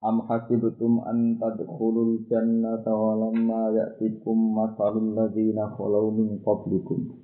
Am 0.00 0.24
hasibtum 0.24 1.04
an 1.04 1.36
tadkhulul 1.36 2.24
jannata 2.24 2.88
wa 2.88 3.20
lamma 3.20 3.68
ya'tikum 3.68 4.56
masalul 4.56 5.12
ladzina 5.12 5.76
khalaw 5.76 6.08
min 6.08 6.40
qablikum. 6.40 7.20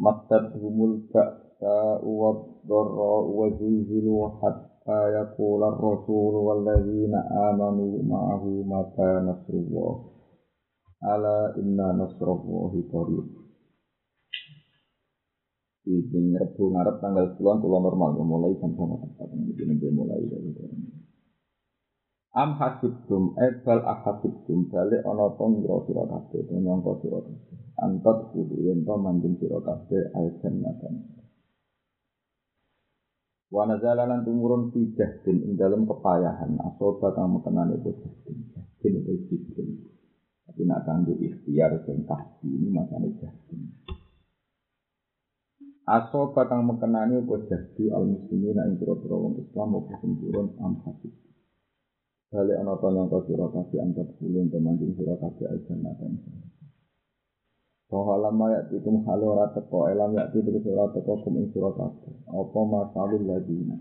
Mattatuhumul 0.00 1.12
ba'sa 1.12 2.00
wa 2.00 2.40
dharra 2.64 3.14
wa 3.28 3.52
zilzilu 3.52 4.32
hatta 4.40 5.12
yaqula 5.12 5.76
ar-rasul 5.76 6.40
wal 6.40 6.64
ladzina 6.64 7.20
amanu 7.52 8.00
ma'ahu 8.00 8.64
mata 8.64 9.20
nasrullah. 9.20 9.92
Ala 11.04 11.52
inna 11.60 12.00
nasrallahi 12.00 12.80
qarib. 12.88 13.26
Di 15.84 16.00
Rebu 16.10 16.64
ngarep 16.72 16.96
tanggal 16.98 17.36
10 17.38 17.62
kula 17.62 17.78
normal 17.78 18.16
mulai 18.24 18.56
sampai 18.58 18.88
mulai 19.92 20.24
dari 20.32 20.50
Am 22.36 22.52
hasibtum 22.60 23.32
ebal 23.40 23.80
ahasibtum 23.80 24.68
balik 24.68 25.00
ana 25.08 25.32
to 25.40 25.44
ngira 25.56 25.80
sira 25.88 26.04
kabeh 26.04 26.44
to 26.44 26.52
nyangka 26.60 26.92
sira 27.00 27.24
kabeh. 27.24 27.56
Antot 27.80 28.28
kudu 28.36 28.60
yen 28.60 28.84
to 28.84 28.92
manjing 29.00 29.40
sira 29.40 29.56
kabeh 29.64 30.12
al 30.12 30.28
jannatan. 30.44 31.16
Wa 33.48 33.64
nazala 33.64 34.04
lan 34.04 34.28
tumurun 34.28 34.68
fi 34.68 34.84
jahdin 34.92 35.48
ing 35.48 35.56
dalem 35.56 35.88
kepayahan 35.88 36.60
asoba 36.60 37.16
kang 37.16 37.40
mekenane 37.40 37.80
itu 37.80 37.96
jahdin. 38.04 38.36
Jahdin 38.52 38.92
itu 39.00 39.12
jahdin. 39.32 39.68
Tapi 40.44 40.60
nak 40.68 40.84
kanggo 40.84 41.16
ikhtiar 41.16 41.72
sing 41.88 42.04
tahdi 42.04 42.52
ini 42.52 42.68
makane 42.68 43.16
jahdin. 43.16 43.80
Asoba 45.88 46.44
kang 46.52 46.68
mekenane 46.68 47.16
apa 47.16 47.34
jahdi 47.48 47.88
al 47.88 48.04
muslimin 48.04 48.60
ing 48.60 48.76
pira-pira 48.76 49.16
wong 49.16 49.40
Islam 49.40 49.72
sing 49.88 50.12
turun 50.20 50.52
am 50.60 50.84
hasibtum. 50.84 51.25
Balik 52.36 52.60
ana 52.60 52.76
to 52.76 52.92
nyangka 52.92 53.24
sira 53.24 53.48
kabeh 53.48 53.80
antar 53.80 54.04
kulun 54.20 54.52
temanjing 54.52 54.92
sira 54.92 55.16
kabeh 55.16 55.48
aljannatan. 55.48 56.20
Bahwa 57.88 58.20
lama 58.20 58.52
ya 58.52 58.60
tikum 58.68 59.08
halo 59.08 59.32
ora 59.32 59.56
teko 59.56 59.88
elam 59.88 60.12
ya 60.12 60.28
tikum 60.28 60.60
sira 60.60 60.84
teko 60.92 61.16
kum 61.24 61.40
ing 61.40 61.48
sira 61.56 61.72
kabeh. 61.72 62.12
Apa 62.28 62.60
masalul 62.68 63.24
ladina. 63.24 63.80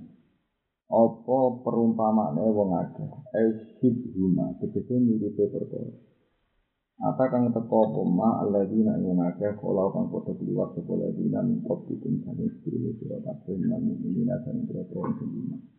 Apa 0.88 1.38
perumpamane 1.68 2.48
wong 2.48 2.80
akeh. 2.80 3.12
Esyid 3.36 4.16
huma 4.16 4.56
tegese 4.64 5.04
miripe 5.04 5.52
perkara. 5.52 5.92
Ata 7.04 7.28
kang 7.28 7.52
teko 7.52 7.92
apa 7.92 8.02
ma 8.08 8.40
alladina 8.40 8.96
ing 9.04 9.20
akeh 9.20 9.52
kala 9.60 9.92
kang 9.92 10.08
padha 10.16 10.32
kliwat 10.32 10.80
sapa 10.80 10.96
ladina 10.96 11.44
min 11.44 11.60
qablikum 11.60 12.24
saking 12.24 12.56
sira 12.64 13.20
kabeh 13.20 13.60
lan 13.68 13.84
mukminin 13.84 14.32
lan 14.32 14.64
sira-sira 14.64 15.12
sing 15.20 15.75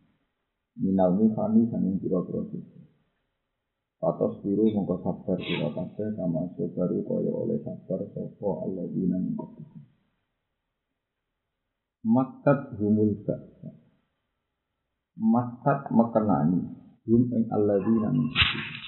minal 0.77 1.17
mifani 1.17 1.65
sanging 1.73 1.97
pira-pira 2.01 2.45
suci. 2.53 2.81
Patos 3.97 4.45
biru 4.45 4.69
mongko 4.77 5.01
sabar 5.01 5.41
sira 5.41 5.73
kabeh 5.73 6.09
sama 6.21 6.53
baru 6.53 6.99
kaya 7.01 7.33
oleh 7.33 7.59
sabar 7.65 8.01
sapa 8.13 8.49
alladzina 8.69 9.17
min 9.17 9.33
qablikum. 9.33 9.83
Makat 12.05 12.77
humul 12.77 13.17
ba'sa. 13.25 13.73
Makat 15.17 15.89
mekenani 15.91 16.61
hum 17.09 17.23
ing 17.33 17.45
alladzina 17.49 18.13
min 18.13 18.29
qablikum. 18.29 18.85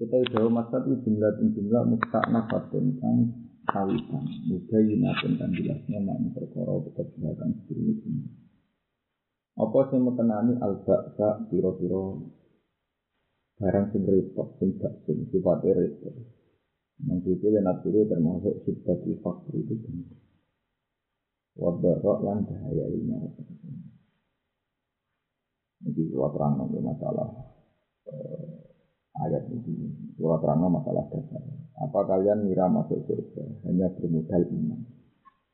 Kita 0.00 0.16
jauh 0.32 0.48
maksud 0.48 0.88
itu 0.88 0.96
jumlah 1.12 1.36
jumlah 1.36 1.82
mustaknafatun 1.92 2.96
kang 3.04 3.18
kawitan, 3.68 4.24
mudayinatun 4.48 5.36
kan 5.36 5.50
jelasnya 5.52 5.98
makna 6.00 6.32
perkara 6.32 6.72
pekerjaan 6.88 7.52
ini. 7.68 8.24
Apa 9.60 9.92
sing 9.92 10.00
mekenani 10.08 10.56
al-ba'sa 10.56 11.44
pira-pira 11.52 12.16
barang 13.60 13.86
sing 13.92 14.02
repot 14.08 14.56
sing 14.56 14.80
gak 14.80 15.04
sing 15.04 15.28
sifatnya 15.28 15.76
repot. 15.76 16.16
Iki 17.00 17.48
lan 17.52 17.68
aturi 17.68 18.08
termasuk 18.08 18.64
sifat 18.64 19.04
fakir 19.04 19.56
itu. 19.68 19.76
Wadarok 21.60 22.18
lan 22.24 22.48
bahaya 22.48 22.84
ini. 22.88 23.20
Jadi 25.80 26.02
gua 26.12 26.28
terang 26.32 26.60
masalah 26.64 27.28
eh, 28.08 28.64
ayat 29.28 29.44
ini. 29.48 30.16
Gua 30.16 30.40
terang 30.40 30.72
masalah 30.72 31.04
dasar. 31.12 31.44
Apa 31.80 32.00
kalian 32.08 32.48
mira 32.48 32.68
masuk 32.68 33.04
surga 33.08 33.44
hanya 33.68 33.92
bermodal 33.92 34.44
iman? 34.44 34.80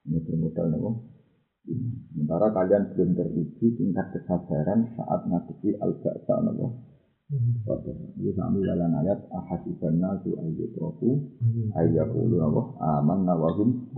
Hanya 0.06 0.18
bermodal 0.26 0.66
apa? 0.74 0.90
Sementara 1.66 2.54
kalian 2.54 2.94
belum 2.94 3.10
teruji 3.18 3.66
tingkat 3.74 4.14
kesabaran 4.14 4.86
saat 4.94 5.26
ngadepi 5.26 5.74
al-ba'sa 5.82 6.32
Allah. 6.38 6.70
Ini 7.26 8.30
sami 8.38 8.62
dalam 8.62 8.94
ayat 9.02 9.26
ahasiban 9.34 9.98
nasu 9.98 10.38
ayyutraku 10.38 11.26
ayyakulu 11.74 12.38
Allah 12.38 12.66
aman 13.02 13.26
nawahum 13.26 13.90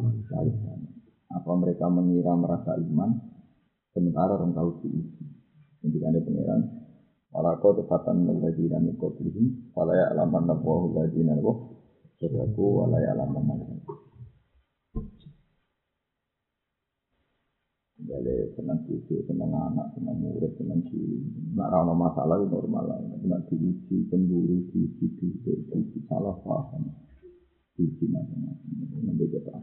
Apa 1.28 1.50
mereka 1.60 1.92
mengira 1.92 2.32
merasa 2.40 2.72
iman? 2.80 3.20
Sementara 3.92 4.40
orang 4.40 4.56
tahu 4.56 4.80
diuji. 4.80 5.28
Kemudian 5.84 6.08
ada 6.08 6.24
pengiran. 6.24 6.60
Walako 7.28 7.84
tepatan 7.84 8.24
melajina 8.24 8.80
min 8.80 8.96
qablihim 8.96 9.68
Fala 9.76 9.92
ya'laman 9.92 10.48
nabahu 10.48 10.96
lajina 10.96 11.36
Allah 11.36 11.56
Sadaku 12.16 12.64
wala 12.80 12.96
ya'laman 13.04 13.44
nabahu 13.44 13.77
Jadi 18.18 18.50
senang 18.58 18.82
cucu, 18.82 19.14
senang 19.30 19.54
anak, 19.54 19.94
senang 19.94 20.18
murid, 20.18 20.50
senang 20.58 20.82
cilik. 20.90 21.22
Nak 21.54 21.70
ramah 21.70 21.94
masalah 22.10 22.34
itu 22.42 22.50
normal 22.50 22.90
lah. 22.90 22.98
Nak 22.98 23.46
diuji, 23.46 24.10
cemburu, 24.10 24.58
diuji, 24.74 25.06
diuji, 25.06 25.54
diuji, 25.70 25.98
salah 26.10 26.34
paham. 26.42 26.82
Diuji 27.78 28.10
macam-macam. 28.10 29.06
Nanti 29.06 29.24
kita 29.30 29.54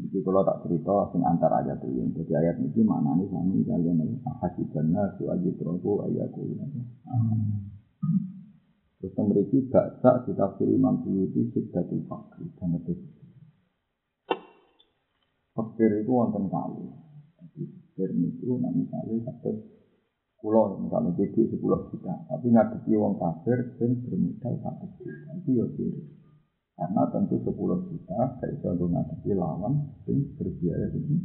Jadi 0.00 0.18
kalau 0.20 0.44
tak 0.44 0.60
cerita, 0.64 0.96
sing 1.12 1.24
antar 1.24 1.52
ayat 1.56 1.80
itu. 1.80 2.04
Jadi 2.20 2.32
ayat 2.36 2.56
ini 2.60 2.84
mana 2.84 3.16
nih 3.16 3.32
kami 3.32 3.64
kalian 3.64 4.00
ahasibanna 4.28 5.08
suaji 5.16 5.56
terobu 5.56 6.04
ayatku. 6.04 6.40
Terus 9.00 9.12
memiliki 9.16 9.64
baksa 9.72 10.20
kita 10.28 10.52
kiri 10.60 10.76
mampu 10.76 11.24
itu 11.24 11.48
sudah 11.56 11.84
fakir 11.88 12.48
dan 12.60 12.76
itu 12.76 12.92
Fakir 15.50 15.90
itu 15.98 16.10
wonten 16.14 16.46
kali. 16.46 16.86
Fakir 17.34 18.10
itu 18.14 18.50
nanti 18.62 18.86
kali 18.86 19.18
satu 19.26 19.50
pulau 20.40 20.78
misalnya 20.80 21.12
jadi 21.18 21.52
sepuluh 21.52 21.84
juta. 21.90 22.14
Tapi 22.30 22.48
ngadepi 22.48 22.92
wong 22.96 23.18
kafir 23.20 23.58
sing 23.76 24.00
bermodal 24.06 24.54
satu 24.62 24.86
juta. 24.96 25.30
Itu 25.42 25.50
ya 25.58 25.66
kiri. 25.74 26.02
Karena 26.78 27.02
tentu 27.12 27.36
sepuluh 27.44 27.76
juta 27.92 28.40
saya 28.40 28.56
bisa 28.56 28.72
ngadepi 28.72 29.30
lawan 29.36 29.84
sing 30.08 30.32
berbiaya 30.38 30.86
ini. 30.96 31.18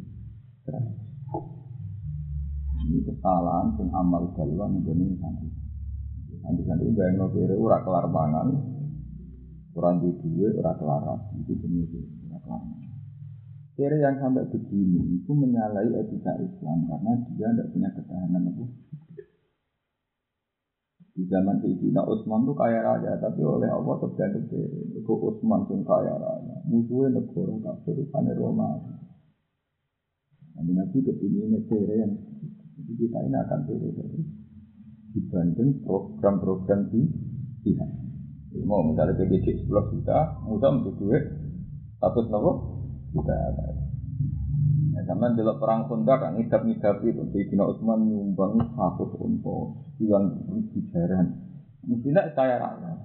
Ini 2.86 3.00
kesalahan 3.08 3.68
sing 3.80 3.88
amal 3.94 4.30
jalan 4.36 4.84
ini 4.84 5.16
nanti. 5.22 5.48
Nanti 6.44 6.62
nanti 6.68 6.86
bayang 6.92 7.30
kiri 7.32 7.56
ura 7.56 7.80
kelar 7.82 8.06
pangan, 8.12 8.48
kurang 9.72 10.04
di 10.04 10.12
duit 10.20 10.54
ura 10.60 10.74
kelar 10.76 11.24
itu 11.40 11.54
jenis 11.56 11.90
ura 12.28 12.38
kelar. 12.44 12.75
Kira 13.76 14.00
yang 14.00 14.16
sampai 14.24 14.48
begini 14.48 15.20
itu 15.20 15.32
menyalahi 15.36 16.00
etika 16.00 16.32
Islam 16.40 16.88
karena 16.88 17.12
dia 17.36 17.52
tidak 17.52 17.68
punya 17.76 17.90
ketahanan 17.92 18.48
itu. 18.48 18.66
Di 21.16 21.24
zaman 21.28 21.60
Sayyidina 21.60 22.08
Utsman 22.08 22.48
itu 22.48 22.56
kaya 22.56 22.80
raya, 22.80 23.20
tapi 23.20 23.44
oleh 23.44 23.68
Allah 23.68 23.96
terjadi 24.00 24.48
itu 24.96 25.12
Utsman 25.12 25.68
pun 25.68 25.84
kaya 25.84 26.16
raya. 26.16 26.56
Musuhnya 26.72 27.20
negara 27.20 27.56
kafir, 27.68 28.00
rupanya 28.00 28.32
Roma. 28.40 28.80
Nanti 30.56 30.72
Nabi 30.72 30.98
kepingin 31.04 31.60
kira 31.68 31.94
yang 32.00 32.16
jadi 32.80 32.94
kita 32.96 33.20
ini 33.28 33.38
akan 33.44 33.60
kira 33.68 33.88
dibanding 35.12 35.70
program-program 35.84 36.80
di 36.96 37.12
pihak. 37.60 37.92
Mau 38.64 38.88
misalnya 38.88 39.20
PDC 39.20 39.68
10 39.68 39.92
juta, 39.92 40.40
mudah 40.48 40.80
untuk 40.80 40.96
duit 40.96 41.24
satu 42.00 42.24
nopo 42.32 42.75
kita 43.16 43.36
Ya, 44.96 45.04
zaman 45.12 45.36
delok 45.36 45.60
perang 45.60 45.92
Khandaq 45.92 46.24
kan 46.24 46.32
ngidap-ngidap 46.40 47.04
itu 47.04 47.20
Sayyidina 47.28 47.68
Utsman 47.68 48.08
nyumbang 48.08 48.56
satu 48.80 49.12
unta 49.20 49.76
yang 50.00 50.32
bijaran. 50.72 51.36
Mestinya 51.84 52.24
saya 52.32 52.56
raya. 52.64 52.96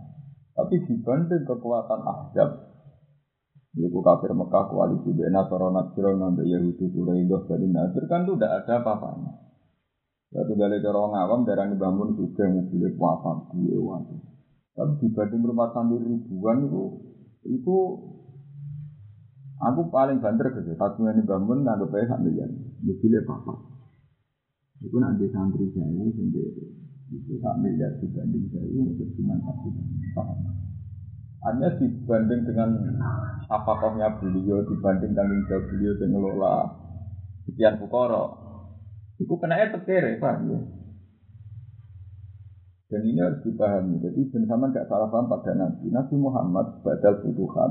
Tapi 0.54 0.86
dibanding 0.86 1.42
kekuatan 1.42 2.00
Ahzab 2.06 2.70
Ibu 3.70 4.02
kafir 4.02 4.34
Mekah 4.34 4.66
koalisi 4.66 5.14
Bena 5.14 5.46
Nasara 5.46 5.70
Jiron 5.94 6.18
Nabi 6.18 6.50
Yahudi 6.50 6.90
Quraidah 6.90 7.46
dari 7.46 7.66
Nasir 7.70 8.02
kan 8.10 8.26
itu 8.26 8.34
tidak 8.34 8.66
ada 8.66 8.82
apa-apanya. 8.82 9.30
Ya 10.30 10.42
tuh 10.46 10.54
balik 10.58 10.82
ke 10.82 10.90
orang 10.90 11.14
awam 11.18 11.40
darah 11.46 11.70
bangun 11.70 12.18
juga 12.18 12.50
mobil 12.50 12.86
waktu. 12.90 14.14
Tapi 14.74 14.92
dibanding 15.02 15.42
rumah 15.42 15.70
sambil 15.70 16.02
ribuan 16.02 16.66
itu 16.66 16.82
itu 17.46 17.76
Aku 19.60 19.92
paling 19.92 20.24
banter 20.24 20.48
gitu. 20.56 20.72
Satu 20.80 21.04
ini 21.04 21.20
bangun 21.20 21.60
nggak 21.60 21.84
aja 21.84 22.16
sambil 22.16 22.32
jalan. 22.32 22.56
Mobilnya 22.80 23.20
apa? 23.28 23.52
Itu 24.80 24.96
nanti 24.96 25.28
santri 25.28 25.68
saya 25.76 26.08
sendiri. 26.16 26.64
Itu 27.12 27.36
tak 27.44 27.60
miliar 27.60 27.92
dibanding 28.00 28.48
saya 28.48 28.80
untuk 28.80 29.08
cuma 29.20 29.36
satu. 29.44 29.68
Hanya 31.44 31.68
dibanding 31.76 32.40
dengan 32.48 32.70
apakahnya 33.52 34.16
beliau 34.16 34.64
dibanding 34.64 35.12
tanggung 35.12 35.44
jawab 35.44 35.68
beliau 35.68 35.92
yang 36.00 36.08
ngelola 36.16 36.54
sekian 37.44 37.76
bukoro. 37.76 38.24
Itu 39.20 39.36
kena 39.36 39.60
ya 39.60 39.76
paham 40.16 40.48
ya? 40.48 40.60
Dan 42.90 43.06
ini 43.06 43.20
harus 43.22 43.44
dipahami. 43.46 44.02
Jadi 44.02 44.20
bersama 44.34 44.72
gak 44.74 44.90
salah 44.90 45.06
paham 45.12 45.30
pada 45.30 45.54
Nabi. 45.54 45.94
Nabi 45.94 46.14
Muhammad 46.18 46.82
badal 46.82 47.22
butuhan 47.22 47.70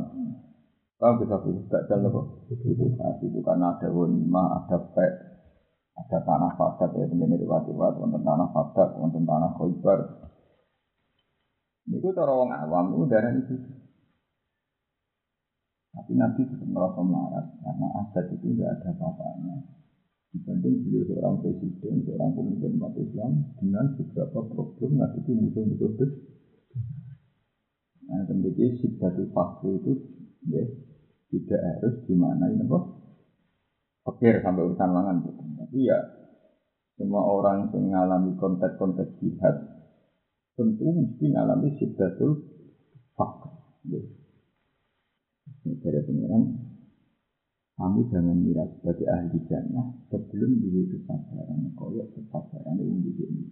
Tahu 1.00 1.14
bisa 1.24 1.40
pilih 1.40 1.64
badal 1.72 2.12
apa? 2.12 2.22
Itu 2.52 2.76
itu 2.76 3.40
karena 3.40 3.72
ada 3.72 3.88
wanima, 3.88 4.44
ada 4.60 4.78
pek, 4.84 5.12
ada 5.96 6.18
tanah 6.28 6.52
fadat 6.60 6.92
ya, 6.92 7.08
ini 7.08 7.40
riwayat-riwayat, 7.40 7.96
wonten 7.96 8.20
tanah 8.20 8.52
fadat, 8.52 8.90
wonten 9.00 9.24
tanah 9.24 9.56
khoibar. 9.56 10.00
Ini 11.88 12.04
itu 12.04 12.20
orang 12.20 12.52
awam 12.52 12.86
itu 13.00 13.06
darah 13.08 13.32
itu. 13.32 13.56
Tapi 15.96 16.12
Nabi 16.20 16.42
tetap 16.46 16.68
merasa 16.68 17.02
melarat 17.02 17.48
karena 17.64 17.88
adat 18.04 18.26
itu 18.36 18.46
tidak 18.54 18.70
ada 18.78 18.88
apa-apanya. 18.94 19.56
Dibanding 20.30 20.86
beliau 20.86 21.04
seorang 21.10 21.36
presiden, 21.42 22.06
seorang 22.06 22.30
pemimpin 22.38 22.78
umat 22.78 22.94
Islam 23.02 23.32
dengan 23.58 23.86
beberapa 23.98 24.40
problem 24.46 24.90
ngadepi 25.02 25.32
musuh-musuh 25.34 25.92
besar. 25.98 26.10
Nah, 28.06 28.22
kemudian 28.30 28.78
sibatu 28.78 29.26
fakir 29.34 29.82
itu 29.82 29.94
ya, 30.50 30.66
tidak 31.30 31.62
harus 31.62 31.96
di 32.10 32.16
mana 32.18 32.50
ini 32.50 32.66
kok 32.66 32.84
pikir 34.10 34.42
sampai 34.42 34.66
urusan 34.66 34.90
mangan. 34.90 35.22
Tapi 35.26 35.80
ya 35.86 36.00
semua 36.98 37.24
orang 37.24 37.70
yang 37.72 37.88
mengalami 37.88 38.34
konteks-konteks 38.36 39.22
jihad 39.22 39.56
tentu 40.58 40.92
mesti 40.92 41.26
mengalami 41.32 41.70
sidatul 41.80 42.44
fakir. 43.16 43.54
Ya. 43.88 44.02
Dari 45.80 46.02
pengiran, 46.04 46.44
kamu 47.80 48.00
jangan 48.12 48.38
mira 48.44 48.66
sebagai 48.76 49.08
ahli 49.08 49.40
jannah 49.48 49.96
sebelum 50.12 50.60
diri 50.60 50.92
kesabaran 50.92 51.72
koyok 51.80 52.12
kesabaran 52.12 52.76
yang 52.76 53.00
di 53.00 53.12
sini. 53.16 53.44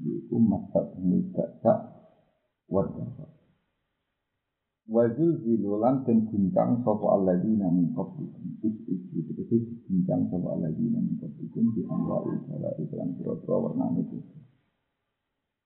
Itu 0.00 0.40
masa 0.40 0.96
ini 0.96 1.28
tak 1.34 1.60
warga 2.70 3.04
Wajul 4.90 5.38
zilulan 5.46 6.02
dan 6.02 6.26
guncang 6.26 6.82
sopo 6.82 7.14
alladzina 7.14 7.70
min 7.70 7.94
qablikum. 7.94 8.58
Itu 8.58 8.90
itu 9.38 9.56
guncang 9.86 10.26
sopo 10.26 10.50
alladzina 10.50 10.98
min 10.98 11.14
qablikum 11.14 11.70
di 11.78 11.86
anwa'il 11.86 12.42
jala 12.50 12.74
iklan 12.74 13.14
pura-pura 13.14 13.70
warna 13.70 13.86
itu. 14.02 14.18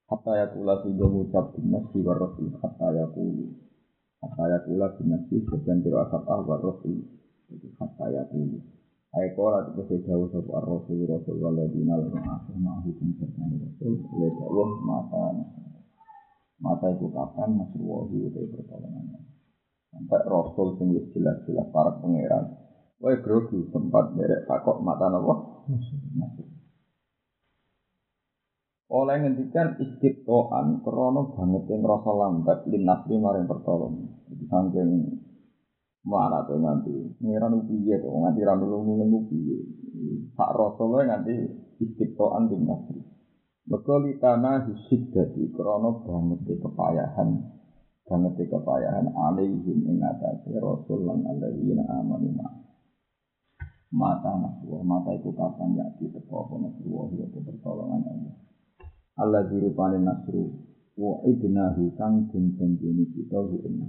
Hatta 0.05 0.45
yakula 0.45 0.77
sehingga 0.85 1.09
ngucap 1.09 1.57
dinasi 1.57 2.05
warrasul 2.05 2.53
hatta 2.61 2.93
yakulu. 2.93 3.49
Hatta 4.21 4.45
yakula 4.45 4.93
dinasi 4.93 5.41
sekian 5.41 5.81
kira 5.81 6.05
asap 6.05 6.21
ah 6.29 6.45
warrasul. 6.45 6.93
Itu 7.49 7.67
hatta 7.81 8.05
yakulu. 8.13 8.61
Itu 9.25 9.81
sejauh 9.89 10.29
sopo 10.29 10.53
ar-rasul 10.53 11.01
rasul 11.09 11.41
lalu. 11.41 11.81
Mata 16.63 16.87
itu 16.87 17.11
kapan 17.11 17.59
Nasrullahi 17.59 18.31
itu 18.31 18.41
pertolongannya. 18.47 19.19
Sampai 19.91 20.21
Rasul 20.23 20.75
sing 20.79 20.87
jelas-jelas 21.11 21.67
para 21.71 21.91
pangeran. 21.99 22.45
Wah 22.99 23.15
grogi 23.19 23.59
sempat 23.75 24.15
derek 24.15 24.47
takok 24.47 24.79
mata 24.79 25.11
nopo. 25.11 25.33
Oleh 28.85 29.15
ngendikan 29.19 29.75
istiqoan 29.81 30.79
krono 30.79 31.35
banget 31.35 31.67
yang 31.67 31.83
rasa 31.83 32.11
lambat 32.11 32.63
lin 32.71 32.87
nasri 32.87 33.19
maring 33.19 33.49
pertolongan. 33.49 34.15
Jadi 34.31 34.45
saking 34.47 34.89
mana 36.05 36.45
tuh 36.47 36.61
nanti 36.61 36.93
pangeran 37.19 37.65
upiye 37.65 37.99
tuh 37.99 38.15
nganti 38.15 38.41
ranulung 38.47 38.83
nulung 38.87 39.27
upiye. 39.27 39.57
Sak 40.39 40.55
Rasul 40.55 41.03
nganti 41.03 41.35
istiqoan 41.83 42.47
lin. 42.47 42.63
Bekali 43.65 44.21
tanah 44.21 44.69
hisib 44.69 45.09
dadi 45.09 45.49
krono 45.49 46.05
banget 46.05 46.53
kepayahan 46.61 47.49
banget 48.05 48.45
kepayahan 48.45 49.09
alaihim 49.09 49.89
ing 49.89 49.97
atase 50.05 50.53
rasul 50.61 51.01
lan 51.01 51.25
alladzina 51.25 51.81
amanu 51.97 52.29
ma. 52.37 52.45
Mata 53.89 54.37
naswa 54.37 54.85
mata 54.85 55.17
itu 55.17 55.33
kapan 55.33 55.81
ya 55.81 55.89
di 55.97 56.05
teko 56.13 56.45
apa 56.45 56.55
naswa 56.61 57.09
ya 57.17 57.25
pertolongan 57.25 58.05
Allah. 58.05 58.35
Allah 59.17 59.41
dirupane 59.49 59.97
nasru 59.97 60.45
wa 61.01 61.25
ibnahu 61.25 61.89
kang 61.97 62.29
den 62.29 62.53
janjeni 62.61 63.09
kita 63.17 63.41
hu 63.49 63.65
ing 63.65 63.81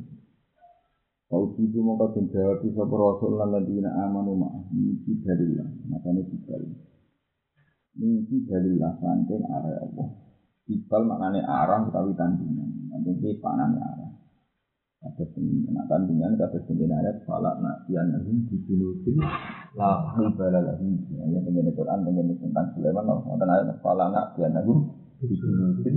Kau 1.28 1.52
itu 1.58 1.82
mau 1.84 2.00
kau 2.00 2.17
jawab 2.17 2.64
bisa 2.64 2.81
rasul 2.81 3.37
lan 3.37 3.52
alladzina 3.52 3.93
amanu 4.08 4.40
ma. 4.40 4.49
Iki 4.73 5.20
dalil 5.20 5.61
makane 5.93 6.25
dalil 6.49 6.95
Mimpi 7.96 8.44
dalil 8.44 8.76
saking 8.76 9.43
arah 9.48 9.81
Allah. 9.81 10.08
Ibal 10.69 11.02
maknanya 11.08 11.48
arah 11.48 11.81
utawi 11.88 12.12
tandingan. 12.12 12.93
Nanti 12.93 13.10
ini 13.16 13.40
panahnya 13.40 13.81
arah. 13.81 14.10
Ada 15.06 15.25
nak 15.70 15.87
tandingan, 15.87 16.34
ada 16.34 16.58
sendiri 16.66 16.90
ayat 16.90 17.22
falak 17.25 17.62
nak 17.62 17.87
tian 17.87 18.10
nabi 18.10 18.43
di 18.50 18.58
junubin 18.66 19.22
la 19.78 20.12
ibala 20.19 20.60
lagi. 20.60 20.88
Ya 21.14 21.38
dengan 21.40 21.70
Quran 21.70 22.02
dengan 22.02 22.32
tentang 22.37 22.75
Sulaiman. 22.75 23.04
Nanti 23.06 23.44
ayat 23.47 23.78
falak 23.80 24.09
nak 24.11 24.26
tian 24.35 24.50
nabi 24.52 24.75
di 25.23 25.37
junubin 25.38 25.94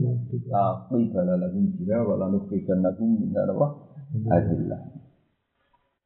la 0.48 0.86
ibala 0.94 1.36
lagi. 1.36 1.60
Jika 1.82 2.06
wala 2.06 2.30
nufikan 2.32 2.80
nabi 2.86 3.04
minta 3.08 3.44
apa? 3.44 3.68
Adillah. 4.30 4.82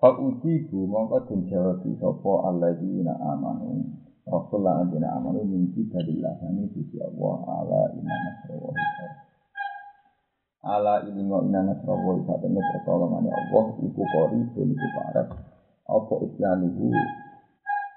Kau 0.04 0.20
uji 0.20 0.68
bu, 0.68 0.84
mongko 0.84 1.32
den 1.32 1.48
jawab 1.48 1.80
sopo 1.96 2.44
alladzina 2.44 3.16
amanu. 3.24 4.03
Rasulullah 4.24 4.80
anjina 4.88 5.20
amanu 5.20 5.44
mimpi 5.44 5.84
dari 5.92 6.24
ini 6.24 6.64
sisi 6.72 6.96
Allah 7.04 7.44
ala 7.44 7.82
iman 7.92 8.20
nasrawahi 8.24 8.86
ala 10.64 10.94
ilmu 11.12 11.38
inna 11.52 11.60
nasrawahi 11.68 12.24
saat 12.24 12.42
ini 12.48 12.62
pertolongannya 12.64 13.32
Allah 13.36 13.66
iku 13.84 14.00
kori 14.00 14.40
pun 14.56 14.68
iku 14.72 14.88
parat 14.96 15.28
apa 15.92 16.14
isyanuhu 16.24 16.88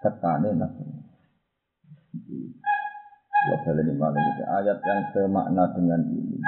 ketane 0.03 0.51
nasrawahi 0.59 1.07
Allah 3.47 3.59
baleni 3.63 3.95
malam 3.95 4.19
itu 4.19 4.43
ayat 4.51 4.79
yang 4.83 5.01
semakna 5.15 5.65
dengan 5.79 6.01
ini 6.11 6.43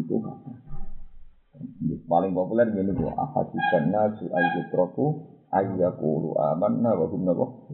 itu 0.00 0.16
kata 0.24 0.52
paling 2.08 2.32
populer 2.32 2.68
ini 2.72 2.96
bu 2.96 3.12
ahadikan 3.12 3.92
nasu 3.92 4.24
ayyutroku 4.32 5.20
ayyakulu 5.52 6.32
amanna 6.40 6.96
wa 6.96 7.06
hum 7.12 7.22
nabo 7.28 7.68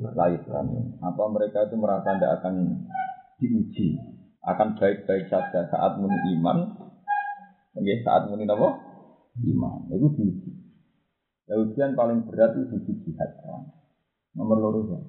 Apa 0.99 1.23
mereka 1.31 1.65
itu 1.71 1.75
merasa 1.79 2.19
tidak 2.19 2.43
akan 2.43 2.55
diuji, 3.39 3.95
akan 4.43 4.75
baik-baik 4.75 5.31
saja 5.31 5.71
saat 5.71 5.93
muni 5.95 6.19
iman, 6.39 6.75
okay, 7.79 8.03
saat 8.03 8.27
muni 8.27 8.45
nabo 8.45 8.75
iman, 9.39 9.87
itu 9.95 10.11
diuji. 10.19 10.51
Ya, 11.49 11.57
ujian 11.57 11.97
paling 11.97 12.29
berat 12.29 12.53
itu 12.61 12.77
uji 12.77 12.93
jihad. 13.09 13.31
Nomor 14.37 14.59
loro 14.61 14.85
ya. 14.85 15.01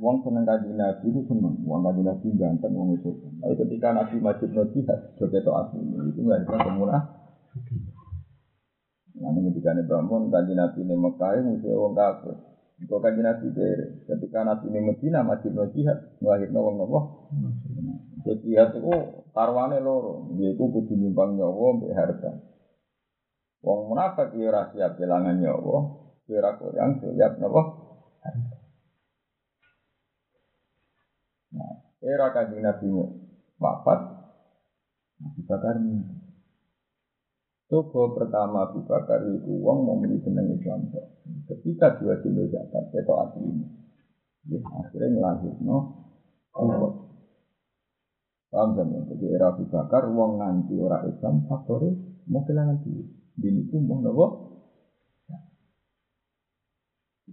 Wong 0.00 0.24
seneng 0.24 0.48
kaji 0.48 0.72
nabi 0.72 1.12
itu 1.12 1.20
seneng, 1.28 1.60
wong 1.68 1.84
kaji 1.84 2.00
nabi 2.00 2.26
ganteng, 2.40 2.72
wong 2.72 2.96
itu. 2.96 3.12
Tapi 3.12 3.54
ketika 3.60 3.92
nabi 3.92 4.16
majid 4.24 4.48
no 4.56 4.64
jihad, 4.72 5.12
itu 5.20 5.50
asli, 5.52 5.84
itu 5.84 6.20
nggak 6.24 6.48
bisa 6.48 6.56
kemunah. 6.64 7.21
Nanti 9.22 9.38
ketika 9.54 9.70
ini 9.78 9.86
bangun, 9.86 10.34
kanji 10.34 10.58
Nabi 10.58 10.82
ini 10.82 10.94
Mekah, 10.98 11.38
musuh 11.46 11.70
orang 11.78 11.94
kafir. 11.94 12.34
Kau 12.90 12.98
kanji 12.98 13.22
Nabi 13.22 13.54
dari 13.54 14.02
ketika 14.10 14.42
Nabi 14.42 14.66
ini 14.74 14.80
Medina, 14.82 15.22
masih 15.22 15.54
no 15.54 15.70
jihad, 15.70 16.18
melahirkan 16.18 16.58
orang 16.58 16.76
nopo. 16.82 16.98
Jadi 18.26 18.42
jihad 18.42 18.74
itu 18.74 18.90
tarwane 19.30 19.78
loro, 19.78 20.26
yaitu 20.34 20.66
kudu 20.66 20.98
nyumbang 20.98 21.38
nyowo, 21.38 21.78
mbek 21.78 21.94
harta. 21.94 22.42
Wong 23.62 23.94
munafik 23.94 24.34
ya 24.34 24.50
rahasia 24.50 24.90
siap 24.90 24.98
kelangan 24.98 25.38
nyawa, 25.38 25.78
ya 26.26 26.42
ora 26.42 26.50
kurang 26.58 26.98
siap 26.98 27.38
nopo. 27.38 27.62
Nah, 31.54 31.74
era 32.02 32.26
kanjeng 32.34 32.66
Nabi 32.66 32.90
wafat, 33.62 34.00
Nabi 35.22 35.40
Bakar. 35.46 35.78
Coba 37.72 38.12
pertama 38.20 38.68
Abu 38.68 38.84
Bakar 38.84 39.24
uang 39.48 39.78
mau 39.88 39.96
beli 39.96 40.20
jeneng 40.20 40.60
Islam 40.60 40.92
Ketika 41.48 41.96
dua 41.96 42.20
kilo 42.20 42.44
zakat, 42.52 42.92
itu 42.92 43.12
asli 43.16 43.48
Ya, 44.52 44.60
akhirnya 44.60 45.08
ngelahir 45.16 45.54
no. 45.64 45.78
Allah. 46.52 46.92
Paham 48.52 48.76
kan? 48.76 48.92
Jadi 49.08 49.24
era 49.32 49.56
Abu 49.56 49.64
Bakar 49.72 50.04
uang 50.12 50.36
nganti 50.36 50.76
orang 50.76 51.08
Islam 51.08 51.48
faktornya 51.48 51.96
mau 52.28 52.44
kehilangan 52.44 52.84
duit. 52.84 53.08
Dini 53.40 53.64
itu 53.64 53.80
mau 53.80 54.04
nopo. 54.04 54.26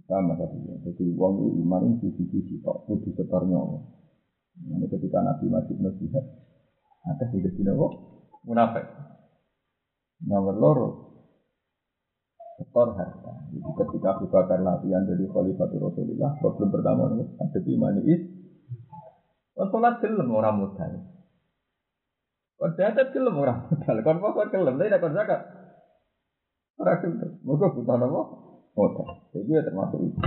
Sama 0.08 0.40
tadi. 0.40 0.56
Jadi 0.88 1.04
uang 1.20 1.32
itu 1.36 1.48
iman 1.66 1.82
itu 2.00 2.16
sisi-sisi 2.16 2.64
tok 2.64 2.88
kudu 2.88 3.12
setornya. 3.12 3.60
Ini 4.56 4.88
ketika 4.88 5.20
Nabi 5.20 5.52
masih 5.52 5.76
nasihat, 5.84 6.24
ada 7.04 7.24
hidup 7.28 7.52
di 7.58 7.62
nopo 7.68 7.86
munafik. 8.48 8.88
Nomor 10.20 10.56
loro 10.60 10.88
setor 12.60 12.92
harta. 12.92 13.32
Jadi 13.56 13.70
ketika 13.72 14.20
Abu 14.20 14.28
Bakar 14.28 14.60
latihan 14.60 15.08
jadi 15.08 15.24
Khalifatul 15.32 15.80
Rasulullah, 15.80 16.36
problem 16.44 16.68
pertama 16.68 17.08
itu 17.16 17.24
ada 17.40 17.58
di 17.64 17.74
mana 17.80 18.00
is. 18.04 18.22
Sholat 19.56 20.00
gelem 20.04 20.28
orang 20.32 20.56
modal. 20.60 20.92
Kon 22.60 22.72
zakat 22.76 23.16
gelem 23.16 23.36
orang 23.40 23.64
modal. 23.68 23.96
Kon 24.04 24.18
poso 24.20 24.42
gelem, 24.52 24.76
tapi 24.76 25.00
kon 25.00 25.16
zakat. 25.16 25.40
Ora 26.76 27.00
gelem. 27.00 27.40
Mergo 27.40 27.66
butuh 27.76 27.96
napa? 27.96 28.20
Modal. 28.76 29.08
Jadi 29.32 29.56
ya 29.56 29.60
termasuk 29.64 30.00
itu. 30.04 30.20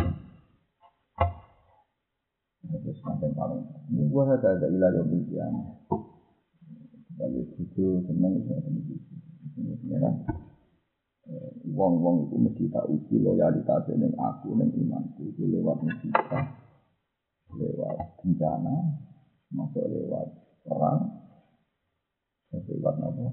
Terus 2.63 2.97
sampai 3.05 3.29
paling. 3.37 3.61
Ini 3.93 4.09
gua 4.09 4.33
ada 4.33 4.57
ada 4.57 4.67
ilah 4.69 4.89
yang 4.89 5.21
kiamat. 5.29 5.65
Kalau 7.13 7.29
itu 7.29 7.61
itu 7.61 7.85
Sebenarnya 8.09 8.57
wong-wong 11.73 12.29
itu 12.29 12.35
mesti 12.37 12.63
tak 12.69 12.85
uji 12.87 13.15
loyalitas 13.19 13.87
dengan 13.89 14.13
aku 14.21 14.53
dan 14.59 14.69
imanku 14.75 15.21
itu 15.33 15.43
lewat 15.49 15.81
musibah, 15.81 16.45
lewat 17.55 17.97
bencana, 18.21 18.75
masuk 19.49 19.85
lewat 19.89 20.27
perang, 20.63 21.01
lewat 22.53 22.95
apa? 23.01 23.27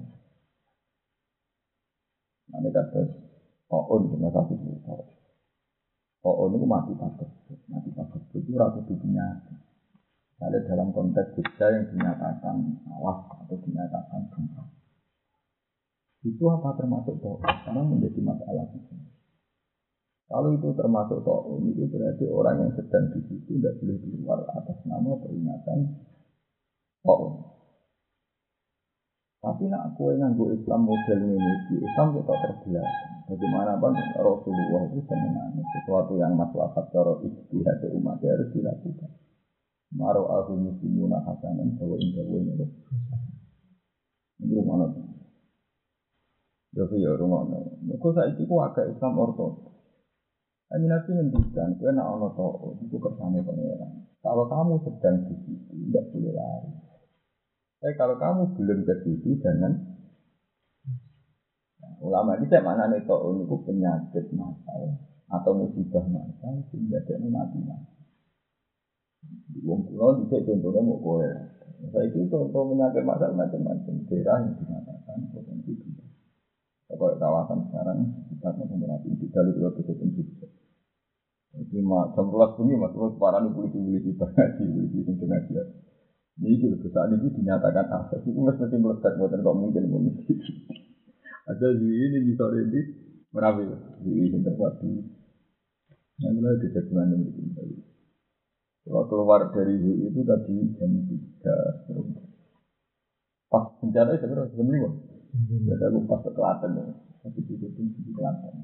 Nanti 2.51 2.69
kata 2.75 3.01
Oon 3.71 4.11
cuma 4.11 4.27
satu 4.35 4.51
juta. 4.59 4.99
Oon 6.27 6.59
itu 6.59 6.65
mati 6.67 6.91
takut, 6.99 7.29
mati 7.71 7.87
takut 7.95 8.19
itu 8.35 8.51
rasa 8.59 8.83
dunia. 8.83 9.27
Kalau 10.35 10.59
dalam 10.67 10.89
konteks 10.91 11.37
Jogja 11.37 11.69
yang 11.71 11.85
dinyatakan 11.93 12.81
awas 12.89 13.29
atau 13.45 13.55
dinyatakan 13.61 14.27
gempa 14.33 14.80
itu 16.21 16.43
apa 16.53 16.77
termasuk 16.77 17.17
to'o? 17.17 17.41
Karena 17.41 17.81
menjadi 17.81 18.21
masalah 18.21 18.69
itu. 18.77 18.93
Kalau 20.29 20.49
itu 20.53 20.69
termasuk 20.77 21.19
to'o, 21.25 21.57
itu 21.65 21.83
berarti 21.89 22.25
orang 22.29 22.55
yang 22.61 22.71
sedang 22.77 23.09
di 23.09 23.19
situ 23.25 23.57
tidak 23.57 23.81
boleh 23.81 23.97
keluar 24.05 24.39
atas 24.53 24.77
nama 24.85 25.17
peringatan 25.17 25.77
to'o. 27.01 27.27
Tapi 29.41 29.65
nak 29.73 29.97
kue 29.97 30.13
nganggo 30.13 30.53
Islam 30.53 30.85
model 30.85 31.19
ini, 31.25 31.53
di 31.65 31.75
Islam 31.81 32.13
kita 32.13 32.29
terbelah. 32.29 32.89
Bagaimanapun 33.25 33.97
Rasulullah 34.21 34.81
itu 34.93 35.01
sebenarnya 35.01 35.63
sesuatu 35.65 36.13
yang 36.21 36.37
maslahat 36.37 36.85
cara 36.93 37.17
istihad 37.25 37.81
umat 37.97 38.21
harus 38.21 38.53
dilakukan. 38.53 39.11
Maro 39.97 40.29
aku 40.29 40.61
muslimuna 40.61 41.25
hasanan 41.25 41.73
bahwa 41.73 41.97
indah 41.97 42.27
ini. 42.29 42.53
Ini 44.45 44.53
rumah 44.61 44.93
Jadi 46.71 47.03
ya 47.03 47.11
rumah 47.19 47.43
Mereka 47.83 48.15
saiki 48.15 48.47
ku 48.47 48.63
agak 48.63 48.87
Islam 48.87 49.19
ortodoks. 49.19 49.71
Hanya 50.71 50.87
Nabi 50.95 51.09
ngendikan, 51.19 51.75
kue 51.75 51.91
nak 51.91 52.15
ono 52.15 52.31
to'o, 52.31 52.79
itu 52.79 52.95
kersane 52.95 53.43
pangeran. 53.43 54.07
Kalau 54.23 54.47
kamu 54.47 54.79
sedang 54.87 55.27
di 55.27 55.35
situ, 55.43 55.67
tidak 55.67 56.07
boleh 56.15 56.31
lari. 56.31 56.71
Tapi 57.83 57.93
kalau 57.99 58.15
kamu 58.15 58.41
belum 58.55 58.79
ke 58.87 58.95
situ, 59.03 59.35
jangan. 59.43 59.75
Nah, 61.83 61.93
ulama 61.99 62.39
ini 62.39 62.47
saya 62.47 62.63
mana 62.63 62.87
nih 62.87 63.03
to'o 63.03 63.43
itu 63.43 63.55
penyakit 63.67 64.31
masal 64.31 64.95
atau 65.27 65.51
musibah 65.59 66.07
masal 66.07 66.63
sehingga 66.71 67.03
dia 67.03 67.19
mati 67.19 67.59
mati. 67.67 67.99
Di 69.51 69.59
wong 69.67 69.91
kuno 69.91 70.23
bisa 70.23 70.39
contohnya 70.39 70.87
mau 70.87 71.03
kowe. 71.03 71.27
Saya 71.91 72.07
itu 72.07 72.31
contoh 72.31 72.63
penyakit 72.71 73.03
masal 73.03 73.35
macam-macam. 73.35 73.95
Daerah 74.07 74.39
yang 74.39 74.55
kalau 74.55 74.90
kawasan 77.31 77.59
sekarang 77.71 77.99
kita 78.27 78.49
mau 78.59 78.75
berarti 78.75 79.07
di 79.15 79.27
jalur 79.31 79.55
dua 79.55 79.71
belas 79.71 79.87
itu 80.03 80.23
Jadi 81.51 81.79
mak 81.79 82.19
belas 82.19 82.51
bunyi 82.59 82.75
mas 82.75 82.91
terus 82.91 83.15
parah 83.15 83.39
nih 83.39 83.55
polisi 83.55 83.79
polisi 83.79 84.11
ngaji 84.19 84.63
polisi 84.67 84.97
itu 85.07 85.23
ngaji. 85.23 85.53
Ini 86.41 86.55
juga 86.59 86.87
saat 86.91 87.11
ini 87.11 87.27
dinyatakan 87.31 87.85
asas 87.91 88.23
itu 88.27 88.39
mesti 88.39 88.75
melekat 88.75 89.15
buatan 89.19 89.43
kok 89.43 89.55
mungkin 89.55 89.83
mungkin. 89.87 90.15
Ada 91.47 91.67
di 91.75 91.87
ini 91.91 92.17
di 92.27 92.31
sore 92.35 92.67
ini 92.67 92.81
merapi 93.31 93.67
di 94.03 94.11
ini 94.11 94.37
terpadu. 94.43 94.91
Yang 96.23 96.31
mulai 96.35 96.59
di 96.59 96.67
jagungan 96.71 97.11
yang 97.11 97.21
kembali. 97.31 97.75
Kalau 98.81 99.03
keluar 99.11 99.41
dari 99.53 99.75
itu 100.07 100.19
tadi 100.23 100.55
jam 100.79 100.91
tiga 101.05 101.55
Pas 103.51 103.67
bencana 103.83 104.15
itu 104.15 104.25
jam 104.31 104.67
lima? 104.71 104.89
Jadi 105.31 105.83
aku 105.87 105.99
pas 106.07 106.19
ke 106.23 106.31
Klaten 106.31 106.71
ya. 106.75 106.85
Tapi 107.21 107.39
di 107.45 107.55
situ 107.57 107.81
di 108.01 108.11
Klaten. 108.17 108.55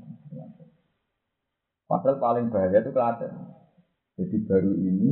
Padahal 1.88 2.18
paling 2.18 2.46
bahaya 2.50 2.82
itu 2.82 2.92
Klaten. 2.92 3.32
Jadi 4.18 4.38
baru 4.50 4.74
ini 4.74 5.12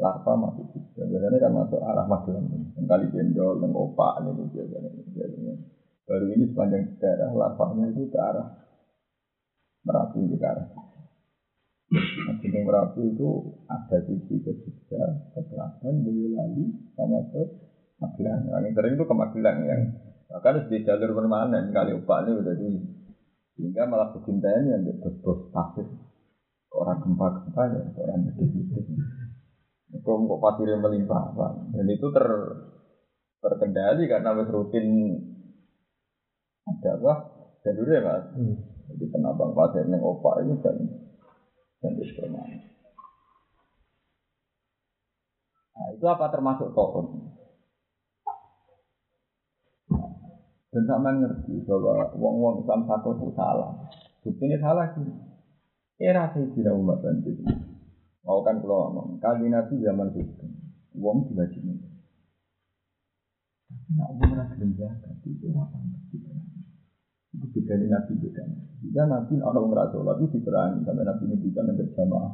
larva 0.00 0.32
masuk 0.34 0.66
juga. 0.72 1.06
Biasanya 1.06 1.38
kan 1.38 1.52
masuk 1.52 1.80
arah 1.84 2.06
Magelang. 2.08 2.48
Yang 2.74 2.86
kali 2.88 3.06
jendol, 3.12 3.60
yang 3.60 3.72
opak, 3.76 4.24
ini 4.24 4.48
biasanya. 4.48 4.90
biasanya. 5.12 5.54
Baru 6.04 6.26
ini 6.32 6.44
sepanjang 6.48 6.82
daerah 7.00 7.30
larvanya 7.32 7.84
itu 7.92 8.08
ke 8.08 8.18
arah 8.20 8.48
Merapi 9.84 10.20
ke 10.24 10.40
arah. 10.40 10.68
Nah, 11.92 12.34
Gunung 12.40 12.64
Merapi 12.64 13.02
itu 13.12 13.28
ada 13.68 13.98
sisi 14.08 14.40
ke 14.40 14.56
Jogja, 14.56 15.04
ke 15.36 15.40
Klaten, 15.52 16.00
Boyolali, 16.00 16.64
sama 16.96 17.20
ke 17.28 17.42
Magelang. 18.00 18.48
Yang 18.48 18.72
sering 18.80 18.92
itu 18.96 19.04
ke 19.04 19.14
Magelang 19.14 19.58
yang 19.68 19.82
Bahkan 20.34 20.66
di 20.66 20.82
jalur 20.82 21.14
permanen 21.14 21.70
kali 21.70 21.94
upah 21.94 22.26
ini 22.26 22.30
udah 22.42 22.54
di 22.58 22.70
sehingga 23.54 23.86
malah 23.86 24.10
kecintaan 24.18 24.66
yang 24.66 24.82
bos 25.22 25.46
pasir 25.54 25.86
orang 26.74 26.98
gempa-gempa 27.06 27.62
ya 27.70 27.82
orang 28.02 28.26
gede-gede. 28.34 28.82
Itu 29.94 30.10
kok 30.10 30.42
pasirnya 30.42 30.82
melimpah 30.82 31.38
pak. 31.38 31.52
Dan 31.70 31.86
itu 31.86 32.10
ter 32.10 32.26
terkendali 33.38 34.10
karena 34.10 34.34
wis 34.34 34.50
rutin 34.50 34.86
ada 36.66 36.98
apa 36.98 37.14
jalurnya 37.62 38.02
mas. 38.02 38.26
Hmm. 38.34 38.58
Jadi 38.90 39.04
penambang 39.14 39.54
pasir 39.54 39.86
yang 39.86 40.02
opak 40.02 40.42
ini 40.42 40.58
kan 40.58 40.76
dan 41.78 41.94
permanen. 41.94 42.60
Nah, 45.74 45.88
itu 45.94 46.06
apa 46.10 46.26
termasuk 46.34 46.74
tokoh? 46.74 47.33
Dan 50.74 50.90
sama 50.90 51.14
ngerti 51.14 51.62
bahwa 51.70 52.10
wong-wong 52.18 52.66
Islam 52.66 52.82
satu 52.90 53.14
itu 53.14 53.30
salah. 53.38 53.78
Bukti 54.26 54.42
ini 54.42 54.58
salah 54.58 54.90
sih. 54.98 55.06
Era 56.02 56.34
saya 56.34 56.50
tidak 56.50 56.74
umat 56.74 56.98
banjir. 56.98 57.38
Mau 58.26 58.42
kan 58.42 58.58
kalau 58.58 58.90
ngomong, 58.90 59.22
kali 59.22 59.46
nabi 59.46 59.78
zaman 59.78 60.10
itu, 60.18 60.48
wong 60.98 61.30
juga 61.30 61.46
sini. 61.54 61.78
Tapi 63.70 63.94
nak 63.94 64.08
umum 64.18 64.34
rasa 64.34 64.54
jaga, 64.58 65.12
itu 65.22 65.46
apa 65.54 65.78
Itu 67.36 67.46
beda 67.54 67.74
dari 67.78 67.86
nabi 67.86 68.12
beda. 68.18 68.42
Jika 68.82 69.02
nabi 69.06 69.34
orang 69.38 69.70
ngerasa 69.70 69.94
sholat 69.94 70.16
itu 70.18 70.40
diperangi 70.40 70.82
sampai 70.82 71.04
nabi 71.06 71.22
ini 71.30 71.36
bisa 71.38 71.60
nggak 71.62 71.94
jamaah. 71.94 72.32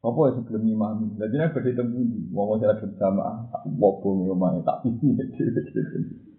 Apa 0.00 0.20
ya 0.30 0.30
sebelum 0.38 0.62
imam? 0.68 1.18
Jadi 1.18 1.34
nabi 1.34 1.54
berhitung 1.56 1.90
bunyi, 1.90 2.20
wong 2.30 2.46
mau 2.54 2.60
jalan 2.62 2.78
berjamaah, 2.78 3.36
tak 3.50 3.62
wobong 3.74 4.30
rumahnya, 4.30 4.62
tak 4.62 4.86
pilih. 4.86 6.29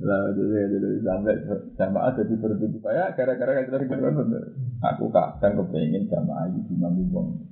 Lah 0.00 0.32
jadi 0.32 0.72
jadi 0.72 0.88
sampai 1.04 1.36
jamaah 1.76 2.16
jadi 2.16 2.34
berbeda 2.40 2.78
saya 2.80 3.12
gara-gara 3.12 3.60
kita 3.60 3.76
kan 3.76 4.16
aku 4.80 5.12
kadang 5.12 5.52
kepengen 5.60 6.08
jamaah 6.08 6.48
di 6.48 6.74
mami 6.80 7.04
wong. 7.12 7.44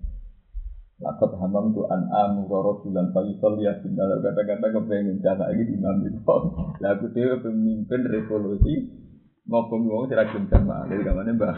Lakot 1.04 1.36
hamam 1.36 1.76
tu 1.76 1.84
an 1.84 2.08
amu 2.08 2.48
rasulan 2.48 3.12
fayusol 3.12 3.60
ya 3.60 3.76
dalam 3.84 4.24
kata-kata 4.24 4.72
kepengen 4.72 5.20
jamaah 5.20 5.52
di 5.52 5.76
mami 5.76 6.16
wong. 6.24 6.44
Lah 6.80 6.96
aku 6.96 7.12
tuh 7.12 7.44
pemimpin 7.44 8.08
revolusi 8.08 8.88
ngomong 9.44 9.82
wong 9.84 10.04
tidak 10.08 10.32
jamaah. 10.32 10.88
Jadi 10.88 11.04
kamane 11.04 11.36
mbah 11.36 11.56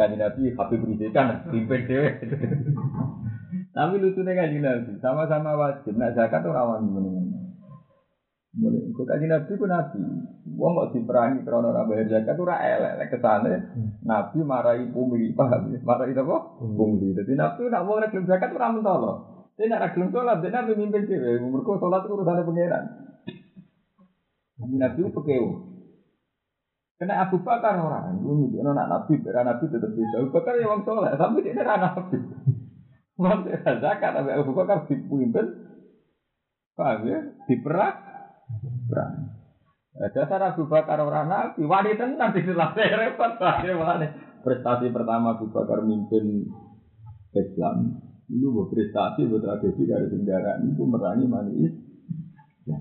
kanjeng 0.00 0.16
Nabi 0.16 0.56
Habib 0.56 0.80
Rizik 0.88 1.12
kan 1.12 1.44
pimpin 1.52 1.84
dhewe. 1.84 2.08
Tapi 3.72 3.94
lucunya 4.00 4.36
kan 4.36 4.52
Nabi, 4.52 5.00
sama-sama 5.00 5.56
wajib. 5.56 5.96
Nak 5.96 6.12
zakat 6.12 6.44
tuh 6.44 6.52
rawan 6.52 6.88
gimana? 6.88 7.41
Mulai 8.52 8.84
ikut 8.84 9.08
kaji 9.08 9.26
Nabi 9.32 9.52
ku 9.56 9.64
Nabi. 9.64 10.00
Wong 10.60 10.72
kok 10.76 10.90
diperangi 10.92 11.40
karena 11.40 11.72
orang 11.72 11.88
bayar 11.88 12.04
zakat 12.12 12.36
tuh 12.36 12.44
elek 12.52 13.08
ke 13.08 13.16
sana. 13.24 13.48
Nabi 14.04 14.38
marahi 14.44 14.84
pungli, 14.92 15.32
paham 15.32 15.72
ya? 15.72 15.80
Marahi 15.80 16.12
apa? 16.12 16.36
Pungli. 16.60 17.16
Jadi 17.16 17.32
Nabi 17.32 17.72
nak 17.72 17.84
mau 17.88 17.96
reklum 17.96 18.28
zakat 18.28 18.52
tuh 18.52 18.60
ramen 18.60 18.84
tolo. 18.84 19.12
Dia 19.56 19.72
nak 19.72 19.88
reklum 19.88 20.12
sholat, 20.12 20.44
dia 20.44 20.52
Nabi 20.52 20.76
mimpin 20.76 21.08
sih. 21.08 21.16
Mereka 21.16 21.80
sholat 21.80 22.04
itu 22.04 22.12
urusan 22.12 22.44
pengiran. 22.44 22.84
Nabi 24.60 24.74
Nabi 24.76 24.98
itu 25.00 25.10
pekeu. 25.16 25.46
Kena 27.00 27.26
Abu 27.26 27.42
Bakar 27.42 27.82
orang, 27.82 28.22
lu 28.22 28.46
mikir 28.46 28.62
anak 28.62 28.86
Nabi, 28.86 29.18
berana 29.26 29.58
Nabi 29.58 29.64
tetap 29.74 29.90
bisa. 29.90 30.22
Abu 30.22 30.30
Bakar 30.30 30.54
ya 30.54 30.70
wong 30.70 30.86
sholat, 30.86 31.18
tapi 31.18 31.42
dia 31.42 31.56
anak 31.58 31.98
Nabi. 31.98 32.16
Waktu 33.18 33.58
zakat, 33.58 34.10
tapi 34.12 34.30
Abu 34.30 34.54
Bakar 34.54 34.86
dipimpin, 34.86 35.46
paham 36.78 37.00
ya? 37.10 37.18
Diperak, 37.50 38.11
perang. 38.92 39.32
Dasar 39.92 40.40
Abu 40.52 40.68
Bakar 40.68 41.00
orang 41.00 41.28
Nabi, 41.28 41.64
wanita 41.64 42.08
tenang 42.12 42.32
di 42.32 42.40
repot. 42.44 43.32
Akhirnya 43.40 44.08
prestasi 44.44 44.92
pertama 44.92 45.36
Abu 45.36 45.48
Bakar 45.48 45.84
mimpin 45.84 46.48
Islam. 47.32 48.00
Itu 48.28 48.52
buat 48.52 48.72
prestasi, 48.72 49.28
buat 49.28 49.44
tragedi 49.44 49.84
dari 49.84 50.08
kendaraan 50.08 50.64
itu 50.72 50.82
merangi 50.88 51.26
manis. 51.28 51.72
Ya. 52.64 52.80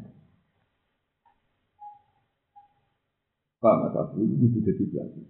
Pak 3.60 4.16
itu 4.16 4.58
jadi 4.64 4.84
pelajar. 4.88 5.28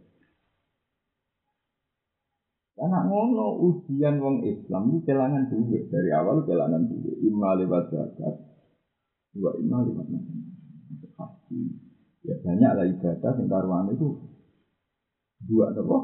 Karena 2.78 3.00
ngono 3.06 3.62
ujian 3.62 4.18
wong 4.22 4.42
Islam 4.46 4.90
itu 4.90 5.06
kelangan 5.06 5.50
duit 5.50 5.90
dari 5.90 6.10
awal 6.14 6.46
kelangan 6.46 6.90
duit. 6.90 7.14
Ima 7.26 7.58
lewat 7.58 7.94
zakat, 7.94 8.42
dua 9.38 9.54
ima 9.62 9.86
lewat 9.86 10.06
macam 10.92 11.12
haji. 11.16 11.62
Ya 12.22 12.36
banyak 12.44 12.72
lah 12.78 12.86
ibadah 12.86 13.34
yang 13.40 13.48
karuan 13.50 13.88
itu 13.96 14.08
dua 15.48 15.72
apa? 15.72 15.98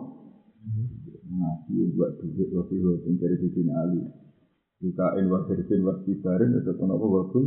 Ngaji 1.28 1.76
dua 1.94 2.08
duit 2.18 2.50
wakil 2.56 2.80
wakil 2.96 3.14
dari 3.20 3.36
bikin 3.38 3.68
Ali. 3.70 4.02
Bukain 4.82 5.26
wakil 5.28 5.80
wa 5.84 5.94
kibarin 6.06 6.58
itu 6.58 6.72
kenapa 6.74 7.06
wakil 7.06 7.46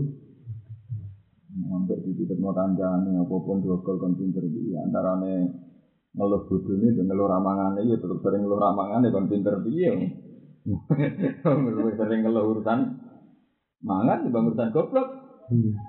Sampai 1.50 1.98
di 2.06 2.14
titik 2.14 2.38
mau 2.38 2.54
kancane 2.54 3.10
apa 3.18 3.34
pun 3.42 3.58
dua 3.58 3.82
kol 3.82 3.98
kon 3.98 4.14
pinter 4.14 4.46
iki 4.46 4.70
antarane 4.78 5.50
ngeluh 6.14 6.46
bodone 6.46 6.94
dan 6.94 7.10
ngeluh 7.10 7.26
ramangane 7.26 7.90
ya 7.90 7.98
tetep 7.98 8.22
sering 8.22 8.46
ngeluh 8.46 8.60
ramangane 8.62 9.10
kon 9.10 9.26
pinter 9.26 9.58
piye. 9.58 9.90
Ngeluh 11.42 11.94
sering 11.98 12.22
ngeluh 12.22 12.54
urusan 12.54 12.78
mangan 13.82 14.22
di 14.22 14.30
urusan 14.30 14.70
goblok. 14.70 15.19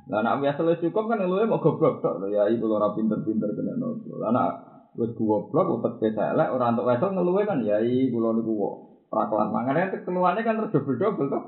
Lah 0.09 0.19
nek 0.25 0.37
biasa 0.41 0.65
wis 0.65 0.81
cukup 0.81 1.05
kan 1.05 1.21
ngeluhe 1.21 1.45
mau 1.45 1.61
goblok 1.61 2.01
tok 2.01 2.25
ya 2.33 2.49
iku 2.49 2.65
ora 2.71 2.93
pinter-pinter 2.97 3.53
kena 3.53 3.77
nopo. 3.77 4.17
Lah 4.17 4.33
nek 4.33 4.49
wis 4.97 5.13
goblok 5.13 5.81
utek 5.81 6.17
elek 6.17 6.49
ora 6.49 6.73
entuk 6.73 6.87
wesel 6.89 7.13
ngeluhe 7.13 7.45
kan 7.45 7.61
ya 7.61 7.77
iku 7.81 8.17
kula 8.17 8.33
niku 8.37 8.51
kok 8.57 8.75
ora 9.13 9.23
kelan 9.29 9.49
mangan 9.53 10.01
keluarnya 10.01 10.41
kan 10.41 10.57
terus 10.57 10.73
double-double 10.73 11.29
tok. 11.29 11.43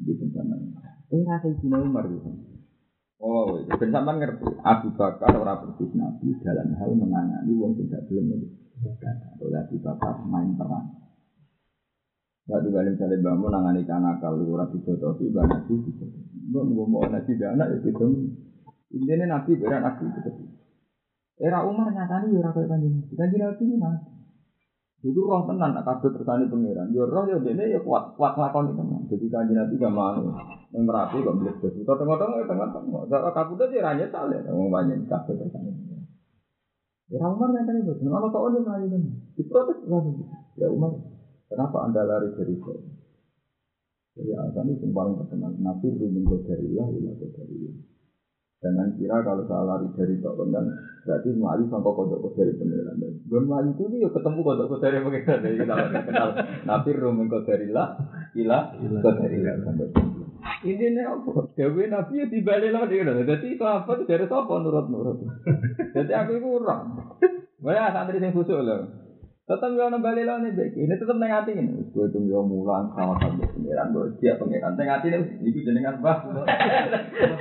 Di 0.00 0.12
bencana. 0.16 0.54
Eh 1.10 1.20
rasa 1.26 1.48
Cina 1.58 1.76
Umar 1.82 2.06
gitu. 2.08 2.30
Oh, 3.20 3.52
itu 3.60 3.68
ben 3.76 3.92
sampean 3.92 4.16
ngerti. 4.16 4.48
Abu 4.64 4.96
Bakar 4.96 5.36
ora 5.36 5.60
persis 5.60 5.92
Nabi 5.92 6.32
dalam 6.40 6.72
hal 6.72 6.90
menangani 6.96 7.52
wong 7.52 7.76
tidak 7.76 8.08
belum. 8.08 8.48
Oleh 9.44 9.60
Abu 9.60 9.76
Bakar 9.76 10.24
main 10.24 10.56
perang. 10.56 10.99
Gak 12.48 12.60
juga 12.64 12.82
misalnya 12.88 13.20
bangun 13.20 13.52
nangani 13.52 13.82
kanakal 13.84 14.40
ora 14.40 14.64
dijotosi 14.72 15.28
banyak 15.28 15.60
sih 15.68 15.76
gitu. 15.84 16.04
Mbok 16.50 16.86
mau 16.88 17.04
nabi 17.04 17.32
anak 17.36 17.68
ya 17.68 17.76
gitu. 17.84 18.06
Intinya 18.96 19.36
nabi 19.36 19.60
beran 19.60 19.84
nabi 19.84 20.04
gitu. 20.08 20.30
Era 21.40 21.64
Umar 21.64 21.92
nyatani 21.92 22.32
ya 22.32 22.40
ora 22.40 22.50
kaya 22.52 22.66
kanjeng. 22.68 23.00
Kanjeng 23.16 23.40
Nabi 23.44 23.62
ini 23.64 23.76
nabi. 23.76 24.08
Itu 25.00 25.24
roh 25.24 25.48
tenan 25.48 25.72
kabeh 25.80 26.10
tersani 26.12 26.44
pangeran. 26.52 26.92
Yo 26.92 27.08
roh 27.08 27.24
yo 27.24 27.40
dene 27.40 27.72
yo 27.72 27.80
kuat 27.80 28.16
kuat 28.16 28.36
lakon 28.36 28.72
itu. 28.72 28.82
Jadi 29.16 29.26
kanjeng 29.32 29.56
Nabi 29.56 29.80
gak 29.80 29.92
mau 29.92 30.20
yang 30.70 30.84
merapi 30.84 31.24
kok 31.24 31.34
beli 31.40 31.50
beli. 31.60 31.80
Kau 31.88 31.96
tengok-tengok 31.96 32.44
tengok-tengok. 32.44 33.02
Kalau 33.08 33.30
kabut 33.32 33.62
aja 33.64 33.78
ranya 33.80 34.06
sale. 34.12 34.36
Mau 34.48 34.68
banyak 34.68 35.08
kabeh 35.08 35.34
tersani. 35.40 35.72
Ya 37.10 37.26
Umar 37.26 37.50
tadi 37.50 37.82
betul. 37.82 38.06
Kalau 38.06 38.30
kau 38.30 38.46
udah 38.46 38.62
melayu 38.62 38.86
kan, 38.86 39.02
diprotes 39.34 39.82
lagi. 39.90 40.14
Ya 40.54 40.70
Umar, 40.70 40.94
kenapa 41.50 41.76
anda 41.82 42.06
lari 42.06 42.30
dari 42.38 42.54
itu? 42.54 42.72
Jadi 44.14 44.30
alasan 44.38 44.70
itu 44.70 44.86
yang 44.86 44.94
paling 44.94 45.14
terkenal. 45.18 45.50
Nabi 45.58 45.86
rumin 45.98 46.22
kodarillah, 46.26 46.86
ilah 46.94 47.14
kodarillah. 47.18 47.74
Jangan 48.60 48.88
kira 49.00 49.16
kalau 49.24 49.48
saya 49.48 49.64
lari 49.64 49.88
dari 49.96 50.20
tok 50.20 50.36
kan 50.36 50.64
berarti 51.08 51.28
melayu 51.32 51.64
sampai 51.72 51.92
kodok 51.96 52.20
kodari 52.20 52.52
pengiran. 52.60 53.00
Gue 53.00 53.40
melayu 53.40 53.72
itu 53.72 53.96
ya 53.98 54.08
ketemu 54.12 54.40
kodok 54.44 54.68
kodari 54.70 55.00
pengiran. 55.00 55.38
Jadi 55.42 55.56
kita 55.64 56.00
kenal 56.06 56.28
Nabi 56.68 56.90
rumin 56.94 57.26
kodarillah, 57.32 57.88
ilah 58.36 58.62
sampai 59.00 59.90
ini 60.60 60.92
nih 60.92 61.04
apa? 61.08 61.52
Dewi 61.56 61.88
Nabi 61.88 62.20
ya 62.20 62.26
dibalik 62.28 62.72
lah 62.72 62.84
dia. 62.84 63.04
Jadi 63.04 63.56
itu 63.56 63.64
apa? 63.64 63.96
Dari 64.04 64.28
apa 64.28 64.52
nurut-nurut? 64.60 65.24
Jadi 65.96 66.12
aku 66.12 66.36
itu 66.36 66.48
kurang. 66.52 67.00
Banyak 67.60 67.92
santri 67.96 68.20
yang 68.20 68.36
khusus 68.36 68.60
loh. 68.60 68.88
Tetap 69.50 69.66
gak 69.74 69.98
balik 69.98 70.30
lah 70.30 70.38
nih 70.38 70.54
baik. 70.54 70.78
Ini 70.78 70.94
tetap 70.94 71.18
negatif 71.18 71.58
ini. 71.58 71.90
Gue 71.90 72.06
itu 72.06 72.22
gak 72.22 72.46
mulang 72.46 72.86
sama 72.94 73.18
sama 73.18 73.50
pengiran. 73.50 73.90
Gue 73.90 74.14
siap 74.22 74.38
pengiran. 74.38 74.78
Negatif 74.78 75.10
ini. 75.18 75.26
Itu 75.50 75.58
jenengan 75.66 75.98
bah. 75.98 76.22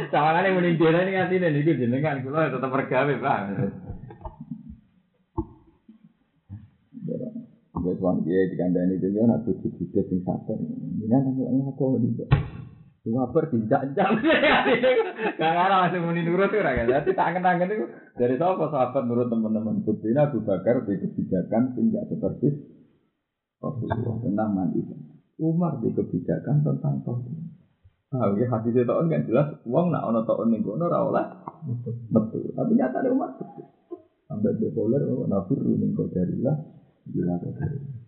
Cawangan 0.10 0.42
yang 0.42 0.58
mending 0.58 0.82
dia 0.82 0.90
ini 0.90 1.06
negatif 1.14 1.38
ini. 1.38 1.60
Itu 1.62 1.72
jenengan. 1.78 2.26
Gue 2.26 2.34
tetap 2.34 2.66
bergawe 2.74 3.14
bah. 3.22 3.54
Gue 7.78 7.94
suami 8.02 8.26
dia 8.26 8.50
di 8.50 8.58
kandang 8.58 8.90
ini 8.90 8.98
dia 8.98 9.30
nak 9.30 9.46
tujuh 9.46 9.70
tiga 9.78 10.02
sing 10.10 10.26
satu. 10.26 10.58
Ini 10.58 11.14
orang 11.14 11.70
apa 11.70 11.84
nih? 11.94 12.26
Cuma 13.04 13.32
bertinjak 13.32 13.96
jam. 13.96 14.20
Gak 15.40 15.52
ngarang 15.56 15.80
langsung 15.88 16.04
muni 16.04 16.28
nurut 16.28 16.52
tuh 16.52 16.60
raga. 16.60 16.84
Jadi 16.84 17.16
tangan-tangan 17.16 17.72
itu 17.72 17.86
dari 18.20 18.36
siapa 18.36 18.66
sahabat 18.68 19.04
nurut 19.08 19.32
teman-teman 19.32 19.82
Bukti 19.88 20.12
Abu 20.12 20.44
Bakar 20.44 20.84
di 20.84 21.00
kebijakan 21.00 21.80
tidak 21.80 22.04
seperti 22.12 22.48
Rasulullah 23.64 24.16
tentang 24.20 24.50
mandi. 24.52 24.82
Umar 25.40 25.80
di 25.80 25.96
kebijakan 25.96 26.68
tentang 26.68 27.00
tauhid. 27.08 27.38
Ah, 28.10 28.34
ya 28.34 28.50
hadis 28.50 28.74
itu 28.74 28.90
kan 28.90 29.22
jelas 29.30 29.54
uang 29.70 29.94
nak 29.94 30.02
ono 30.10 30.26
tahun 30.26 30.50
minggu 30.50 30.82
ono 30.82 30.90
rawlah 30.90 31.26
betul. 32.10 32.52
Tapi 32.58 32.72
nyata 32.74 33.06
ada 33.06 33.10
Umar 33.14 33.38
betul. 33.38 33.70
Sampai 34.26 34.58
bipolar, 34.58 35.02
nafir 35.26 35.58
minggu 35.58 36.06
dari 36.14 36.38
lah, 36.42 36.58
gila 37.10 37.38
dari. 37.42 37.99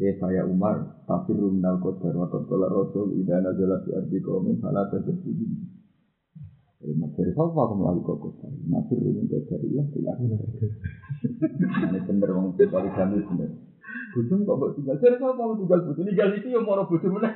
Ya 0.00 0.16
saya 0.16 0.48
Umar, 0.48 1.04
tapi 1.04 1.36
rumnal 1.36 1.76
qadar 1.84 2.16
wa 2.16 2.24
qad 2.32 2.48
qala 2.48 2.72
Rasul 2.72 3.20
idza 3.20 3.36
nazala 3.36 3.84
fi 3.84 3.92
ardi 4.00 4.16
qaumin 4.24 4.56
fala 4.56 4.88
tasjudu. 4.88 5.44
Jadi 6.80 6.96
materi 6.96 7.36
apa 7.36 7.52
kamu 7.52 7.84
lalu 7.84 8.00
kok 8.08 8.16
qadar? 8.24 8.48
Nabi 8.64 8.96
rumin 8.96 9.28
qadar 9.28 9.60
ya 9.60 9.84
tidak. 9.92 10.16
Ini 11.84 12.00
bener 12.08 12.30
wong 12.32 12.56
kali 12.56 12.90
kami 12.96 13.20
bener. 13.28 13.50
Bujum 14.16 14.48
kok 14.48 14.56
mbok 14.56 14.72
tinggal. 14.80 14.96
Jadi 15.04 15.20
apa 15.20 15.36
kamu 15.36 15.54
tinggal 15.68 15.80
bujum? 15.84 16.04
Tinggal 16.08 16.30
itu 16.32 16.48
yang 16.48 16.64
mau 16.64 16.80
bujum 16.88 17.10
mana? 17.20 17.30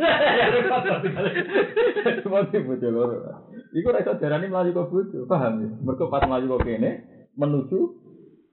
Cuma 2.25 2.49
sih 2.49 2.65
bujum 2.65 2.91
loro. 2.97 3.45
Iku 3.77 3.93
ra 3.93 4.01
iso 4.01 4.17
darani 4.17 4.49
mlayu 4.49 4.73
kok 4.73 4.89
bujum, 4.89 5.29
paham 5.29 5.61
ya? 5.61 5.69
Mergo 5.85 6.09
pas 6.09 6.25
mlayu 6.25 6.49
kok 6.49 6.65
kene 6.65 6.91
menuju 7.37 8.04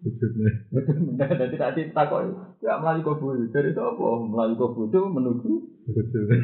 wujudnya. 0.01 0.51
Wujudnya. 0.73 1.25
Jadi 1.29 1.55
tak 1.57 1.73
cinta 1.77 2.01
kok. 2.09 2.21
Ya 2.61 2.77
melalui 2.81 3.05
kau 3.05 3.17
bujur 3.17 3.63
itu 3.63 3.81
apa? 3.81 4.05
Melalui 4.25 4.57
kau 4.57 4.73
bujur 4.73 5.09
menuju. 5.09 5.51
Wujudnya. 5.89 6.37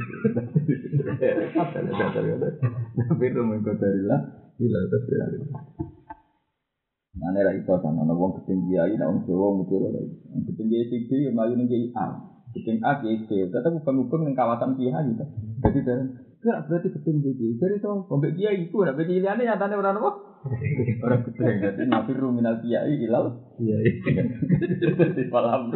Tapi 3.10 3.24
itu 3.26 3.42
mengkotari 3.42 4.02
lah. 4.06 4.22
Gila 4.58 4.80
itu 4.86 4.98
sudah. 5.06 5.28
Nanti 7.18 7.42
lagi 7.42 7.62
kau 7.66 7.82
sana. 7.82 8.06
Nanti 8.06 8.14
orang 8.14 8.34
ketinggi 8.42 8.74
lagi. 8.78 8.96
wong 8.98 9.06
orang 9.06 9.26
jawa 9.26 9.48
mutir 9.58 9.82
lagi. 9.82 10.14
Yang 10.34 10.44
ketinggi 10.54 10.78
itu 11.02 11.16
melalui 11.34 11.56
nanti 11.58 11.78
A. 11.98 12.06
Ketinggi 12.54 12.82
A, 12.86 12.92
G, 13.02 13.04
C. 13.26 13.30
Tetap 13.50 13.72
bukan-bukan 13.82 14.32
yang 14.32 14.36
kawasan 14.38 14.78
pihak 14.78 15.02
gitu. 15.14 15.26
Jadi 15.66 15.80
Enggak 16.48 16.64
berarti 16.72 16.88
ketinggi 16.96 17.36
Kiai. 17.36 17.60
Dari 17.60 17.76
itu, 17.76 17.92
Mbak 18.08 18.32
Kiai 18.40 18.72
itu, 18.72 18.78
Mbak 18.80 19.04
Kiai 19.04 19.20
ini 19.20 19.44
nyatanya 19.44 19.76
orang 19.84 20.00
apa? 20.00 20.12
Orang 21.04 21.22
ketinggi. 21.28 21.60
Jadi 21.60 21.84
nabi 21.92 22.12
ruminal 22.16 22.64
Kiai 22.64 23.04
ilal. 23.04 23.36
Iya. 23.60 23.76
Di 25.12 25.24
malam. 25.28 25.76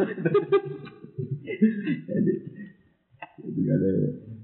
Jadi, 2.08 2.32
jadi 3.36 3.62
ada 3.68 3.90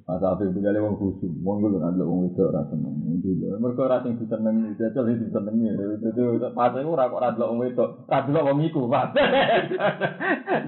Mas 0.04 0.20
Afif 0.20 0.52
itu 0.52 0.60
kali 0.60 0.84
wong 0.84 1.00
khusus, 1.00 1.32
wong 1.40 1.64
gue 1.64 1.80
ada 1.80 2.04
wong 2.04 2.28
itu 2.28 2.44
ora 2.44 2.60
seneng. 2.68 3.08
Itu 3.24 3.48
mereka 3.56 3.88
ora 3.88 4.04
sing 4.04 4.20
diseneng, 4.20 4.76
jajal 4.76 5.08
itu 5.08 5.32
disenengi. 5.32 5.72
Itu 6.12 6.44
pas 6.52 6.76
itu 6.76 6.92
ora 6.92 7.08
kok 7.08 7.20
ora 7.24 7.32
delok 7.32 7.50
wong 7.56 7.60
itu, 7.72 7.88
ora 8.04 8.20
delok 8.28 8.46
wong 8.52 8.58
iku, 8.68 8.84
Pak. 8.84 9.16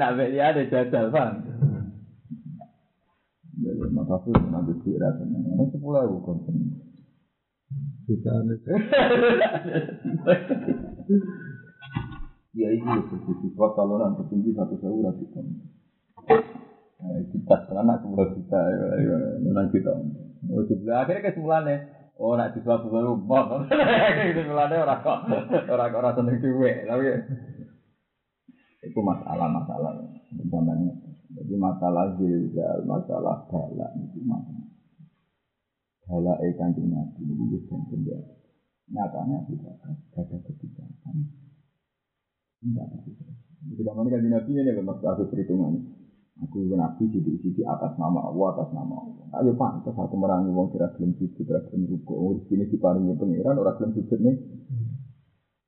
Nah, 0.01 0.17
dia 0.17 0.57
ada 0.57 0.65
jajal, 0.65 1.13
Pak. 1.13 1.29
musafir 4.01 4.35
nanti 4.49 4.73
duit 4.81 4.97
rasanya. 4.97 5.40
Ini 5.61 5.77
sepuluh 5.77 6.01
ribu 6.09 6.25
konten. 6.25 6.57
Jutaan 8.09 8.49
itu. 8.49 8.73
Ya 12.57 12.69
itu 12.73 12.89
kalau 13.77 14.01
nanti 14.01 14.25
tinggi 14.33 14.57
satu 14.57 14.81
sewu 14.81 15.05
konten. 15.05 15.69
Nah, 17.01 17.17
kita 17.29 17.57
anak 17.77 18.05
dua 18.05 18.25
juta, 18.37 18.61
ya, 18.61 18.89
ya, 19.05 19.19
enam 19.41 19.69
juta. 19.73 19.93
Oh, 20.49 20.65
sebelah 20.65 21.05
akhirnya 21.05 21.33
kesimpulannya, 21.33 21.77
oh, 22.17 22.37
nak 22.37 22.57
siswa 22.57 22.81
satu 22.81 22.89
sewu, 22.89 23.21
bot. 23.25 23.69
Kesimpulannya 24.33 24.81
orang 24.81 25.01
kok, 25.05 25.19
orang 25.69 25.89
kok 25.93 26.01
orang 26.01 26.17
seneng 26.17 26.37
tapi 26.89 27.05
itu 28.81 29.01
masalah-masalah 29.01 29.93
zamannya. 30.49 30.93
Jadi 31.37 31.55
masalah 31.57 32.17
zilzal, 32.17 32.81
masalah 32.89 33.45
bala 33.49 33.89
itu 33.97 34.19
masalah. 34.25 34.60
Bala 36.11 36.35
ikan 36.43 36.75
di 36.75 36.83
nabi 36.91 37.23
itu 37.23 37.45
bisa 37.55 37.79
penjara. 37.87 38.35
Nyatanya 38.91 39.47
tidak 39.47 39.79
ada 40.19 40.37
kebijakan. 40.43 41.15
Tidak 42.59 42.83
ada 42.83 42.97
kebijakan. 42.99 43.39
Jadi 43.71 43.83
mana 43.87 44.09
kan 44.11 44.19
di 44.27 44.31
nabi 44.35 44.51
ini 44.59 44.73
memang 44.75 44.99
ada 44.99 45.23
perhitungan. 45.23 45.79
Aku 46.43 46.67
nabi 46.75 47.05
di 47.15 47.21
di 47.39 47.63
atas 47.63 47.95
nama 47.95 48.27
Allah, 48.27 48.47
atas 48.59 48.75
nama 48.75 48.95
Allah. 48.99 49.27
Ayo 49.39 49.55
pantas 49.55 49.95
aku 49.95 50.19
merangi 50.19 50.51
wong 50.51 50.75
kira 50.75 50.91
gelem 50.99 51.15
sujud, 51.15 51.47
kira 51.47 51.63
gelem 51.71 51.87
ruku. 51.87 52.11
Oh, 52.11 52.35
sini 52.51 52.67
diparingi 52.67 53.15
pangeran, 53.15 53.63
orang 53.63 53.79
gelem 53.79 53.91
sujud 53.95 54.19
nih. 54.19 54.35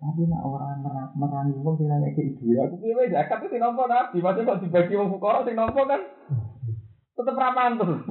Tapi 0.03 0.27
nak 0.27 0.43
orang 0.43 0.83
merangi 1.15 1.55
wong 1.63 1.79
sing 1.79 1.87
nanya 1.87 2.11
ke 2.11 2.35
ibu 2.35 2.51
aku 2.59 2.75
piye 2.83 2.99
wae 2.99 3.15
zakat 3.15 3.47
itu 3.47 3.63
nampa 3.63 3.87
nabi, 3.87 4.19
maksudnya 4.19 4.59
kok 4.59 4.61
dibagi 4.67 4.99
wong 4.99 5.15
fukara 5.15 5.47
sing 5.47 5.55
nampa 5.55 5.87
kan 5.87 6.03
tetep 7.23 7.39
ra 7.39 7.55
mantul. 7.55 8.03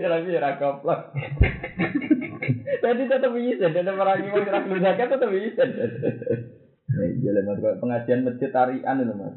Tapi 0.00 0.38
ra 0.38 0.50
goblok. 0.62 1.10
Jadi 2.80 3.02
tetep 3.10 3.30
bisa, 3.34 3.66
tetep 3.74 3.94
wong 3.98 4.42
sing 4.46 4.54
nanya 4.54 4.78
zakat 4.78 5.10
tetep 5.10 5.30
bisa. 5.34 5.62
Iya 6.90 7.30
lah, 7.34 7.42
mas 7.46 7.62
pengajian 7.82 8.26
masjid 8.26 8.50
tarian 8.54 9.02
itu 9.02 9.14
mas. 9.14 9.34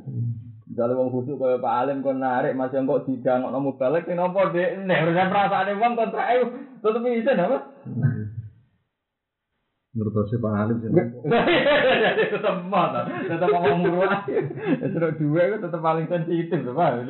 Misalnya 0.70 0.98
wong 0.98 1.10
khusus 1.14 1.38
kaya 1.38 1.62
Pak 1.62 1.76
Alim 1.86 2.02
kon 2.02 2.18
narik 2.18 2.58
masih 2.58 2.82
kok 2.88 3.06
sidang 3.06 3.46
kok 3.46 3.54
nemu 3.54 3.78
balik 3.78 4.08
sing 4.10 4.18
nampa 4.18 4.50
dhek 4.50 4.80
nek 4.86 5.06
urusan 5.06 5.30
perasaane 5.30 5.72
wong 5.78 5.94
kontrak 5.94 6.26
tetep 6.82 7.02
bisa 7.04 7.32
napa? 7.38 7.58
Menurut 9.94 10.26
saya 10.26 10.42
Pak 10.42 10.54
Halim 10.58 10.78
sih. 10.82 10.90
tetap 12.34 12.56
mata, 12.66 13.06
tetap 13.06 13.46
ngomong 13.54 13.94
murah. 13.94 14.26
Terus 14.26 15.14
dua 15.22 15.42
itu 15.46 15.58
tetap 15.62 15.82
paling 15.86 16.10
sensitif, 16.10 16.60
pak. 16.66 17.06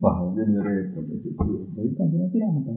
Wah 0.00 0.16
ini 0.32 0.56
repot 0.56 1.04
itu. 1.04 1.28
Jadi 1.36 1.90
kan 1.92 2.08
dia 2.08 2.24
tidak 2.32 2.50
mentah. 2.56 2.76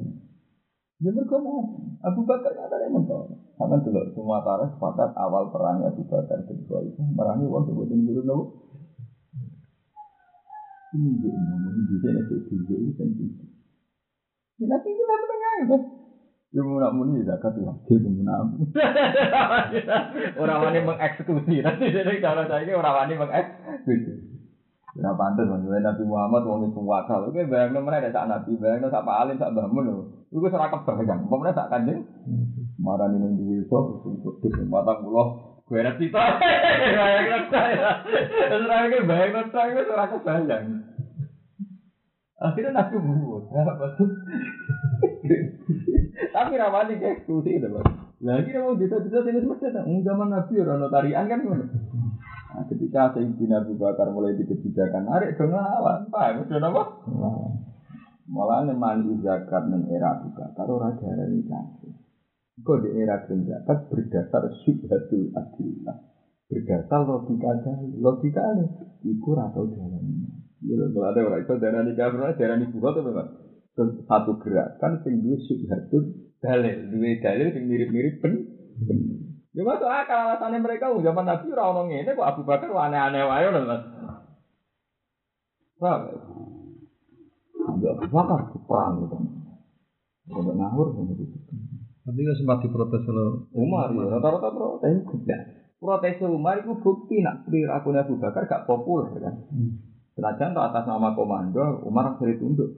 Dia 1.00 1.12
berkona. 1.16 1.56
Abu 2.04 2.28
Bakar 2.28 2.52
ada 2.52 2.76
yang 2.84 3.00
mentah. 3.00 3.32
Karena 3.56 3.80
dulu 3.80 4.02
semua 4.12 4.44
tarikh 4.44 4.76
sepakat 4.76 5.16
awal 5.16 5.48
perangnya 5.56 5.88
Abu 5.96 6.04
Bakar 6.04 6.44
kedua 6.44 6.84
itu 6.84 7.00
merangi 7.16 7.48
waktu 7.48 7.72
sebutin 7.72 8.04
dulu 8.04 8.22
nopo. 8.28 8.44
Ini 10.94 11.10
dia 11.24 11.34
ngomong 11.34 11.74
di 11.74 11.96
sini 11.98 12.22
itu 12.22 12.36
juga 12.54 12.76
itu 12.78 12.92
sensitif. 12.94 13.50
Ya, 14.62 14.70
tapi 14.70 14.94
itu. 14.94 15.78
Ya 16.54 16.62
mau 16.62 16.78
nak 16.78 16.94
muni 16.94 17.26
zakat 17.26 17.58
wajib 17.58 18.06
menabung. 18.06 18.70
Orang 20.44 20.60
wani 20.70 20.80
mengeksekusi. 20.86 21.66
Nanti 21.66 21.90
jadi 21.90 22.22
kalau 22.22 22.46
saya 22.46 22.62
ini 22.62 22.78
orang 22.78 22.94
wani 22.94 23.14
mengeksekusi. 23.18 24.33
Ya 24.94 25.10
pantas 25.18 25.50
maksudnya 25.50 25.90
Nabi 25.90 26.06
Muhammad 26.06 26.46
wong 26.46 26.70
itu 26.70 26.82
wakal. 26.86 27.26
Oke 27.26 27.50
bayangno 27.50 27.82
mana 27.82 27.98
ada 27.98 28.14
sak 28.14 28.30
Nabi, 28.30 28.62
bayangno 28.62 28.94
sak 28.94 29.02
Alim 29.10 29.42
sak 29.42 29.50
Mbah 29.50 29.66
Mun. 29.74 29.90
Iku 30.30 30.46
ora 30.54 30.70
kebayang. 30.70 31.26
Pemene 31.26 31.50
sak 31.58 31.74
Kanjeng. 31.74 32.06
Marani 32.78 33.18
ning 33.18 33.34
duwe 33.42 33.66
iso 33.66 33.78
kesempatan 34.38 35.02
kula 35.02 35.24
gue 35.64 35.80
ada 35.82 35.98
cita. 35.98 36.22
Bayang 36.94 37.46
saya. 37.50 38.06
Terus 38.54 38.66
lagi 38.70 39.02
bayang 39.10 39.50
saya 39.50 39.74
itu 39.74 39.92
ora 39.98 40.06
kebayang. 40.14 40.66
Akhirnya 42.38 42.78
Nabi. 42.78 42.96
Apa 43.50 43.86
tuh? 43.98 44.10
Tapi 46.34 46.54
ramadi 46.54 47.02
kayak 47.02 47.26
eksekusi 47.26 47.58
itu. 47.58 47.68
Lagi 48.22 48.50
mau 48.62 48.78
bisa-bisa 48.78 49.26
sini 49.26 49.42
itu. 49.42 49.58
Zaman 50.06 50.30
Nabi 50.30 50.54
orang 50.62 50.86
notarian 50.86 51.26
kan? 51.26 51.42
Nah, 52.54 52.70
ketika 52.70 53.10
Sayyidina 53.18 53.66
Abu 53.66 53.74
Bakar 53.82 54.14
mulai 54.14 54.38
di 54.38 54.46
kebijakan, 54.46 55.10
narik 55.10 55.34
dong 55.42 55.58
lawan, 55.58 56.06
pak, 56.14 56.38
itu 56.38 56.54
apa? 56.62 56.84
Malah 58.30 58.70
nemani 58.70 59.18
zakat 59.26 59.66
neng 59.66 59.90
era 59.90 60.14
Abu 60.22 60.30
orang 60.38 60.94
darah 61.02 61.26
ini 61.34 61.42
kafir. 61.50 61.98
Kok 62.62 62.78
di 62.86 62.90
era 62.94 63.26
zakat 63.26 63.90
berdasar 63.90 64.54
syubhatul 64.62 65.34
adillah. 65.34 65.98
Berdasar 66.46 67.02
logika 67.10 67.58
dari 67.58 67.90
logika 67.98 68.46
ini, 68.54 68.70
iku 69.02 69.34
atau 69.34 69.66
jalan. 69.74 70.30
Ya, 70.62 70.78
kalau 70.94 71.10
ada 71.10 71.58
darah 71.58 71.82
ini 71.82 71.98
kafir, 71.98 72.22
darah 72.38 72.56
ini 72.62 72.70
bukan 72.70 72.92
tuh 72.94 73.02
memang 73.02 73.28
satu 74.06 74.38
gerakan 74.38 75.02
sing 75.02 75.26
duwe 75.26 75.42
syubhatun 75.42 76.30
dalil, 76.38 76.86
dalil 77.18 77.48
mirip-mirip 77.66 78.22
ben. 78.22 78.34
Ya 79.54 79.62
masuk 79.62 79.86
akal 79.86 80.18
alasannya 80.18 80.66
mereka 80.66 80.90
zaman 80.90 81.30
Nabi 81.30 81.46
ora 81.54 81.70
ono 81.70 81.82
ngene 81.86 82.18
kok 82.18 82.26
Abu 82.26 82.42
Bakar 82.42 82.74
aneh-aneh 82.74 83.22
wae 83.22 83.46
lho 83.54 83.62
Mas. 83.70 83.84
Paham? 85.78 86.02
Abu 87.70 88.10
Bakar 88.10 88.50
perang 88.66 89.06
gitu. 89.06 89.16
Udah 90.34 90.54
ngawur 90.58 90.98
gitu. 90.98 91.38
Tapi 92.04 92.18
nggak 92.18 92.38
sempat 92.42 92.58
diprotes 92.66 93.06
oleh 93.06 93.46
Umar 93.54 93.94
ya 93.94 94.18
rata-rata 94.18 94.50
protes 94.50 95.06
tidak. 95.22 95.42
Protes 95.78 96.18
Umar 96.26 96.58
itu 96.58 96.74
bukti 96.82 97.22
nak 97.22 97.46
perilaku 97.46 97.94
Abu 97.94 98.18
Bakar 98.18 98.50
gak 98.50 98.66
populer 98.66 99.22
kan. 99.22 99.38
Senajan 100.18 100.58
atas 100.58 100.90
nama 100.90 101.14
komando 101.14 101.86
Umar 101.86 102.18
akhirnya 102.18 102.42
tunduk. 102.42 102.74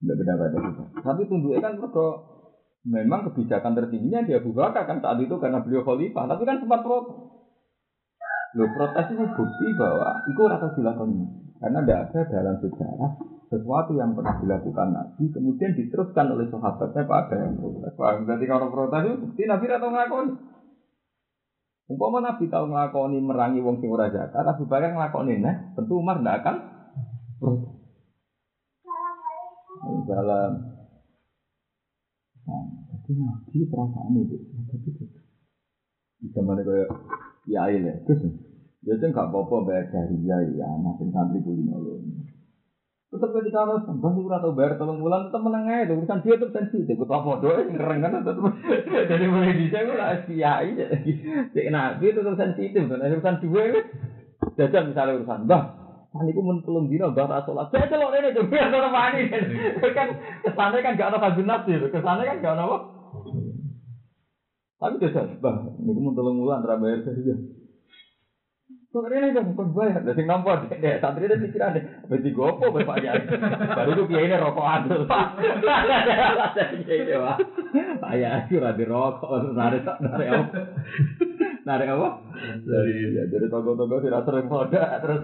Tidak 0.00 0.16
beda 0.16 0.34
beda 0.40 0.56
juga. 0.56 0.84
Tapi 1.04 1.28
tunduknya 1.28 1.60
kan 1.60 1.76
mereka 1.76 2.31
memang 2.82 3.30
kebijakan 3.30 3.78
tertingginya 3.78 4.26
dia 4.26 4.42
Abu 4.42 4.50
Bakar 4.50 4.86
kan 4.90 4.98
saat 4.98 5.18
itu 5.22 5.38
karena 5.38 5.62
beliau 5.62 5.86
khalifah. 5.86 6.26
Tapi 6.26 6.42
kan 6.42 6.58
sempat 6.58 6.80
protes. 6.82 7.16
Lo 8.52 8.64
protes 8.68 9.06
itu 9.14 9.24
bukti 9.24 9.66
bahwa 9.78 10.08
itu 10.28 10.42
rasa 10.44 10.66
dilakukan. 10.74 11.10
Karena 11.62 11.78
tidak 11.86 12.00
ada 12.10 12.20
dalam 12.26 12.56
sejarah 12.58 13.10
sesuatu 13.46 13.92
yang 13.94 14.16
pernah 14.18 14.34
dilakukan 14.40 14.88
Nabi 14.96 15.28
kemudian 15.30 15.76
diteruskan 15.76 16.32
oleh 16.34 16.50
sahabatnya 16.50 17.02
pada 17.06 17.36
yang 17.38 17.54
protes. 17.60 17.92
Paham? 17.94 18.26
Berarti 18.26 18.46
kalau 18.50 18.66
protes 18.72 19.02
itu 19.06 19.16
bukti 19.22 19.42
Nabi 19.46 19.64
atau 19.70 19.90
ngakoni. 19.92 20.32
Umpama 21.92 22.18
Nabi 22.24 22.48
tahu 22.48 22.72
ngelakoni 22.72 23.18
merangi 23.20 23.60
wong 23.60 23.82
sing 23.82 23.92
ora 23.92 24.08
zakat, 24.08 24.46
Abu 24.48 24.64
Bakar 24.64 24.96
ngelakoni 24.96 25.44
nah, 25.44 25.76
tentu 25.76 26.00
Umar 26.00 26.18
tidak 26.18 26.36
akan 26.42 26.56
protes. 27.36 27.70
dalam 30.02 30.71
tapi 32.46 33.10
nabi 33.18 33.58
perasaan 33.70 34.18
itu 34.18 34.36
tapi 34.66 34.88
itu. 34.90 35.04
Di 36.22 36.28
zaman 36.30 36.62
kayak 36.62 36.88
ya 37.50 37.66
ini 37.70 38.02
terus 38.06 38.22
ya 38.82 38.94
itu 38.94 39.04
nggak 39.10 39.30
apa-apa 39.30 39.56
bayar 39.66 39.86
dari 39.90 40.18
ya 40.26 40.38
ya 40.54 40.66
anak 40.66 41.02
santri 41.10 41.42
kulino 41.42 41.78
loh 41.78 41.98
tetap 43.12 43.28
ketika 43.36 43.68
harus 43.68 43.84
tambah 43.84 44.08
sih 44.16 44.24
atau 44.24 44.56
bayar 44.56 44.80
tolong 44.80 45.04
bulan 45.04 45.28
tetap 45.28 45.44
menang 45.44 45.68
aja 45.68 45.92
urusan 45.92 46.24
dia 46.24 46.40
tetap 46.40 46.54
sensitif 46.56 46.96
ketua 46.96 47.20
foto 47.20 47.44
yang 47.44 47.76
keren 47.76 48.00
kan 48.00 48.24
tetap 48.24 48.40
dari 48.88 49.26
mulai 49.28 49.52
di 49.52 49.66
saya 49.68 49.92
lah 49.92 50.24
kiai 50.24 50.72
jadi 51.52 51.68
nabi 51.68 52.16
tetap 52.16 52.34
sensitif 52.40 52.88
dan 52.88 53.04
urusan 53.04 53.36
dua 53.44 53.62
jajan 54.56 54.84
misalnya 54.88 55.20
urusan 55.20 55.44
bah 55.44 55.81
Aniku 56.12 56.44
mun 56.44 56.60
telung 56.60 56.92
dino 56.92 57.08
mbah 57.08 57.24
tak 57.24 57.48
salat. 57.48 57.72
Saya 57.72 57.88
celok 57.88 58.12
rene 58.12 58.36
to 58.36 58.44
biar 58.44 58.68
ora 58.68 58.92
wani. 58.92 59.32
Kan 59.96 60.08
kesane 60.44 60.84
kan 60.84 60.96
gak 61.00 61.08
ono 61.08 61.18
kabin 61.24 61.48
nafsi, 61.48 61.72
kesane 61.88 62.22
kan 62.28 62.44
gak 62.44 62.52
ono 62.52 62.62
apa. 62.68 62.78
Tapi 64.76 65.00
jajal, 65.00 65.40
mbah 65.40 65.72
niku 65.80 66.00
mun 66.04 66.12
telung 66.12 66.36
wulan 66.36 66.68
ra 66.68 66.76
bayar 66.76 67.00
saja. 67.00 67.32
Kok 68.92 69.08
rene 69.08 69.32
kan 69.32 69.56
kok 69.56 69.72
bayar, 69.72 70.04
lah 70.04 70.12
sing 70.12 70.28
nampa 70.28 70.68
dek 70.68 71.00
santri 71.00 71.24
itu 71.24 71.48
pikiran 71.48 71.80
deh, 71.80 71.84
berarti 72.04 72.30
gopo 72.36 72.76
bapak 72.76 73.00
ya. 73.00 73.12
Baru 73.72 73.96
itu 73.96 74.04
kiai 74.12 74.28
ini 74.28 74.36
rokok 74.36 74.68
adul 74.68 75.08
pak. 75.08 75.40
Pak, 75.64 77.36
pak 78.04 78.12
ya 78.20 78.44
itu 78.52 78.60
rabi 78.60 78.84
rokok, 78.84 79.56
narik 79.56 79.88
narik 79.88 80.28
apa? 80.28 80.44
Narik 81.62 81.94
apa? 81.94 82.08
Dari 82.66 83.14
ya 83.14 83.22
dari 83.30 83.46
toko-toko 83.46 84.02
tidak 84.02 84.26
sering 84.26 84.50
moda 84.50 84.98
terus 84.98 85.22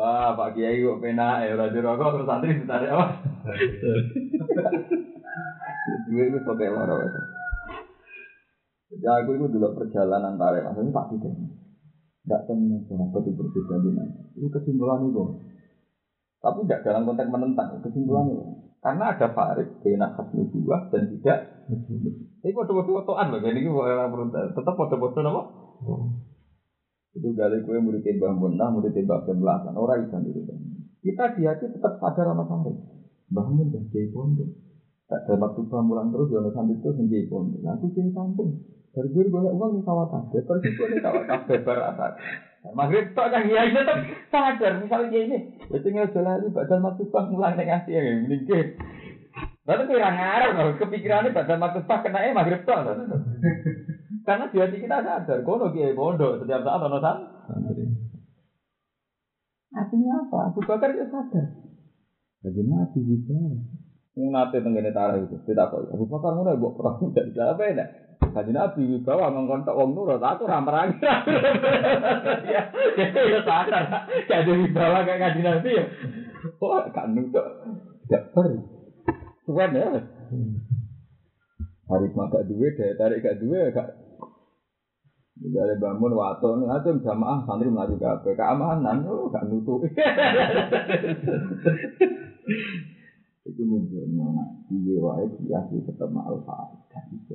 wah 0.00 0.32
Pak 0.32 0.56
Kiai 0.56 0.80
kok 0.80 1.00
pena 1.04 1.44
ya 1.44 1.60
udah 1.60 1.68
rokok 1.68 2.10
terus 2.16 2.28
santri 2.28 2.56
ditarik 2.56 2.88
apa? 2.88 3.06
Dua 6.08 6.22
itu 6.24 6.38
pakai 6.40 6.72
loro 6.72 6.96
itu. 7.04 7.20
Ya 9.04 9.20
aku 9.20 9.36
itu 9.36 9.46
dulu 9.52 9.68
perjalanan 9.76 10.40
tarik 10.40 10.64
maksudnya 10.64 10.96
tak 10.96 11.06
tidak. 11.12 11.32
Tidak 12.20 12.40
temen 12.48 12.80
sahabat 12.88 13.22
itu 13.28 13.36
berbeda 13.36 13.76
dengan 13.84 14.08
itu 14.40 14.48
kesimpulan 14.48 15.04
itu. 15.04 15.24
Tapi 16.40 16.64
tidak 16.64 16.82
dalam 16.88 17.04
konteks 17.04 17.28
menentang 17.28 17.84
kesimpulannya. 17.84 18.72
Karena 18.80 19.12
ada 19.12 19.28
farid, 19.36 19.84
bina 19.84 20.08
khasmi 20.16 20.48
dua 20.56 20.88
dan 20.88 21.04
tidak. 21.12 21.68
Ini 22.40 22.56
foto-foto 22.56 23.04
fotoan 23.04 23.28
loh, 23.28 23.44
ini 23.44 23.68
tetap 24.56 24.72
foto-foto 24.72 25.20
apa? 25.20 25.42
Itu 27.10 27.34
gali 27.34 27.62
kue 27.66 27.78
murid 27.82 28.06
Mbah 28.06 28.32
Munah, 28.38 28.68
murid 28.70 28.94
Mbah 28.94 29.26
Belasan, 29.26 29.74
orang 29.74 30.06
itu. 30.06 30.54
Kita 31.00 31.34
di 31.34 31.42
hati 31.48 31.66
tetap 31.72 31.98
sadar 31.98 32.30
sama. 32.34 32.70
Mbah 33.30 33.46
Mun 33.50 33.74
dan 33.74 33.90
Jai 33.90 34.10
Pondok. 34.10 34.50
Tak 35.10 35.26
ada 35.26 35.42
waktu 35.42 35.66
mulang 35.82 36.14
terus, 36.14 36.30
ya 36.30 36.38
sambil 36.54 36.78
itu 36.78 36.86
sendiri 36.94 37.26
pondok. 37.26 37.58
Nah, 37.66 37.74
aku 37.74 37.90
jadi 37.90 38.14
kampung. 38.14 38.62
Dari 38.94 39.10
dulu 39.10 39.42
banyak 39.42 39.54
uang 39.58 39.70
di 39.78 39.82
kabeh, 39.82 40.40
terus 40.46 40.62
itu 40.62 40.82
di 40.86 40.98
sawah 41.02 41.26
kabeh 41.26 41.58
berat. 41.66 41.98
Maghrib 42.70 43.10
tok 43.16 43.32
kan 43.32 43.42
ya 43.50 43.66
tetap 43.74 43.98
sadar 44.30 44.72
misalnya 44.78 45.18
ini. 45.18 45.38
Ya 45.66 45.78
tinggal 45.82 46.14
jalan 46.14 46.54
badal 46.54 46.78
matubah 46.78 47.26
mulang 47.26 47.58
ning 47.58 47.72
ngasih 47.72 47.90
ya 47.90 48.02
mending 48.22 48.66
Lalu 49.70 49.82
kira 49.86 50.10
ngarep 50.10 50.50
loh, 50.58 50.74
kepikirannya 50.82 51.30
badal 51.30 51.62
matubah 51.62 52.02
kena 52.02 52.26
eh 52.26 52.34
maghrib 52.34 52.66
tok. 52.66 52.82
Karena 54.26 54.50
di 54.50 54.58
hati 54.58 54.82
kita 54.82 54.98
sadar, 55.06 55.46
kono 55.46 55.70
kiai 55.70 55.94
bondo 55.94 56.42
setiap 56.42 56.66
saat 56.66 56.82
ono 56.82 56.98
san. 56.98 57.22
Artinya 59.70 60.26
apa? 60.26 60.50
Abu 60.50 60.60
Bakar 60.66 60.90
itu 60.90 61.06
sadar. 61.06 61.46
Jadi 62.42 62.60
mati 62.66 62.98
juga. 63.06 63.38
Nate 64.20 64.58
tenggene 64.58 64.90
tarah 64.90 65.22
itu, 65.22 65.38
tidak 65.46 65.70
kok. 65.70 65.86
Abu 65.86 66.10
Bakar 66.10 66.34
ngono 66.34 66.58
mbok 66.58 66.74
perang 66.74 66.98
dari 67.14 67.30
apa 67.38 67.62
ya? 67.70 67.86
Kaji 68.20 68.52
Nabi 68.52 68.82
wibawa 68.90 69.30
mengkontok 69.32 69.78
wong 69.78 69.94
nurut, 69.94 70.18
aku 70.22 70.50
ramerangi. 70.50 70.98
Ya, 72.50 73.06
ya 73.06 73.40
sadar. 73.46 73.86
Kaji 74.26 74.50
wibawa 74.66 75.06
kayak 75.06 75.20
kaji 75.30 75.40
Nabi 75.46 75.70
ya. 75.78 75.84
Wah, 76.58 76.90
gak 76.90 77.06
nurut. 77.14 77.46
Gak 78.10 78.34
per. 78.34 78.79
Tuhan 79.48 79.70
ya. 79.76 79.88
Hari 81.90 82.06
gak 82.14 82.46
duwe, 82.46 82.68
daya 82.78 82.94
tarik 82.94 83.22
gak 83.24 83.38
duwe, 83.42 83.72
gak 83.74 83.88
Jadi 85.40 85.80
bangun 85.80 86.12
waton, 86.12 86.68
ngajum 86.68 87.00
jamaah 87.00 87.40
santri 87.48 87.72
melaju 87.72 87.96
kabeh 87.96 88.36
keamanan, 88.36 89.08
oh 89.08 89.32
gak 89.32 89.48
nutup. 89.48 89.80
Itu 93.40 93.62
menunjukkan 93.64 94.20
nabi 94.20 94.94
wae 95.00 95.24
dia 95.40 95.64
tetap 95.64 96.12
ma'al 96.12 96.44
dan 96.92 97.04
itu. 97.08 97.34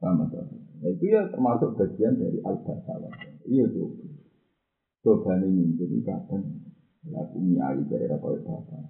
Sama 0.00 0.24
sama. 0.28 0.56
Nah, 0.82 0.90
itu 0.92 1.04
ya 1.08 1.28
termasuk 1.28 1.76
bagian 1.76 2.16
dari 2.16 2.40
al-basawah. 2.40 3.12
Iya 3.44 3.64
tuh. 3.70 3.92
Coba 5.04 5.38
ini 5.40 5.76
jadi 5.78 5.96
kadang 6.02 6.42
laku 7.06 7.38
nyai 7.44 7.80
dari 7.86 8.10
rakyat 8.10 8.42
bapak. 8.42 8.84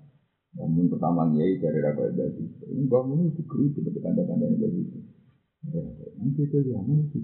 Namun 0.56 0.88
pertama 0.88 1.28
nyai 1.28 1.60
dari 1.60 1.78
rakyat 1.84 2.12
dari 2.16 2.44
ini 2.72 2.88
bangun 2.88 3.28
itu 3.28 3.44
kiri 3.44 3.68
seperti 3.76 4.00
kanda-kanda 4.00 4.48
yang 4.48 4.56
dari 4.56 4.78
itu. 4.80 4.98
Nanti 6.16 6.40
itu 6.48 6.56
dia 6.64 6.80
mana 6.80 7.04
sih? 7.12 7.20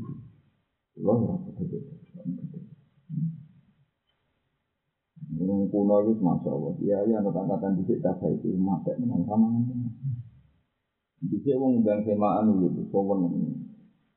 Allah 1.01 1.17
ya 1.25 1.35
itu. 1.65 1.79
Ngomong 5.33 5.73
kuno 5.73 5.97
itu 6.05 6.13
Allah. 6.21 6.73
Iya 6.77 6.99
iya 7.09 7.19
kata-kata 7.25 7.73
di 7.73 7.83
kita 7.89 8.13
itu 8.37 8.53
mati 8.61 8.93
menang 9.01 9.25
sama 9.25 9.49
Di 11.23 11.39
sini 11.41 11.55
wong 11.55 11.81
undang 11.81 12.03
semaan 12.05 12.51
gitu, 12.61 12.83
sowan 12.91 13.31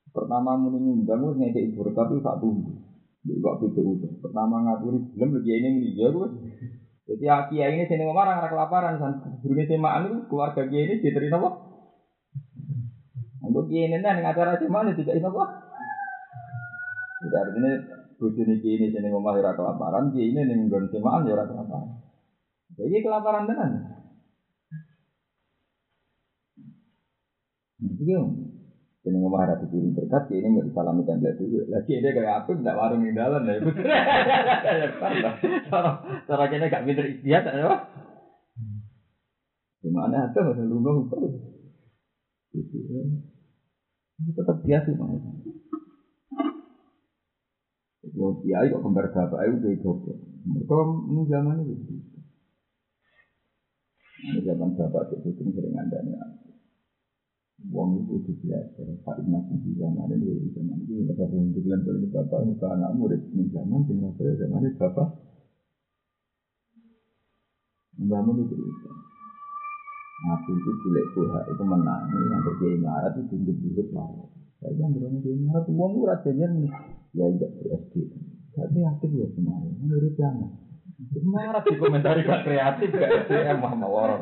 Pertama 0.10 0.58
muni 0.58 0.80
ngundang 0.82 1.38
ngekek 1.38 1.71
ibu 1.71 1.88
tapi 1.95 2.19
tak 2.19 2.41
tunggu. 2.43 2.73
Itu. 3.25 4.08
Pertama 4.19 4.60
ngaturi 4.65 4.99
belum 5.15 5.30
lagi 5.39 5.51
ini 5.56 5.69
muni 5.80 5.95
ya. 5.95 6.28
Jadi 7.06 7.26
aki 7.30 7.62
ini 7.62 7.86
sini 7.86 8.02
ngomong 8.02 8.26
orang 8.26 8.50
kelaparan 8.50 8.98
san. 8.98 9.13
Burungnya 9.46 9.70
semaan 9.70 10.10
itu 10.10 10.18
keluarga 10.26 10.65
kiai 10.65 10.89
ini 10.89 10.96
diterima 11.06 11.38
apa? 11.38 11.50
Untuk 13.46 13.70
kiai 13.70 13.86
ini 13.86 14.02
nih 14.02 14.26
acara 14.26 14.58
semaan 14.58 14.89
itu 14.89 15.06
tidak 15.06 15.30
apa? 15.30 15.44
Tidak 17.22 17.41
artinya 17.46 17.72
bujuni 18.18 18.58
kiai 18.58 18.82
ini 18.82 18.88
sini 18.89 19.08
ngomong 19.13 19.38
orang 19.38 19.54
kelaparan, 19.54 20.04
kiai 20.10 20.34
ini 20.34 20.41
nih 20.50 20.56
nggon 20.65 20.89
semaan 20.89 21.30
ya 21.30 21.38
orang 21.38 21.50
kelaparan. 21.54 21.89
Jadi 22.74 22.98
kelaparan 23.06 23.46
tenan. 23.46 23.72
Iya, 27.86 28.20
ini 29.06 29.22
ngomong 29.22 29.38
harap 29.38 29.62
dikirim 29.62 29.94
berkat, 29.94 30.34
ini 30.34 30.50
mau 30.50 30.65
disalami 30.65 31.06
tembak 31.06 31.38
dulu. 31.38 31.62
Lagi 31.70 31.94
ini 31.94 32.10
kayak 32.10 32.41
aku 32.41 32.58
tidak 32.58 32.74
warung 32.74 33.06
di 33.06 33.13
dalam 33.13 33.46
ya. 33.46 33.62
Cara 36.26 36.44
kita 36.50 36.65
gak 36.74 36.86
pinter 36.89 37.06
istiadat 37.13 37.54
ya. 37.54 37.86
Gimana 39.86 40.26
ada 40.26 40.39
ada 40.41 40.65
lu 40.65 40.82
nggak 40.82 41.13
terus. 41.13 41.38
Itu 42.58 44.30
tetap 44.34 44.58
biasa. 44.65 44.89
Kalau 48.06 48.34
kiai 48.41 48.74
kok 48.74 48.82
kembar 48.82 49.06
bapak 49.13 49.39
itu 49.46 49.58
kayak 49.62 49.78
goblok. 49.86 50.18
Mereka 50.50 50.78
ini 51.13 51.22
zaman 51.30 51.62
itu. 51.62 51.94
Ini 54.26 54.39
zaman 54.50 54.70
bapak 54.74 55.13
itu 55.13 55.30
sering 55.54 55.78
ada 55.78 55.98
nih. 56.02 56.45
Wong 57.73 57.97
itu 57.97 58.21
kudu 58.21 58.32
belajar. 58.45 58.86
Pak 59.01 59.15
Ibn 59.25 59.34
di 59.63 59.71
zaman 59.80 60.10
ini 60.13 60.28
di 60.45 60.49
zaman 60.54 60.78
ini 60.86 61.08
bapak 61.10 61.34
yang 61.34 61.49
dibilang 61.49 61.82
dari 61.82 62.06
bapak 62.06 62.39
muka 62.45 62.67
anak 62.78 62.91
murid 62.93 63.21
di 63.34 63.45
zaman 63.49 63.82
tinggal 63.89 64.13
pada 64.13 64.32
zaman 64.38 64.62
ini 64.62 64.69
bapak 64.78 65.08
membangun 67.97 68.43
itu 68.45 68.54
itu. 68.54 68.89
Nabi 70.25 70.51
itu 70.56 70.71
cilik 70.84 71.06
buha 71.17 71.39
itu 71.51 71.63
menang. 71.65 72.04
Yang 72.08 72.41
marah 72.80 73.12
itu 73.12 73.21
tinggi 73.34 73.51
tinggi 73.51 73.84
lah. 73.91 74.08
Saya 74.63 74.71
yang 74.80 74.95
berani 74.95 75.19
dia 75.19 75.36
marah 75.36 75.62
tuh 75.67 75.75
wong 75.75 75.91
murah 75.99 76.17
ya 77.15 77.25
tidak 77.36 77.51
SD. 77.84 77.93
Tapi 78.56 78.80
aktif 78.88 79.10
ya 79.12 79.28
kemarin. 79.36 79.73
Murid 79.84 80.13
jangan. 80.15 80.49
Marah 81.28 81.60
di 81.60 81.75
gak 82.23 82.41
kreatif 82.47 82.88
gak 82.95 83.28
SDM 83.28 83.60
mah 83.60 83.73
orang. 83.84 84.21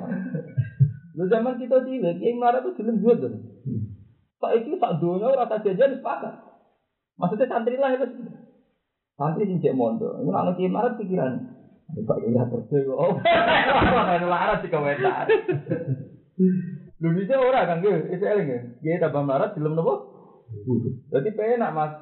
Lu 1.14 1.30
zaman 1.30 1.62
kita 1.62 1.86
cilik, 1.86 2.18
yang 2.22 2.42
marah 2.42 2.66
tuh 2.66 2.74
film 2.74 2.98
dua 2.98 3.14
tuh. 3.18 3.30
Pak 4.42 4.52
itu 4.60 4.76
tak 4.82 4.98
dunia 4.98 5.32
rasa 5.38 5.62
jajan 5.62 6.02
sepakat. 6.02 6.34
Maksudnya 7.16 7.46
santri 7.46 7.78
lah 7.78 7.94
itu. 7.94 8.06
Santri 9.14 9.46
sing 9.46 9.62
cek 9.62 9.78
mondo. 9.78 10.20
Ini 10.20 10.34
anak 10.34 10.58
kiai 10.58 10.74
marah 10.74 10.98
pikiran. 10.98 11.34
Pak 11.94 12.18
ya 12.18 12.44
kerja 12.50 12.78
kok. 12.90 12.98
Oh, 12.98 13.14
ada 14.10 14.26
marah 14.26 14.58
di 14.60 14.68
komentar. 14.74 15.30
Lu 16.98 17.10
bisa 17.14 17.36
orang 17.38 17.68
kan 17.70 17.78
gue, 17.86 18.10
itu 18.10 18.24
eling 18.26 18.48
ya. 18.50 18.60
Dia 18.82 19.04
tambah 19.06 19.22
marah 19.22 19.54
film 19.54 19.78
nopo. 19.78 19.94
Jadi 21.14 21.30
penak 21.38 21.72
mas. 21.78 21.94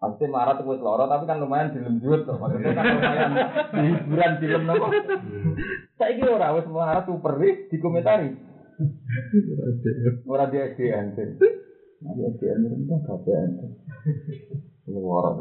Pasti 0.00 0.24
marah 0.32 0.56
tuh 0.56 0.64
buat 0.64 0.80
loro, 0.80 1.04
tapi 1.04 1.28
kan 1.28 1.44
lumayan 1.44 1.76
film 1.76 2.00
juut 2.00 2.24
tuh. 2.24 2.40
Maksudnya 2.40 2.72
kan 2.72 2.84
lumayan 2.88 3.30
di 3.36 3.80
hiburan 3.84 4.32
film 4.40 4.62
nopo. 4.64 4.88
Saya 6.00 6.16
kira 6.16 6.40
orang 6.40 6.56
wes 6.56 6.68
marah 6.72 7.04
tuh 7.04 7.20
perih 7.20 7.68
dikomentari. 7.68 8.32
Orang 10.24 10.48
dia 10.48 10.72
SDN. 10.72 11.12
Nah, 12.00 12.16
dia 12.16 12.32
SDN 12.32 12.80
itu 12.80 12.96
KPN. 12.96 13.50
Luar. 14.88 15.36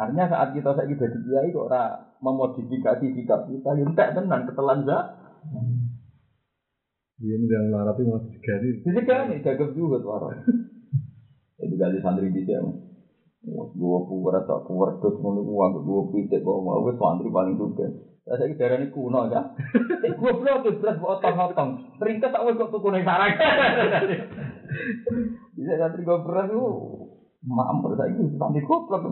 Artinya 0.00 0.32
saat 0.32 0.56
kita 0.56 0.72
saya 0.72 0.88
jadi 0.88 1.18
kiai 1.20 1.52
kok 1.52 1.68
orang 1.68 2.16
memodifikasi 2.24 3.06
sikap 3.12 3.52
kita, 3.52 3.68
ya 3.76 3.84
entek 3.84 4.16
tenan 4.16 4.48
ketelan 4.48 4.88
za. 4.88 4.98
Dia 7.20 7.36
yang 7.36 7.68
marah 7.68 7.92
tuh 7.92 8.08
masih 8.08 8.32
diganti. 8.32 8.80
Jadi 8.80 9.00
kan 9.04 9.28
nih 9.28 9.44
gagap 9.44 9.76
juga 9.76 10.00
tuh 10.00 10.12
orang. 10.16 10.40
Jadi 11.60 11.74
kali 11.76 12.00
santri 12.00 12.32
di 12.32 12.48
sini. 13.46 13.62
Dua 13.78 13.98
puwer 14.10 14.34
atau 14.42 14.66
puwer 14.66 14.98
terus 14.98 15.22
mau 15.22 15.38
uang 15.38 15.86
dua 15.86 16.00
pitik 16.10 16.42
bawa 16.42 16.58
mau 16.66 16.82
gue 16.82 16.98
santri 16.98 17.30
paling 17.30 17.54
juga. 17.54 17.86
Saya 18.26 18.50
kira 18.50 18.58
darah 18.58 18.82
ini 18.82 18.90
kuno 18.90 19.30
ya. 19.30 19.54
Eh 20.06 20.12
gue 20.18 20.32
blok 20.34 20.66
tuh 20.66 20.74
beras 20.82 20.98
buat 20.98 21.22
otong-otong. 21.22 21.70
Perintah 22.02 22.34
tak 22.34 22.42
kok 22.42 22.58
tuh 22.58 22.82
kuno 22.82 22.98
sarang. 23.06 23.32
Bisa 25.54 25.78
santri 25.78 26.02
gue 26.02 26.18
beras 26.26 26.50
tuh. 26.50 26.74
Mampir 27.46 27.94
itu 27.94 28.34
santri 28.34 28.66
goblok. 28.66 29.06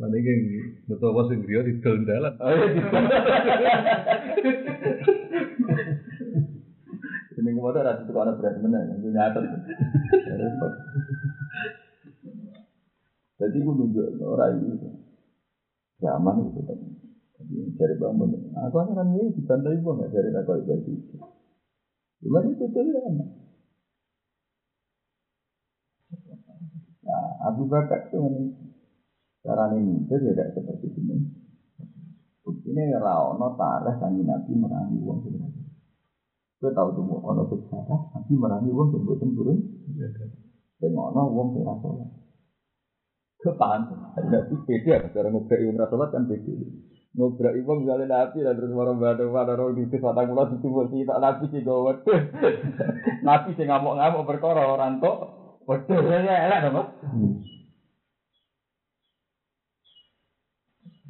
Mana 0.00 0.16
yang 0.16 0.40
betul 0.88 1.12
apa 1.12 1.28
sih 1.28 1.44
dia 1.44 1.60
di 1.60 1.76
dalam 1.84 2.08
dalam. 2.08 2.32
Ini 7.40 7.56
gue 7.56 7.70
ada 7.72 8.00
anak 8.00 8.36
berat 8.40 8.56
mana, 8.64 8.96
gue 8.96 9.12
nyatet. 9.12 9.44
Jadi 13.40 13.56
gue 13.56 13.72
nunjuk 13.72 14.06
orang 14.20 14.52
itu. 14.60 14.88
Zaman 16.04 16.36
itu 16.44 16.60
kan. 16.60 16.76
Jadi 17.40 17.56
cari 17.80 17.94
bangun. 17.96 18.36
Aku 18.68 18.76
akan 18.84 19.16
ini 19.16 19.32
dibantai 19.32 19.80
gue 19.80 19.92
nggak 19.96 20.12
cari 20.12 20.28
rakau 20.28 20.60
itu. 20.60 20.92
Cuma 22.20 22.44
itu 22.44 22.64
tuh 22.68 22.84
ya. 22.84 23.00
Nah, 27.00 27.32
Abu 27.48 27.64
Bakar 27.64 28.12
itu 28.12 28.20
cara 29.40 29.72
ini 29.72 30.04
tidak 30.04 30.52
seperti 30.52 30.92
ini. 31.00 31.16
Ini 32.44 32.82
ora 33.00 33.24
ono 33.24 33.56
tareh 33.56 33.96
kanjeng 33.96 34.28
Nabi 34.28 34.52
merangi 34.52 35.00
sing 35.00 35.34
ora. 35.40 35.64
Kowe 36.60 36.70
tau 36.76 36.88
tuh 36.92 37.08
ono 37.08 37.42
sejarah 37.48 38.00
Nabi 38.12 38.32
merangi 38.36 38.68
sing 38.92 39.00
boten 39.00 39.32
turun. 39.32 39.56
Sing 40.76 40.92
ono 40.92 41.22
ora 41.24 41.74
salat. 41.80 42.19
Kepan, 43.40 43.88
ada 44.20 44.44
beda 44.68 45.08
cara 45.16 45.32
ngobrak 45.32 45.64
ora 45.64 45.88
salat 45.88 46.12
kan 46.12 46.28
beda. 46.28 46.52
Ngobrak 47.16 47.56
wong 47.64 47.88
misalnya 47.88 48.12
Nabi 48.12 48.44
dan 48.44 48.52
terus 48.52 48.76
marang 48.76 49.00
bado 49.00 49.32
pada 49.32 49.56
roh 49.56 49.72
di 49.72 49.88
patang 49.88 50.28
mulut 50.28 50.52
itu 50.52 50.68
buat 50.68 50.92
tak 50.92 51.20
Nabi 51.24 51.44
sih 51.48 51.64
gue. 51.64 51.94
Nabi 53.28 53.50
sih 53.56 53.64
ngamuk-ngamuk 53.64 54.28
perkara 54.28 54.68
orang 54.68 55.00
tok. 55.00 55.18
Waduh, 55.64 56.04
ya 56.04 56.52
elak 56.52 56.68
apa? 56.68 56.82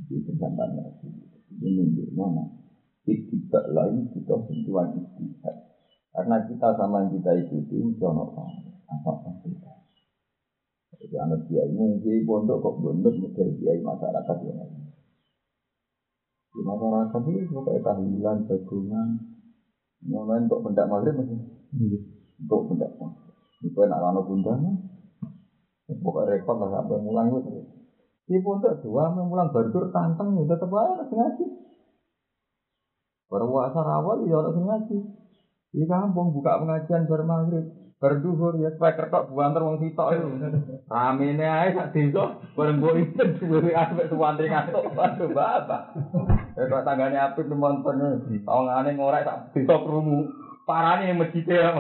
Itu 0.06 0.30
tentang 0.38 0.70
Nabi. 0.70 1.06
Ini 1.50 1.68
menunjuk 1.82 2.08
mana? 2.14 2.46
Tidak 3.02 3.64
lain 3.74 4.06
kita 4.14 4.38
sentuhan 4.46 4.94
istihad. 5.02 5.56
Karena 6.14 6.46
kita 6.46 6.78
sama 6.78 7.10
kita 7.10 7.34
ikuti 7.42 7.74
jono 7.98 8.30
apa 8.86 9.30
kita. 9.42 9.79
Jadi 11.00 11.16
anak 11.16 11.40
kiai 11.48 11.72
mungkin 11.72 12.28
pondok 12.28 12.60
kok 12.60 12.76
bondok 12.76 13.16
mikir 13.16 13.48
kiai 13.56 13.80
masyarakat 13.80 14.36
yang 14.44 14.56
lain. 14.60 14.84
Di 16.52 16.60
masyarakat 16.60 17.20
itu 17.24 17.48
pokoknya 17.56 17.80
tahlilan, 17.80 18.36
jagungan, 18.44 19.08
mulai 20.04 20.44
untuk 20.44 20.60
pendak 20.60 20.86
maghrib 20.92 21.16
masih 21.16 21.40
untuk 22.36 22.60
pendak 22.68 22.90
maghrib. 23.00 23.32
Itu 23.64 23.78
enak 23.80 23.96
lano 23.96 24.20
bundanan. 24.28 24.76
Pokoknya 25.88 26.36
repot 26.36 26.56
lah 26.60 26.68
sampai 26.68 27.00
mulang 27.00 27.32
itu. 27.32 27.64
Di 28.28 28.36
pondok 28.44 28.84
dua 28.84 29.08
mulang 29.08 29.48
berdur 29.48 29.88
tantang 29.88 30.36
ya 30.36 30.44
tetap 30.44 30.68
aja 30.68 31.08
ngaji. 31.08 31.44
Berpuasa 33.30 33.80
awal 33.80 34.28
ya 34.28 34.36
harus 34.36 34.52
ngaji. 34.52 34.96
Di 35.70 35.82
kampung 35.88 36.34
buka 36.36 36.60
pengajian 36.60 37.08
bermaghrib. 37.08 37.79
Berduhur 38.00 38.56
ya 38.56 38.72
supaya 38.72 38.96
kertok 38.96 39.28
buantar 39.28 39.60
wong 39.60 39.76
sitok 39.84 40.16
itu. 40.16 40.28
Ramene 40.88 41.44
ae 41.44 41.76
sak 41.76 41.92
desa 41.92 42.40
bareng 42.56 42.80
mbok 42.80 42.96
itu 42.96 43.22
duwe 43.36 43.76
aspek 43.76 44.08
suwantri 44.08 44.48
ngantuk. 44.48 44.88
Waduh 44.96 45.28
bapak. 45.36 45.92
Eh 46.56 46.64
kok 46.64 46.84
tanggane 46.88 47.20
apik 47.20 47.44
nonton. 47.52 48.24
Tawangane 48.40 48.96
ngorek 48.96 49.28
sak 49.28 49.52
desa 49.52 49.76
krungu. 49.84 50.32
Parane 50.64 51.12
masjid 51.12 51.44
ya. 51.44 51.76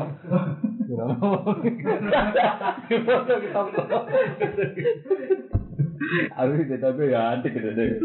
Aku 6.36 6.52
tuh 6.68 7.06
ya 7.08 7.20
antik 7.32 7.56
gitu 7.56 7.70
deh. 7.72 7.96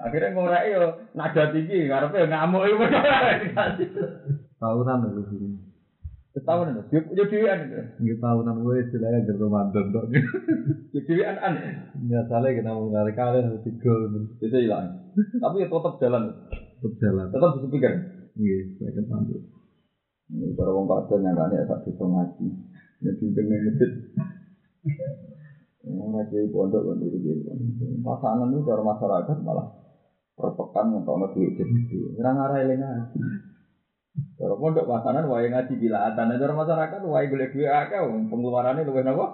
Akhirnya 0.00 0.32
ngorek 0.32 0.64
yo 0.72 1.04
nada 1.12 1.52
tinggi, 1.52 1.84
ngarepe 1.84 2.32
ngamuk 2.32 2.64
iku. 2.64 2.84
Tahunan 4.56 5.04
itu 5.12 5.22
sih. 5.28 5.55
Setahun 6.36 6.68
itu, 6.68 6.82
yo 6.92 7.00
yo 7.16 7.24
dhewean. 7.32 7.64
Nggih 7.96 8.20
tahunan 8.20 8.60
gue 8.60 8.84
istilahnya 8.84 9.24
ger 9.24 9.40
Ramadan 9.40 9.88
tok. 9.88 10.04
Yo 10.92 11.00
dhewean 11.00 11.40
an. 11.40 11.54
Biasanya 11.96 12.52
kita 12.52 12.70
mau 12.76 12.92
ngari 12.92 13.16
kali 13.16 13.40
harus 13.40 13.64
tiga 13.64 13.94
Itu 14.44 14.56
hilang. 14.60 15.16
Tapi 15.16 15.64
ya 15.64 15.66
tetap 15.72 15.96
jalan. 15.96 16.36
tetap 16.76 16.92
jalan. 17.00 17.26
Tetap 17.32 17.50
dipikir. 17.64 17.92
Nggih, 18.36 18.60
saya 18.76 18.90
kan 19.00 19.04
sambut. 19.08 19.40
Ini 20.28 20.52
para 20.52 20.76
wong 20.76 20.84
kadon 20.84 21.24
yang 21.24 21.40
kan 21.40 21.56
ya 21.56 21.64
sak 21.64 21.88
bisa 21.88 22.04
ngaji. 22.04 22.46
Jadi 23.00 23.24
dengan 23.32 23.60
masjid. 23.72 23.90
Ngaji 25.88 26.36
pondok 26.52 26.82
pondok 26.84 27.16
itu. 27.16 27.48
Pasangan 28.04 28.52
itu 28.52 28.60
cara 28.60 28.82
masyarakat 28.84 29.36
malah 29.40 29.72
perpekan 30.36 31.00
ngetokno 31.00 31.32
duit 31.32 31.56
gede. 31.56 32.12
Ora 32.20 32.30
ngarai 32.36 32.68
eling 32.68 32.80
ngaji. 32.84 33.18
Cara 34.36 34.52
pondok 34.52 34.84
pasangan 34.84 35.24
wae 35.32 35.48
ngaji 35.48 35.74
gilaatan. 35.80 36.36
Cara 36.36 36.52
masyarakat 36.52 37.00
wae 37.08 37.26
golek 37.32 37.56
duit 37.56 37.72
akeh 37.72 38.04
wong 38.04 38.28
pengeluarane 38.28 38.84
luwih 38.84 39.00
napa? 39.00 39.32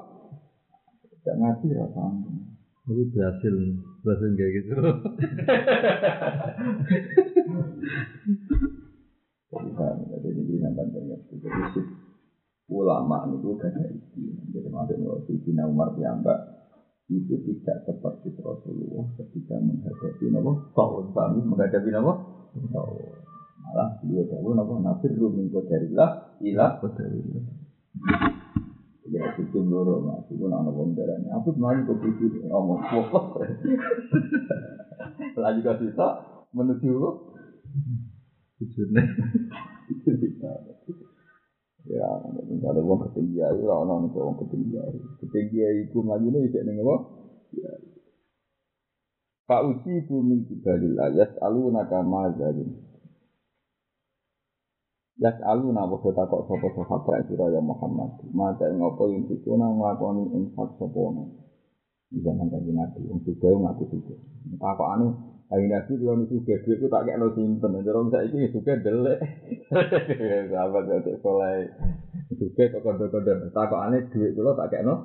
Gak 1.26 1.38
ngaji 1.38 1.66
ra 1.74 1.86
sanggup. 1.90 2.34
Tapi 2.82 3.02
berhasil, 3.14 3.54
berhasil 4.02 4.30
kayak 4.34 4.52
gitu. 4.58 4.74
Jadi 9.52 9.70
kan, 9.78 9.96
jadi 10.02 10.28
ini 10.34 10.54
nampak 10.58 10.86
banyak. 10.90 11.20
Jadi 11.30 11.82
ulama 12.70 13.26
itu 13.30 13.54
gak 13.58 13.70
ada 13.74 13.86
isi. 13.90 14.22
Jadi 14.54 14.68
maksudnya 14.70 15.06
waktu 15.14 15.34
Sina 15.46 15.66
Umar 15.66 15.94
piyambak 15.94 16.38
itu 17.10 17.34
tidak 17.42 17.86
seperti 17.86 18.34
Rasulullah 18.38 19.06
ketika 19.18 19.58
menghadapi 19.58 20.26
nama 20.30 20.52
tahun 20.74 21.04
kami 21.10 21.38
menghadapi 21.42 21.90
nama 21.90 22.12
tahun. 22.70 23.31
Malah 23.62 23.88
beliau 24.02 24.26
tahu 24.26 24.58
nama 24.58 24.74
nafir 24.82 25.14
rumin 25.14 25.48
kodarillah 25.54 26.38
ilah 26.42 26.82
kodarillah. 26.82 27.44
Ya 29.12 29.22
itu 29.38 29.58
loro 29.62 30.02
mas, 30.02 30.26
itu 30.30 30.46
nama 30.46 30.70
pemberani. 30.70 31.30
Aku 31.36 31.54
kemarin 31.54 31.86
kok 31.86 32.00
itu 32.02 32.42
ngomong 32.48 32.80
fokus. 32.90 33.50
Lagi 35.42 35.60
gak 35.62 35.78
bisa 35.82 36.06
menuju 36.54 36.92
Tujuannya. 38.62 39.04
Ya, 41.82 42.06
misalnya 42.46 42.78
wong 42.86 43.10
ketinggi 43.10 43.42
ayu, 43.42 43.66
lah 43.66 43.82
orang 43.82 44.06
nih 44.06 44.14
wong 44.14 44.38
ketinggi 44.46 44.78
ayu. 44.78 45.02
Ketinggi 45.18 45.58
ayu 45.66 45.80
itu 45.90 45.98
maju 45.98 46.26
nih 46.30 46.46
apa? 46.78 46.96
Ya. 47.58 47.72
Pak 49.50 49.60
Uci 49.66 50.06
itu 50.06 50.16
min 50.22 50.46
kibalil 50.46 50.94
ayat 50.94 51.34
alu 51.42 51.74
nakama 51.74 52.30
zalim. 52.38 52.70
Yas 55.20 55.36
alu 55.44 55.68
na 55.76 55.84
bodo 55.84 56.08
takok 56.16 56.48
sopo 56.48 56.68
sahabat 56.72 57.28
sira 57.28 57.52
ya 57.52 57.60
Muhammad. 57.60 58.16
Mata 58.32 58.64
ing 58.72 58.80
apa 58.80 59.02
yang 59.12 59.28
sikuna 59.28 59.68
nglakoni 59.68 60.32
infak 60.32 60.72
sapa 60.80 60.96
ono. 60.96 61.24
Zaman 62.12 62.48
kanjeng 62.52 62.76
Nabi, 62.76 63.08
wong 63.08 63.20
juga 63.24 63.48
ngaku 63.52 63.84
juga. 63.88 64.16
Takokane 64.60 65.32
Ayo 65.52 65.68
nabi 65.68 66.00
kalau 66.00 66.16
nih 66.16 66.32
suka 66.32 66.64
duit 66.64 66.80
itu 66.80 66.88
tak 66.88 67.04
lo 67.20 67.28
simpen. 67.36 67.76
Jadi 67.84 68.08
saya 68.08 68.24
ini 68.24 68.48
suka 68.48 68.72
delek. 68.80 69.20
Sahabat 70.48 70.84
saya 70.88 71.12
soleh. 71.20 71.68
Suka 72.32 72.72
kok 72.72 72.80
kode 72.80 73.12
kode. 73.12 73.52
Tak 73.52 73.68
kok 73.68 73.82
aneh 73.84 74.00
duit 74.08 74.32
itu 74.32 74.40
tak 74.40 74.80
lo. 74.80 74.96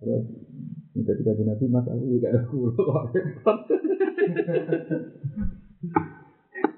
Terus 0.00 0.24
minta 0.92 1.12
dikasih 1.16 1.44
nabi 1.48 1.64
mas 1.72 1.88
aku 1.88 2.04
juga 2.12 2.28
ada 2.28 2.40
kulo 2.44 2.72
kok. 2.76 3.56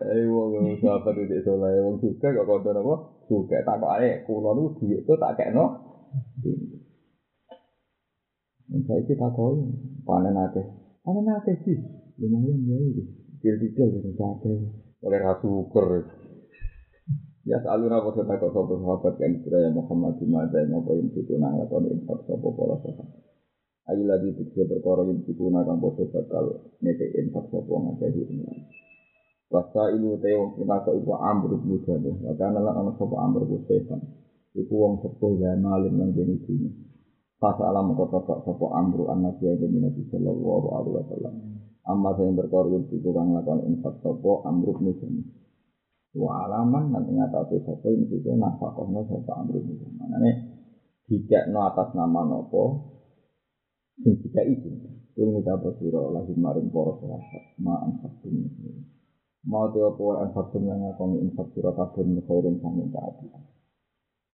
Eh 0.02 0.26
wong 0.26 0.82
apa 0.82 1.14
duit 1.14 1.30
itu 1.30 1.52
lah, 1.54 1.70
wong 1.78 2.02
juga 2.02 2.34
gak 2.34 2.42
kau 2.42 2.58
tahu 2.58 2.74
apa, 2.74 2.94
juga 3.30 3.62
tak 3.62 3.78
kau 3.78 3.94
aye, 3.94 4.26
kulo 4.26 4.50
lu 4.50 4.64
duit 4.74 4.98
itu 4.98 5.12
tak 5.14 5.38
kayak 5.38 5.54
no. 5.54 5.78
Saya 8.82 8.98
itu 8.98 9.14
tak 9.14 9.30
kau, 9.38 9.54
panen 10.02 10.34
nate, 10.34 10.62
panen 11.06 11.22
nate 11.22 11.54
sih, 11.62 11.78
lumayan 12.18 12.66
ya 12.66 12.76
itu, 12.82 13.02
kecil 13.38 13.54
kecil 13.62 13.88
itu 13.94 14.10
nate, 14.18 14.52
oleh 15.06 15.18
ratu 15.22 15.70
ker. 15.70 16.02
Ya 17.46 17.62
selalu 17.62 17.86
nabo 17.86 18.10
tak 18.10 18.42
kau 18.42 18.50
sobat 18.50 18.82
sahabat 18.82 19.14
yang 19.22 19.38
kira 19.46 19.70
yang 19.70 19.74
Muhammad 19.78 20.18
di 20.18 20.26
mana 20.26 20.50
yang 20.50 20.78
mau 20.78 20.86
yang 20.94 21.10
situ 21.14 21.38
nangga 21.38 21.66
tahun 21.70 22.02
empat 22.02 22.26
sobo 22.26 22.54
pola 22.54 22.78
sahabat. 22.82 23.06
Ayo 23.90 24.02
lagi 24.06 24.30
tiga 24.34 24.62
perkara 24.66 25.06
yang 25.06 25.22
situ 25.26 25.46
nangga 25.50 25.74
bosan 25.78 26.06
bakal 26.10 26.58
nete 26.82 27.06
empat 27.22 27.44
sopo 27.50 27.82
nggak 27.82 28.14
ini. 28.14 28.71
Wasa 29.52 29.92
ilu 29.92 30.16
teo 30.16 30.56
kita 30.56 30.76
ke 30.88 30.96
ibu 30.96 31.12
amr 31.12 31.60
bin 31.60 31.84
Jabir. 31.84 32.16
Karena 32.40 32.56
lan 32.64 32.72
ana 32.72 32.92
sapa 32.96 33.16
amr 33.20 33.44
bin 33.44 33.60
Sefan. 33.68 34.00
Iku 34.56 34.72
wong 34.72 34.94
sepuh 35.04 35.32
ya 35.40 35.52
malim 35.60 36.00
nang 36.00 36.16
jenis 36.16 36.44
ini. 36.48 36.72
Fasa 37.42 37.74
alam 37.74 37.98
kota 37.98 38.22
tak 38.22 38.46
sopo 38.46 38.70
amru 38.70 39.10
an 39.10 39.26
nabi 39.26 39.50
aja 39.50 39.66
nabi 39.66 40.06
sallallahu 40.14 40.66
alaihi 40.78 40.94
wasallam. 40.94 41.34
Amma 41.82 42.14
saya 42.14 42.30
berkorban 42.38 42.86
itu 42.86 43.02
kurang 43.02 43.34
lakukan 43.34 43.66
infak 43.66 43.98
sopo 43.98 44.46
amru 44.46 44.78
musim. 44.78 45.26
Wa 46.14 46.46
alaman 46.46 46.94
nanti 46.94 47.10
ngatasi 47.10 47.66
sopo 47.66 47.90
ini 47.90 48.06
itu 48.14 48.30
nafakohnya 48.30 49.02
sopo 49.10 49.30
amru 49.34 49.58
musim. 49.58 49.90
Mana 49.98 50.22
nih 50.22 50.36
jika 51.10 51.50
no 51.50 51.66
atas 51.66 51.90
nama 51.98 52.22
nopo, 52.22 52.62
jika 54.06 54.46
itu. 54.46 54.70
Kul 55.12 55.42
kita 55.42 55.58
bersiro 55.58 56.14
lagi 56.14 56.38
maring 56.38 56.70
poros 56.70 57.02
rasa 57.02 57.40
ma 57.58 57.84
Mau 59.42 59.66
teopo 59.74 60.22
infak 60.22 60.54
yang 60.54 60.78
ngakoni 60.78 61.18
infak 61.26 61.50
siro 61.50 61.74
kabeh 61.74 62.06
khairin 62.26 62.62
sanging 62.62 62.90
keadilan. 62.94 63.42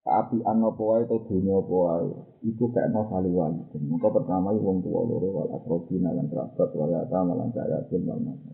keapian 0.09 0.65
apa 0.65 0.81
wae 0.81 1.05
atau 1.05 1.21
dunia 1.29 1.61
apa 1.61 1.75
wae 1.85 2.09
iku 2.49 2.73
kekno 2.73 3.05
kali 3.13 3.29
wali 3.29 3.61
maka 3.93 4.09
pertama 4.09 4.57
wong 4.57 4.81
tua 4.81 5.05
loro 5.05 5.29
wal 5.37 5.51
akrobi 5.53 6.01
lan 6.01 6.25
kerabat 6.33 6.71
wal 6.73 6.89
yata 6.89 7.19
malan 7.29 7.53
kaya 7.53 7.85
wal 7.85 8.21
masa 8.25 8.53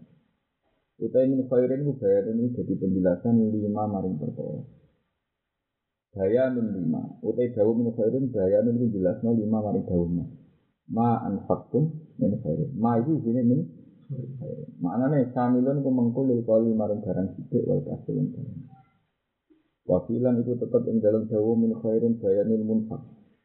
kita 0.98 1.18
ingin 1.22 1.46
khairin 1.46 1.86
bayar 1.94 2.26
ini 2.34 2.50
jadi 2.58 2.74
penjelasan 2.74 3.38
lima 3.54 3.82
maring 3.86 4.18
perkara 4.18 4.66
Daya 6.14 6.46
min 6.46 6.70
lima, 6.70 7.02
utai 7.26 7.50
dawu 7.50 7.74
min 7.74 7.90
khairin 7.90 8.30
daya 8.30 8.62
min 8.62 8.86
jelasno 8.86 9.34
lima 9.34 9.58
maring 9.66 9.82
dawu. 9.82 10.06
Ma 10.94 11.18
anfaqtum 11.26 11.90
min 12.22 12.38
khairin. 12.38 12.70
Ma 12.78 13.02
itu 13.02 13.18
sini 13.18 13.42
min 13.42 13.66
khairin. 14.08 14.68
Maknane 14.80 15.32
samilun 15.32 15.84
ku 15.84 15.90
mengkulil 15.90 16.40
kali 16.44 16.70
maring 16.72 17.00
barang 17.00 17.28
sithik 17.34 17.64
wal 17.64 17.80
kasilun 17.84 18.30
barang. 18.32 18.60
Wafilan 19.84 20.40
itu 20.40 20.56
tetap 20.56 20.82
ing 20.88 21.04
dalam 21.04 21.28
dawa 21.28 21.52
min 21.60 21.76
khairin 21.76 22.16
bayanil 22.16 22.64
munfaq. 22.64 23.04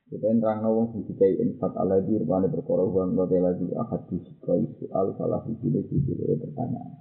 Kita 0.09 0.25
nerang 0.25 0.65
wong 0.65 0.87
sing 0.89 1.05
dikai 1.05 1.37
infak 1.37 1.77
ala 1.77 2.01
di 2.01 2.17
rupane 2.17 2.49
perkara 2.49 2.81
wong 2.81 3.13
ngote 3.13 3.37
lagi 3.37 3.69
akad 3.77 4.09
disikai 4.09 4.65
soal 4.81 5.13
salah 5.21 5.45
siji 5.45 5.69
loro 5.69 6.33
pertanyaan. 6.33 6.97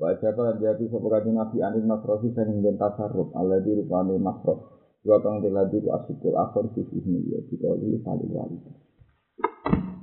Wa 0.00 0.16
jaba 0.16 0.56
jadi 0.56 0.80
kanjeng 0.88 1.36
Nabi 1.36 1.60
anin 1.60 1.84
masrofi 1.84 2.32
sing 2.32 2.64
nggen 2.64 2.80
tasarruf 2.80 3.36
ala 3.36 3.60
di 3.60 3.76
rupane 3.76 4.16
masrof. 4.16 4.64
Wa 5.04 5.20
kang 5.20 5.44
teladi 5.44 5.82
ku 5.84 5.92
akhir 6.32 6.72
fi 6.72 6.80
sini 6.88 7.20
ya 7.34 7.38
dikali 7.44 8.00
kali 8.00 8.26
wali. 8.32 8.58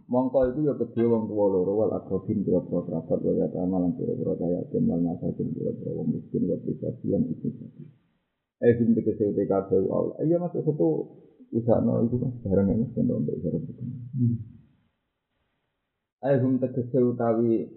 Mongko 0.10 0.49
itu 0.49 0.66
ya 0.66 0.74
kedua 0.74 1.05
wong 1.05 1.30
tua 1.30 1.45
loro 1.53 1.86
wal 1.86 1.93
akrobin 1.93 2.41
kira 2.41 2.66
kerabat 2.66 3.20
wal 3.22 3.38
yatama 3.38 3.78
lan 3.78 3.93
kira 3.93 4.18
kira 4.18 4.34
kaya 4.41 4.66
tim 4.74 4.89
wal 4.89 4.97
masakin 5.05 5.53
kira 5.53 5.70
wong 5.93 6.18
miskin 6.18 6.49
wa 6.49 6.57
privasian 6.57 7.30
itu 7.30 7.53
saja. 7.62 7.86
Eh 8.66 8.74
sing 8.74 8.97
tegese 8.97 9.38
TKB 9.38 9.70
Allah. 9.86 10.18
Iya 10.26 10.41
masuk 10.41 10.66
satu 10.66 10.89
usaha 11.53 11.78
no 11.86 12.01
itu 12.10 12.18
kan 12.18 12.34
barang 12.41 12.68
ini 12.74 12.89
kan 12.97 13.05
untuk 13.05 13.38
usaha 13.38 13.53
itu. 13.53 13.86
Eh 16.26 16.36
sing 16.41 16.51
tegese 16.57 16.99
utawi 17.05 17.70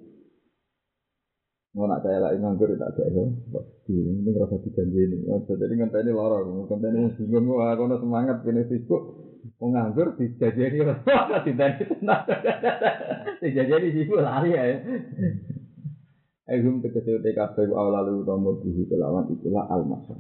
mau 1.77 1.89
nak 1.89 2.05
saya 2.05 2.21
lagi 2.21 2.37
nganggur 2.37 2.69
tak 2.77 2.97
ada 3.01 3.09
ya, 3.09 3.25
ini 3.89 4.25
ini 4.25 4.31
rasa 4.37 4.61
dijanji 4.61 5.09
ini. 5.09 5.25
Jadi 5.25 5.73
ngenteni 5.73 6.13
lara, 6.13 6.45
ngenteni 6.45 7.17
bingung, 7.17 7.57
kono 7.57 7.97
semangat 7.97 8.45
kene 8.45 8.69
sibuk, 8.69 9.22
wong 9.59 9.71
nganggur 9.75 10.15
dijajari 10.19 10.79
rokok 10.83 11.43
ditenteni 11.47 11.85
tenan. 11.91 12.23
Dijajari 13.43 13.89
sibuk 13.95 14.23
lari 14.23 14.51
ae. 14.55 14.75
Ayum 16.51 16.83
tegese 16.83 17.23
te 17.23 17.31
kabeh 17.35 17.71
wa 17.71 17.91
lalu 17.91 18.23
utama 18.23 18.55
dihi 18.63 18.87
kelawan 18.91 19.31
itulah 19.31 19.67
al 19.71 19.83
masyar. 19.87 20.19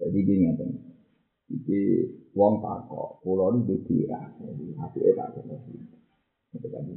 Jadi 0.00 0.18
gini 0.22 0.46
ya 0.46 0.54
Iki 1.46 1.80
wong 2.34 2.58
takok, 2.58 3.22
pulau 3.22 3.54
ini 3.54 3.70
dikira. 3.70 4.18
Jadi 4.42 4.74
tak 4.74 4.90
itu 4.98 5.14
ada 5.14 5.40
lagi. 5.46 5.74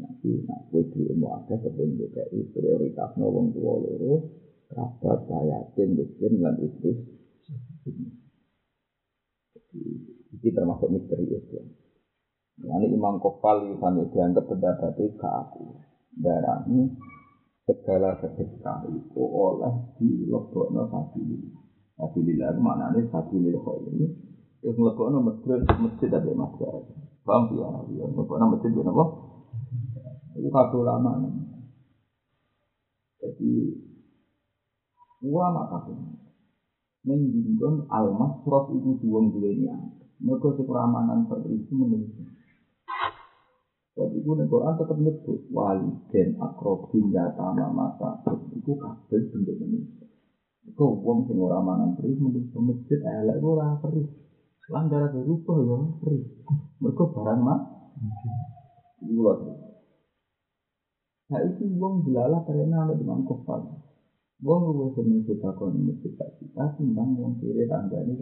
nanti, 0.02 0.32
nah 0.48 0.58
gue 0.72 0.90
di 0.90 1.06
rumah 1.06 1.44
aja 1.44 1.54
sebelum 1.62 2.00
DKI 2.00 2.50
prioritas 2.56 3.12
nolong 3.20 3.54
dua 3.54 3.76
loro, 3.78 4.14
kerabat 4.72 5.20
saya 5.30 5.60
tim, 5.78 6.00
miskin, 6.00 6.42
lan 6.42 6.56
istri. 6.66 6.92
Termasuk 10.38 10.94
misteri 10.94 11.26
itu. 11.26 11.58
Ini 12.60 12.92
Imam 12.92 13.24
Kopal 13.24 13.72
Yuhan 13.72 14.04
dianggap 14.12 14.46
pendapatnya 14.46 15.16
ke 15.16 15.28
aku. 15.28 15.66
Darahnya 16.20 16.92
segala 17.64 18.18
sedekah 18.20 18.84
itu 18.92 19.22
oleh 19.24 19.74
dilebokno 19.96 20.90
sabilillah. 20.92 21.62
Sabilillah 21.96 22.48
itu 22.52 22.62
maknanya 22.66 23.02
sabilillah 23.14 23.64
ini. 23.94 24.08
Terus 24.60 24.76
melebokno 24.76 25.24
masjid, 25.24 25.64
masjid 25.80 26.10
ada 26.12 26.32
masjid. 26.36 26.84
Paham 27.24 27.44
ya? 27.56 28.06
Melebokno 28.12 28.46
masjid 28.52 28.70
itu 28.76 28.82
apa? 28.84 29.06
Itu 30.36 30.50
kado 30.52 30.80
lama. 30.84 31.12
Jadi 33.24 33.52
ulama 35.24 35.62
kado. 35.72 35.94
Mendinggon 37.08 37.88
al-masrof 37.88 38.76
itu 38.76 39.00
duwong 39.00 39.32
duwenya. 39.32 39.99
Mereka 40.20 40.60
seperamanan 40.60 41.24
seperti 41.26 41.64
itu 41.64 41.74
menurut. 41.80 42.12
Sebab 44.00 44.16
itu 44.16 44.32
nih 44.32 44.48
Quran 44.48 44.74
tetap 44.80 44.98
nyebut 45.00 45.40
wali 45.52 45.92
dan 46.08 46.32
akrobin 46.40 47.12
yatama 47.12 47.68
masa 47.72 48.16
itu 48.56 48.72
kabel 48.80 49.22
bentuk 49.28 49.56
manusia. 49.60 50.08
Itu 50.64 50.86
uang 51.04 51.28
sing 51.28 51.36
ora 51.36 51.60
mangan 51.60 52.00
terus 52.00 52.16
menurut 52.16 52.48
masjid 52.64 53.00
elek 53.04 53.44
ora 53.44 53.76
perih. 53.84 54.08
Lan 54.72 54.88
darah 54.88 55.12
berubah 55.12 55.58
ya 55.68 55.80
perih. 56.00 56.24
Mereka 56.80 57.04
barang 57.12 57.40
mah. 57.44 57.60
Itu 59.04 59.20
loh. 59.20 59.36
Nah 61.30 61.40
itu 61.44 61.64
uang 61.68 62.08
belalah 62.08 62.42
karena 62.48 62.88
ada 62.88 62.96
dengan 62.96 63.20
kofal. 63.28 63.68
Uang 64.40 64.62
gue 64.80 64.88
seneng 64.96 65.28
kita 65.28 65.52
kon 65.60 65.76
masjid 65.76 66.16
kita 66.16 66.66
timbang 66.80 67.20
uang 67.20 67.36
kiri 67.44 67.68
tangga 67.68 68.00
ini. 68.08 68.16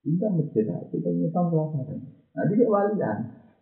Kita 0.00 0.26
masjid 0.32 0.64
kita 0.64 1.10
nyetang 1.12 1.52
pelajaran. 1.52 1.98
Nah 2.32 2.44
jadi 2.48 2.64
walian. 2.64 3.18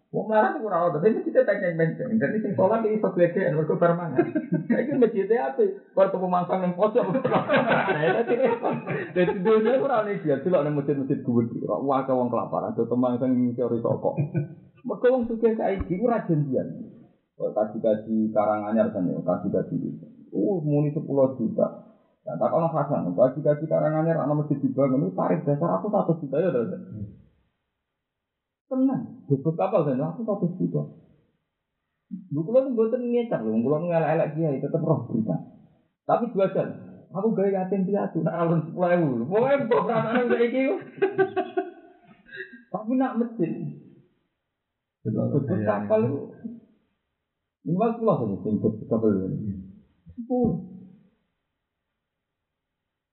Wong 0.08 0.32
larang 0.32 0.56
itu 0.56 0.64
kurang 0.64 0.88
ada, 0.88 1.04
tapi 1.04 1.20
tanya 1.20 1.76
benteng. 1.76 2.16
Jadi 2.16 2.40
sing 2.40 2.56
sholat 2.56 2.80
ini 2.80 2.96
gedean, 2.96 3.60
mereka 3.60 3.76
bermangan. 3.76 4.24
Ini 4.64 4.96
masjidnya 4.96 5.52
apa? 5.52 5.68
Kalau 5.68 6.08
temu 6.08 6.28
mangkang 6.32 6.64
yang 6.64 6.72
pojok. 6.72 7.12
Jadi 9.20 9.32
dunia 9.44 9.76
kurang 9.76 10.08
nih 10.08 10.16
dia, 10.24 10.40
tidak 10.40 10.64
ada 10.64 10.72
masjid-masjid 10.72 11.20
gue. 11.20 11.60
Wah, 11.68 12.08
wong 12.08 12.32
kelaparan, 12.32 12.72
tuh 12.72 12.88
teman 12.88 13.20
yang 13.20 13.52
teori 13.52 13.84
sokok. 13.84 14.16
Mereka 14.80 15.12
wong 15.12 15.28
suka 15.28 15.52
kayak 15.52 15.84
gini, 15.84 16.08
rajin 16.08 16.40
dia. 16.48 16.64
Kaji-kaji 17.36 18.32
karanganyar 18.32 18.88
kan 18.88 19.12
ya, 19.12 19.20
kaji-kaji 19.20 19.76
itu. 19.76 20.06
Uh, 20.32 20.56
muni 20.64 20.88
sepuluh 20.96 21.36
juta. 21.36 21.97
Ya, 22.28 22.36
tak 22.36 22.52
kalau 22.52 22.68
hasan, 22.68 23.08
kaji-kaji 23.16 23.64
karanganyar, 23.64 24.20
anak 24.20 24.44
masjid 24.44 24.60
dibangun, 24.60 25.08
itu 25.08 25.16
tarif 25.16 25.40
dasar 25.48 25.80
aku 25.80 25.88
satu 25.88 26.12
juta 26.20 26.36
ya, 26.36 26.52
Tenang, 28.68 29.24
bubuk 29.24 29.56
kapal 29.56 29.88
dan 29.88 30.04
aku 30.04 30.28
satu 30.28 30.44
juta. 30.60 30.92
Lu 32.28 32.44
kulo 32.44 32.68
tuh 32.68 32.76
buatan 32.76 33.00
ngecar 33.08 33.40
loh, 33.40 33.56
kulo 33.56 33.80
ngelak-elak 33.88 34.36
dia 34.36 34.60
tetap 34.60 34.84
roh 34.84 35.08
berita. 35.08 35.40
Tapi 36.04 36.28
dua 36.28 36.52
jam, 36.52 36.68
aku 37.16 37.32
gaya 37.32 37.64
yatim 37.64 37.88
piatu, 37.88 38.20
nak 38.20 38.36
alun 38.36 38.60
sepuluh 38.60 38.92
ribu. 38.92 39.24
Pokoknya 39.24 39.64
kok 39.64 39.84
perasaan 39.88 40.28
kayak 40.28 40.48
gitu. 40.52 40.74
Tapi 42.68 42.92
nak 43.00 43.16
mesin. 43.24 43.52
Bubuk 45.08 45.48
kapal 45.64 46.00
itu. 46.12 46.20
Ini 47.64 47.72
mas 47.72 47.96
pulau 47.96 48.20
saja, 48.20 48.36
bubuk 48.36 48.72
kapal 48.84 49.16
itu. 49.16 49.28
Sepuluh. 50.12 50.76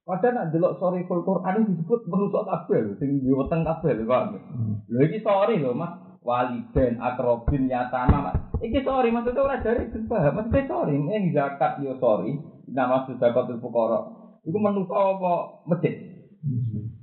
Padahal 0.06 0.38
nak 0.38 0.50
delok 0.54 0.78
sorry 0.78 1.02
full 1.10 1.26
Quran 1.26 1.66
disebut 1.66 2.06
menusuk 2.06 2.46
kabel, 2.46 2.94
sing 3.02 3.26
diweteng 3.26 3.66
kabel, 3.66 4.06
Pak. 4.06 4.38
Lho 4.86 5.02
iki 5.02 5.26
sorry 5.26 5.58
lho, 5.58 5.74
Mas. 5.74 5.98
Waliden, 6.22 7.02
akrobin, 7.02 7.66
yatama, 7.66 8.30
Mas. 8.30 8.38
Iki 8.62 8.86
sorry, 8.86 9.10
maksudnya 9.10 9.42
ora 9.42 9.58
dari 9.66 9.90
paham, 10.06 10.38
maksudnya 10.38 10.70
sorry, 10.70 10.94
yang 11.02 11.34
zakat 11.34 11.82
yo 11.82 11.98
sorry, 11.98 12.38
nama 12.70 13.02
zakat 13.18 13.50
fuqara. 13.58 14.00
Iku 14.46 14.58
menusuk 14.62 14.94
apa 14.94 15.66
masjid? 15.66 15.94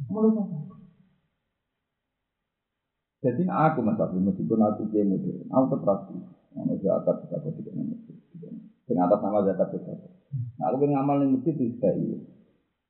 Menusuk. 0.06 0.46
Jadi 3.22 3.46
aku 3.46 3.86
mas 3.86 3.98
Abdul 3.98 4.26
meskipun 4.30 4.62
aku 4.62 4.90
dia 4.90 5.06
modern, 5.06 5.46
aku 5.50 5.66
tetap 5.78 5.98
Ono 6.52 6.74
zakat 6.78 7.16
zakat 7.32 7.50
tidak 7.58 7.74
masjid. 7.82 8.14
Sing 8.86 8.96
atas 8.98 9.18
nama 9.24 9.42
zakat 9.42 9.74
zakat. 9.74 9.98
Aku 10.70 10.84
ngamal 10.86 11.18
ning 11.22 11.40
masjid 11.40 11.54
itu 11.58 11.82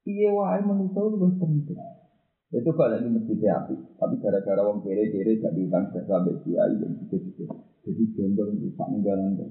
Iya 0.03 0.29
wae 0.35 0.59
itu 0.59 1.01
lebih 1.15 1.33
penting. 1.39 1.79
Itu 2.53 2.71
kalau 2.77 2.93
lagi 2.93 3.09
masjid 3.09 3.39
api, 3.49 3.75
tapi 3.97 4.15
gara-gara 4.21 4.61
wong 4.67 4.85
kere-kere 4.85 5.41
gak 5.41 5.55
diutang 5.57 5.89
jasa 5.95 6.21
sampai 6.21 6.37
kiai 6.43 6.75
dan 6.77 6.91
gitu-gitu. 7.01 7.45
Jadi 7.87 8.03
gendong 8.13 8.51
tak 8.77 8.89
ninggalan 8.93 9.31
kan. 9.41 9.51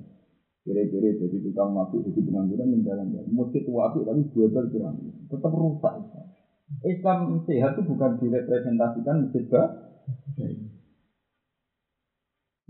Kere-kere 0.61 1.17
jadi 1.17 1.37
tukang 1.41 1.73
mabuk, 1.73 2.05
jadi 2.05 2.19
pengangguran 2.21 2.67
ninggalan 2.69 3.07
kan. 3.09 3.25
Masjid 3.31 3.63
itu 3.65 3.73
api 3.73 3.99
tapi 4.05 4.21
dua 4.29 4.47
kurang. 4.53 4.95
Tetap 5.31 5.51
rusak. 5.55 5.93
Islam 6.85 7.19
sehat 7.47 7.71
itu 7.75 7.81
bukan 7.83 8.11
direpresentasikan 8.21 9.15
masjid 9.25 9.43
bah. 9.49 9.67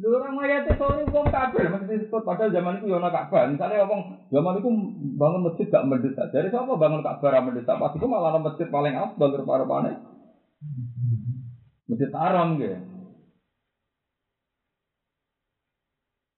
Lu 0.01 0.17
orang 0.17 0.33
mayatnya 0.33 0.73
soalnya 0.81 1.05
wong 1.13 1.29
kabel, 1.29 1.69
maksudnya 1.69 2.01
disebut 2.01 2.25
padahal 2.25 2.49
zaman 2.49 2.81
itu 2.81 2.89
yana 2.89 3.13
Ka'bah. 3.13 3.45
Misalnya 3.45 3.85
ngomong 3.85 4.25
zaman 4.33 4.57
itu 4.57 4.69
bangun 5.13 5.41
masjid 5.45 5.69
gak 5.69 5.85
mendesak. 5.85 6.33
Jadi 6.33 6.49
siapa 6.49 6.73
bangun 6.73 7.05
Ka'bah 7.05 7.29
ra 7.29 7.45
mendesak? 7.45 7.77
Pas 7.77 7.93
itu 7.93 8.09
malah 8.09 8.33
masjid 8.41 8.65
paling 8.65 8.97
afdal 8.97 9.29
mana? 9.45 9.93
Masjid 11.85 12.09
Haram 12.17 12.57
gitu. 12.57 12.81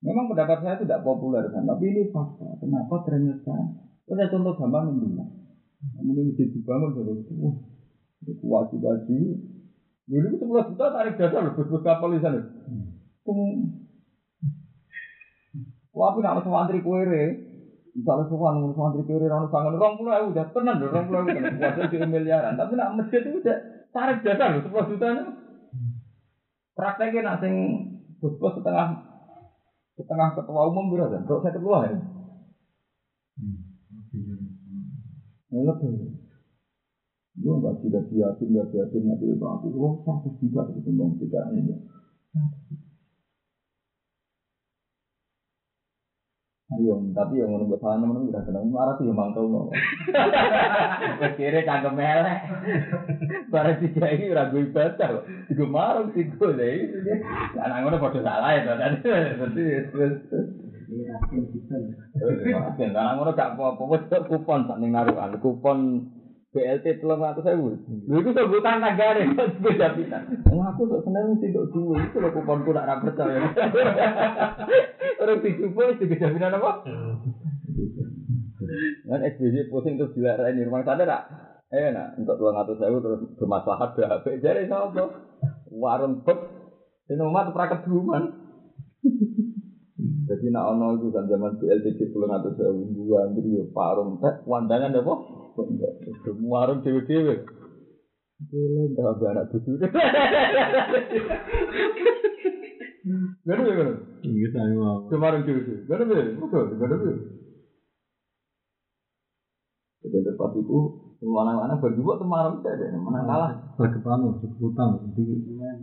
Memang 0.03 0.27
pendapat 0.27 0.59
saya 0.59 0.75
itu 0.75 0.83
tidak 0.83 1.07
populer 1.07 1.47
kan, 1.47 1.63
tapi 1.63 1.87
ini 1.87 2.11
fakta. 2.11 2.59
Kenapa 2.59 2.99
sekarang? 3.07 3.79
Ada 4.11 4.27
contoh 4.27 4.59
gambar 4.59 4.91
membilang. 4.91 5.31
Ini 6.03 6.21
masjid 6.27 6.51
dibangun 6.51 6.91
terus, 6.91 7.23
wah, 7.39 7.55
kuat 8.43 8.67
juga 8.75 8.99
sih. 9.07 9.39
Dulu 10.03 10.25
itu 10.27 10.37
sebelas 10.43 10.67
juta 10.67 10.91
tarik 10.91 11.15
dasar, 11.15 11.47
bus-bus 11.55 11.79
kapal 11.79 12.11
di 12.11 12.19
sana. 12.19 12.43
Wah, 15.93 16.07
aku 16.11 16.19
nak 16.19 16.43
santri 16.43 16.83
kuere. 16.83 17.23
Misalnya 17.93 18.25
sowan 18.25 18.57
ngurus 18.57 18.75
santri 18.75 19.05
kuere 19.05 19.29
rano 19.29 19.47
sangat 19.53 19.77
orang 19.77 19.95
pulau 20.01 20.13
aku 20.17 20.27
udah 20.33 20.45
tenang 20.49 20.81
dong 20.81 20.89
orang 20.91 21.05
pulau 21.05 21.23
kan 21.29 21.53
kuasa 21.55 21.81
di 21.87 21.97
miliaran. 22.01 22.57
Tapi 22.57 22.73
nak 22.73 22.97
masjid 22.97 23.21
itu 23.21 23.37
udah 23.37 23.57
tarik 23.93 24.25
dasar 24.25 24.57
loh 24.57 24.61
sepuluh 24.65 24.89
juta 24.89 25.07
nih. 25.13 25.25
Prakteknya 26.73 27.21
nak 27.21 27.39
sing 27.45 27.53
bos-bos 28.17 28.57
setengah 28.57 28.97
setengah 29.93 30.27
ketua 30.33 30.61
umum 30.73 30.89
berapa? 30.89 31.21
Kalau 31.21 31.45
saya 31.45 31.53
ketua 31.53 31.77
ya. 31.85 31.97
Lebih. 35.53 36.17
Yo 37.33 37.57
nggak 37.61 37.81
tidak 37.81 38.09
yakin, 38.09 38.47
nggak 38.53 38.73
yakin 38.73 39.01
nanti 39.05 39.25
itu 39.25 39.45
aku. 39.45 39.69
Oh, 39.77 40.01
satu 40.05 40.29
juta 40.41 40.69
itu 40.73 40.89
bang 40.93 41.11
tidak 41.21 41.45
ini. 41.53 41.77
Tapi 46.91 47.39
yang 47.39 47.49
menurut 47.55 47.79
saya 47.79 47.95
teman 47.95 48.27
udah 48.27 48.43
kena 48.43 48.59
marah 48.67 48.95
sih 48.99 49.07
kau 49.07 49.47
mau. 49.47 49.71
Kira 51.39 51.63
cangkem 51.63 51.95
melek. 51.95 52.39
Barang 53.47 53.77
tiga 53.79 54.05
ini 54.11 54.33
ragu 54.35 54.57
ibadah, 54.59 55.23
juga 55.47 55.65
marah 55.69 56.09
sih 56.11 56.27
gue 56.27 56.49
deh. 56.57 56.75
Anak 57.55 57.87
ngono 57.87 58.03
pada 58.03 58.19
salah 58.19 58.51
ya, 58.57 58.67
tadi. 58.67 59.63
Berarti 62.53 62.83
karena 62.91 63.17
ngono 63.17 63.31
gak 63.33 63.57
apa-apa, 63.57 63.83
wis 63.89 64.03
kupon 64.29 64.67
sak 64.69 64.77
ning 64.77 64.93
narukan, 64.93 65.41
kupon 65.41 66.05
BLT 66.53 67.01
telung 67.01 67.17
ratus 67.17 67.49
ribu. 67.49 67.73
Lha 68.05 68.15
iku 68.21 68.29
sebutan 68.29 68.77
tanggane 68.77 69.33
kok 69.33 69.57
beda 69.57 69.97
pita. 69.97 70.21
Wong 70.53 70.61
aku 70.61 70.85
kok 70.85 71.01
seneng 71.01 71.33
sih 71.41 71.49
kok 71.49 71.73
duwe 71.73 71.97
iku 71.97 72.21
lho 72.21 72.29
kuponku 72.29 72.69
nak 72.69 72.85
ra 72.85 73.01
percaya. 73.01 73.41
Orang 75.25 75.41
dijupuk 75.41 75.97
itu 75.97 76.13
jaminan 76.13 76.61
apa? 76.61 76.85
Kan 79.09 79.25
SBY 79.25 79.73
pusing 79.73 79.97
terus 79.97 80.13
dilarani 80.13 80.61
rumah 80.61 80.85
sana 80.85 81.09
tak? 81.09 81.21
Eh 81.73 81.89
nak 81.89 82.21
untuk 82.21 82.37
telung 82.37 82.53
ratus 82.53 82.77
ribu 82.85 83.01
terus 83.01 83.21
bermaslahat 83.41 83.89
BHP 83.97 84.25
jadi 84.45 84.69
sapa? 84.69 85.09
Warung 85.73 86.21
pet. 86.21 86.37
Sing 87.09 87.17
omah 87.17 87.49
tuh 87.49 87.57
praket 87.57 87.81
duluan. 87.89 88.29
Jadi 90.03 90.51
nak 90.51 90.75
ono 90.75 90.95
itu 90.99 91.11
kan 91.11 91.27
zaman 91.27 91.59
BLT 91.59 92.11
puluh 92.11 92.31
atau 92.31 92.51
seribu 92.55 93.19
antri 93.19 93.55
yo 93.55 93.67
parung 93.75 94.19
teh 94.23 94.43
wandangan 94.47 94.95
apa? 94.95 95.42
Warung 96.43 96.81
dewe-dewe. 96.81 97.45
Enggak 98.53 99.07
ada 99.17 99.25
anak 99.37 99.45
cucu. 99.53 99.77
Gak 103.43 103.55
ada 103.59 103.71
gak 103.75 103.89
Ini 104.23 104.47
saya 104.55 104.73
mau. 104.73 105.05
Kemarin 105.11 105.45
dewe-dewe. 105.45 105.85
Gak 105.85 105.97
ada 106.01 106.05
betul, 106.39 106.65
gak 106.79 106.87
ada 106.89 106.97
Jadi 110.03 110.19
tempat 110.19 110.51
itu 110.59 110.79
anak-anak 111.23 111.79
berjuang 111.79 112.19
kemarin 112.19 112.59
saja, 112.59 112.91
mana 112.99 113.23
kalah. 113.23 113.51
Berkepan 113.79 114.27
untuk 114.27 114.51
utang. 114.59 114.99
Jadi 115.15 115.23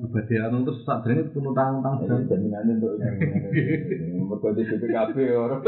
abadi 0.04 0.34
anu 0.36 0.68
terus 0.68 0.84
saat 0.84 1.00
ini 1.08 1.24
pun 1.32 1.48
utang 1.48 1.80
utang. 1.80 2.04
Jadi 2.04 2.28
jaminannya 2.28 2.76
untuk 2.76 3.00
mereka 3.00 4.48
di 4.52 4.62
BPKB 4.68 5.16
orang. 5.32 5.64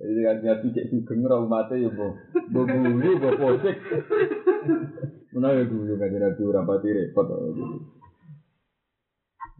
Jadi 0.00 0.20
kan 0.20 0.36
dia 0.44 0.54
cek 0.60 0.88
sugeng 0.92 1.24
ra 1.24 1.40
umate 1.40 1.80
ya 1.80 1.88
bu, 1.88 2.12
bu 2.52 2.60
guyu, 2.68 3.10
bu 3.16 3.28
posik. 3.40 3.76
Mana 5.32 5.56
ya 5.56 5.64
guyu 5.64 5.96
kan 5.96 6.12
jadi 6.12 6.28
nabi 6.28 6.42
ora 6.44 6.60
pati 6.68 6.88
repot. 6.92 7.26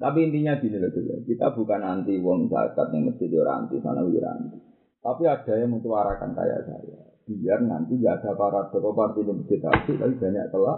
Tapi 0.01 0.19
intinya 0.25 0.57
gini 0.57 0.81
loh 0.81 0.89
ya, 0.97 1.17
kita 1.29 1.53
bukan 1.53 1.81
anti 1.85 2.17
wong 2.21 2.49
zakat 2.49 2.89
yang 2.93 3.13
mesti 3.13 3.29
orang 3.37 3.69
anti 3.69 3.77
sana 3.85 4.01
anti. 4.01 4.70
Tapi 5.01 5.23
ada 5.25 5.53
yang 5.57 5.73
menyuarakan 5.73 6.37
kayak 6.37 6.61
saya. 6.69 7.01
Biar 7.31 7.63
nanti 7.63 7.97
gak 8.03 8.21
ada 8.21 8.37
para 8.37 8.69
partai 8.69 9.23
yang 9.23 9.41
masjid 9.41 9.61
tapi 9.63 9.97
banyak 9.97 10.47
telah 10.51 10.77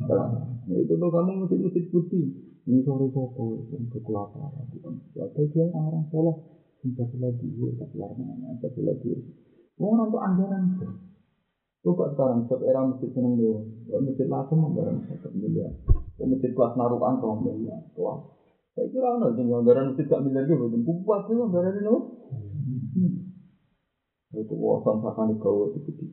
telah. 0.00 0.28
Nah, 0.64 0.76
itu 0.80 0.96
tuh 0.96 1.10
kamu 1.12 1.44
mesti 1.44 1.56
mesti 1.60 1.80
putih. 1.92 2.24
Ini 2.64 2.80
sore 2.80 3.12
sopo, 3.12 3.68
untuk 3.68 4.00
kelaparan. 4.08 4.64
Ada 5.12 5.42
dia 5.52 5.68
orang 5.68 6.08
soleh 6.08 6.32
empat 6.84 7.08
belas 7.12 7.36
mana, 8.16 8.56
empat 8.56 8.72
belas 8.72 8.96
dua. 9.04 9.20
Orang 9.76 10.08
tuh 10.08 10.20
anggaran 10.24 10.62
itu. 10.72 10.88
Coba 11.84 12.08
sekarang, 12.16 12.48
setiap 12.48 12.64
era 12.64 12.80
masjid 12.80 13.12
seneng 13.12 13.36
dewa. 13.36 13.60
Masjid 14.00 14.24
langsung 14.24 14.64
anggaran 14.64 15.04
satu 15.04 15.28
miliar. 15.36 15.76
Masjid 16.16 16.50
kelas 16.56 16.72
narukan 16.80 17.20
tuh 17.20 17.36
miliar. 17.44 17.84
Wah, 18.00 18.24
saya 18.72 18.88
kira 18.88 19.20
ada 19.20 19.28
sih 19.36 19.44
anggaran 19.44 19.92
masjid 19.92 20.08
gak 20.08 20.24
miliar 20.24 20.48
gitu. 20.48 20.64
Kupas 20.80 21.28
tuh 21.28 21.44
anggaran 21.44 21.76
itu. 21.76 21.96
Itu 24.34 24.54
wawasan 24.58 24.98
sakan 25.02 25.30
di 25.30 25.34
kau 25.38 25.70
itu 25.70 25.78
gede. 25.86 26.06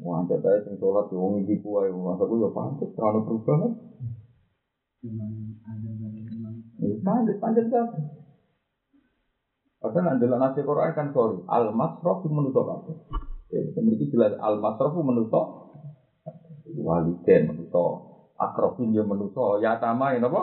Wah, 0.00 0.20
anjir 0.22 0.40
saya 0.40 0.60
sing 0.64 0.80
sholat 0.80 1.12
wong 1.12 1.44
iki 1.44 1.60
kuwi 1.60 1.92
masa 1.92 2.24
gue 2.24 2.40
ya 2.40 2.48
pantes 2.52 2.88
terlalu 2.96 3.20
perubahan. 3.26 3.72
Pantes, 7.04 7.36
pantes 7.40 7.66
kan. 7.68 7.86
Padahal 9.80 10.04
nanti 10.12 10.28
dalam 10.28 10.40
nasi 10.44 10.60
Quran 10.60 10.92
kan 10.92 11.08
sorry, 11.16 11.40
al 11.48 11.72
masrof 11.72 12.20
menutup 12.28 12.68
apa? 12.68 12.92
Ya, 13.48 13.64
memiliki 13.80 14.12
jelas 14.12 14.36
al 14.36 14.60
masrof 14.60 14.92
menutup 15.00 15.72
waliden 16.76 17.48
menutup 17.48 18.04
akrofin 18.36 18.92
yang 18.92 19.08
menutup 19.08 19.56
ya 19.60 19.80
tama 19.80 20.12
ini 20.16 20.24
apa? 20.24 20.42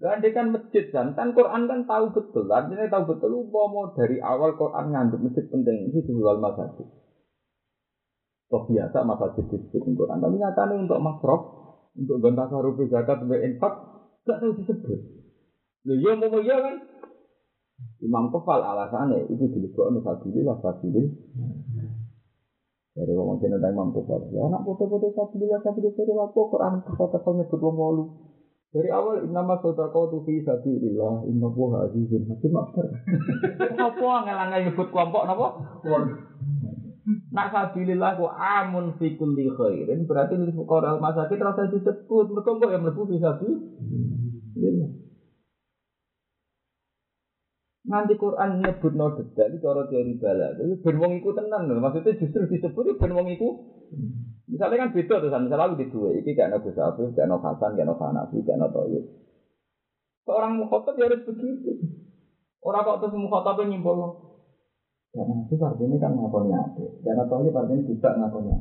Dan 0.00 0.24
kan 0.32 0.48
masjid 0.48 0.88
kan, 0.88 1.12
kan 1.12 1.36
Quran 1.36 1.68
kan 1.68 1.84
tahu 1.84 2.16
betul, 2.16 2.48
artinya 2.48 2.88
tahu 2.88 3.12
betul 3.12 3.44
mau 3.52 3.92
dari 3.92 4.16
awal 4.16 4.56
Quran 4.56 4.96
ngandung 4.96 5.28
masjid 5.28 5.44
penting 5.52 5.92
ini 5.92 6.00
jual 6.00 6.40
masjid. 6.40 6.88
Toh 8.48 8.64
biasa 8.64 9.04
masjid 9.04 9.44
disebut 9.44 9.84
Quran, 9.84 10.24
tapi 10.24 10.40
nyatanya 10.40 10.88
untuk 10.88 11.04
masrof, 11.04 11.42
untuk 11.92 12.16
gantah 12.16 12.48
sarupi 12.48 12.88
zakat, 12.88 13.28
untuk 13.28 13.44
infak, 13.44 13.74
gak 14.24 14.40
tahu 14.40 14.56
disebut. 14.56 15.00
Loh, 15.84 15.96
ya 16.00 16.12
mau 16.16 16.40
ya 16.40 16.56
kan, 16.64 16.76
Imam 18.00 18.32
Kefal 18.32 18.60
alasannya 18.64 19.28
itu 19.28 19.52
dilebok 19.52 20.00
sabilillah 20.00 20.56
sabilil. 20.64 21.12
Dari 22.96 23.12
wong 23.12 23.36
jeneng 23.44 23.60
Imam 23.60 23.92
Kefal. 23.92 24.32
Ya 24.32 24.48
anak 24.48 24.64
foto-foto 24.64 25.12
sabilillah 25.12 25.60
sabilillah 25.60 25.92
dari 25.92 26.12
apa 26.16 26.40
Quran 26.40 26.72
kata-kata 26.88 27.30
nyebut 27.36 27.60
wong. 27.60 28.08
Dari 28.70 28.86
awal 28.86 29.26
innama 29.26 29.58
sadaqatu 29.58 30.22
fi 30.22 30.46
sabilillah 30.46 31.26
inna 31.26 31.50
huwa 31.50 31.90
azizun 31.90 32.22
hakim 32.30 32.54
akbar. 32.54 32.86
Apa 33.90 34.10
ngelangai 34.22 34.70
nyebut 34.70 34.94
kelompok 34.94 35.26
napa? 35.26 35.58
Nak 37.34 37.50
sabilillah 37.50 38.14
ku 38.14 38.30
amun 38.30 38.94
fi 38.94 39.18
kulli 39.18 39.50
khairin 39.50 40.06
berarti 40.06 40.38
lil 40.38 40.54
fuqara 40.54 41.02
masakin 41.02 41.42
rasa 41.42 41.66
disebut 41.66 42.30
mergo 42.30 42.62
kok 42.62 42.70
yang 42.70 42.86
mlebu 42.86 43.10
fi 43.10 43.18
sabilillah. 43.18 44.90
Nanti 47.90 48.14
Quran 48.14 48.62
nyebut 48.62 48.94
no 48.94 49.10
detail 49.18 49.50
cara 49.58 49.82
teori 49.90 50.14
bala. 50.14 50.54
Jadi 50.54 50.78
ben 50.78 50.94
wong 51.02 51.18
iku 51.18 51.34
tenan 51.34 51.66
lho. 51.66 51.82
Maksudnya 51.82 52.14
justru 52.22 52.46
disebut 52.46 52.94
ben 53.02 53.18
wong 53.18 53.34
iku. 53.34 53.66
Misalnya 54.50 54.82
kan 54.82 54.90
beda 54.90 55.14
tuh, 55.22 55.30
misalnya 55.30 55.64
aku 55.70 55.78
di 55.78 55.86
dua, 55.94 56.10
ini 56.10 56.34
gak 56.34 56.50
ada 56.50 56.58
Gus 56.58 56.74
Afif, 56.74 57.14
gak 57.14 57.30
ada 57.30 57.38
Hasan, 57.38 57.78
gak 57.78 57.86
ada 57.86 57.94
Hanafi, 57.94 58.42
gak 58.42 58.58
ada 58.58 58.66
Toyib. 58.74 59.04
Seorang 60.26 60.58
mukhotob 60.58 60.98
ya 60.98 61.06
harus 61.06 61.22
begitu. 61.22 61.70
Orang 62.58 62.82
kok 62.82 62.98
terus 63.06 63.14
mukhotob 63.14 63.62
nyimpul. 63.62 64.10
Karena 65.14 65.34
itu 65.46 65.54
artinya 65.62 65.96
kan 66.02 66.12
ngakonnya 66.18 66.56
ada. 66.66 66.86
Karena 66.98 67.24
Toyib 67.30 67.54
artinya 67.54 67.82
tidak 67.86 68.12
ngakonnya. 68.18 68.56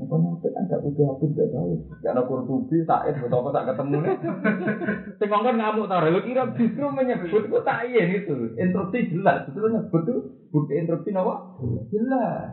Ngakonnya 0.00 0.28
ada 0.32 0.48
kan 0.48 0.62
gak 0.72 0.80
butuh 0.80 1.04
apa 1.12 1.24
gak 1.28 1.48
tahu. 1.52 1.72
Karena 2.00 2.22
Kurtubi, 2.24 2.76
Said, 2.88 3.14
betul 3.20 3.36
apa 3.36 3.48
tak 3.52 3.66
ketemu 3.68 3.96
nih. 4.00 4.16
Sing 5.20 5.28
ngomong 5.28 5.56
ngamuk 5.60 5.86
tau, 5.92 6.08
lu 6.08 6.20
kira 6.24 6.42
justru 6.56 6.86
menyebut 6.88 7.52
itu 7.52 7.58
tak 7.60 7.84
iya 7.84 8.04
itu. 8.16 8.56
Interupsi 8.56 9.12
jelas, 9.12 9.44
itu 9.44 9.60
nyebut 9.60 10.02
itu 10.08 10.14
bukti 10.48 10.72
interupsi 10.80 11.12
apa? 11.12 11.60
Jelas. 11.92 12.48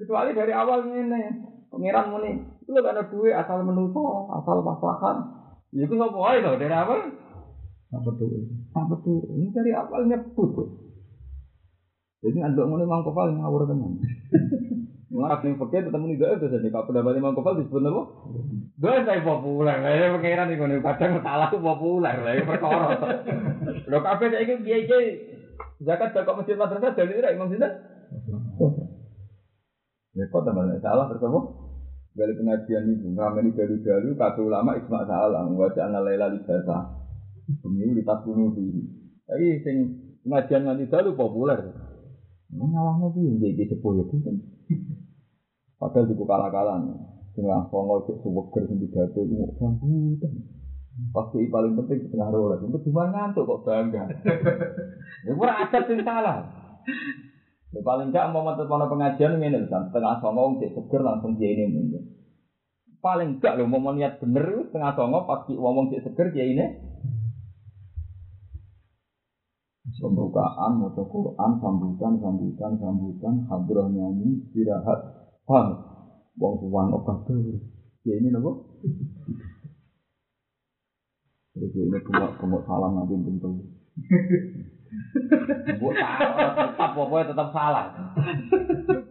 Kecuali 0.00 0.32
dari 0.32 0.50
awal 0.50 0.90
ini, 0.90 1.53
pengiran 1.76 2.10
muni, 2.10 2.30
itu 2.62 2.70
lo 2.70 2.80
ada 2.82 3.02
duit 3.06 3.34
asal 3.34 3.62
menuso, 3.66 4.30
asal 4.30 4.62
maslahan. 4.62 5.16
Ya 5.74 5.84
itu 5.86 5.94
nggak 5.94 6.14
boleh 6.14 6.38
loh 6.40 6.54
dari 6.54 6.74
awal. 6.74 7.00
Apa 7.94 8.10
tuh? 8.14 8.30
Apa 8.74 8.94
tuh? 9.02 9.22
Ini 9.34 9.50
dari 9.50 9.70
awal 9.74 10.06
nyebut. 10.06 10.50
Jadi 12.24 12.38
andok 12.40 12.66
muni 12.70 12.88
mang 12.88 13.04
kepal 13.04 13.36
ngawur 13.36 13.68
teman. 13.68 14.00
Ngarap 15.14 15.46
nih 15.46 15.54
pakai 15.54 15.86
ketemu 15.86 16.04
nih 16.10 16.16
gak 16.18 16.30
itu 16.42 16.46
jadi 16.50 16.68
kalau 16.74 16.86
pendapat 16.90 17.22
mang 17.22 17.36
kepal 17.38 17.54
disebut 17.54 17.86
apa? 17.86 18.02
Dua 18.74 19.04
saya 19.06 19.22
populer, 19.22 19.78
lah 19.78 20.10
pengiran 20.18 20.46
nih 20.50 20.58
kono 20.58 20.74
kadang 20.82 21.12
salah 21.26 21.46
tuh 21.54 21.62
populer 21.62 22.16
lah 22.18 22.34
perkara. 22.42 22.86
Lo 23.86 23.98
kafe 24.02 24.24
saya 24.34 24.42
ini 24.42 24.54
biaya 24.66 24.98
zakat 25.78 26.18
zakat 26.18 26.34
masjid 26.34 26.58
madrasah 26.58 26.98
dari 26.98 27.14
imam 27.14 27.46
sinten. 27.46 27.70
Repot 30.18 30.42
teman 30.42 30.82
salah 30.82 31.06
bersama. 31.06 31.63
Dari 32.14 32.30
pengajian 32.38 32.94
itu, 32.94 33.10
ramai 33.18 33.50
dalu-dalu, 33.50 34.14
kata 34.14 34.38
ulama 34.38 34.78
isma 34.78 35.02
salah, 35.02 35.50
wajah 35.50 35.90
anak 35.90 36.06
lela 36.06 36.30
libasa. 36.30 36.94
Pemilu 37.58 37.98
di 37.98 38.06
tas 38.06 38.22
bunuh 38.22 38.54
diri. 38.54 38.86
Tapi 39.26 39.58
sing 39.66 39.76
pengajian 40.22 40.62
nganti 40.62 40.86
dalu 40.86 41.18
populer. 41.18 41.58
Ngalahnya 42.54 43.10
sih, 43.18 43.26
jadi 43.42 43.66
sepuh 43.66 43.98
itu. 43.98 44.14
Padahal 45.74 46.06
itu 46.06 46.22
kalah-kalah. 46.22 46.78
Tengah 47.34 47.66
songo 47.66 48.06
cek 48.06 48.22
seweger 48.22 48.62
sing 48.70 48.78
pidato 48.78 49.18
iku 49.26 49.50
sambutan. 49.58 50.32
Pasti 51.10 51.50
paling 51.50 51.74
penting 51.74 52.06
setengah 52.06 52.30
rolas. 52.30 52.62
Itu 52.62 52.78
cuma 52.86 53.10
ngantuk 53.10 53.42
kok 53.42 53.66
bangga. 53.66 54.06
Ya 55.26 55.32
ora 55.34 55.66
ada 55.66 55.78
sing 55.82 55.98
salah. 56.06 56.46
Ya, 57.74 57.82
paling 57.82 58.14
enggak 58.14 58.30
mau 58.30 58.46
metu 58.46 58.70
pono 58.70 58.86
pengajian 58.86 59.34
lho, 59.34 59.66
San. 59.66 59.90
setengah 59.90 60.22
songo 60.22 60.62
cek 60.62 60.78
seger 60.78 61.02
langsung 61.02 61.34
dia 61.34 61.50
ini 61.50 61.66
mundur. 61.66 62.06
Paling 63.02 63.34
enggak 63.34 63.58
lho 63.58 63.66
mau 63.66 63.90
niat 63.90 64.22
bener 64.22 64.70
setengah 64.70 64.94
songo 64.94 65.26
pasti 65.26 65.58
ngomong 65.58 65.90
cek 65.90 66.06
seger 66.06 66.30
dia 66.30 66.46
ini. 66.46 66.66
Pembukaan, 69.94 70.78
moto 70.80 71.06
Quran, 71.06 71.50
sambutan, 71.62 72.18
sambutan, 72.18 72.72
sambutan, 72.82 73.34
hadroh 73.46 73.86
nyanyi, 73.90 74.42
istirahat, 74.42 74.98
paham? 75.46 75.76
Wong 76.34 76.58
tuan 76.58 76.90
kabeh. 76.90 77.62
Ya 78.02 78.14
ini 78.18 78.28
nopo? 78.34 78.74
Ya 81.54 81.66
ini 81.68 81.98
bengok-bengok 82.02 82.62
salam 82.66 82.90
nanti 82.98 83.14
tentu. 83.22 83.50
Salah, 85.84 86.54
tetap 86.54 86.90
pokoknya 86.94 87.30
tetap 87.34 87.48
salah. 87.50 87.86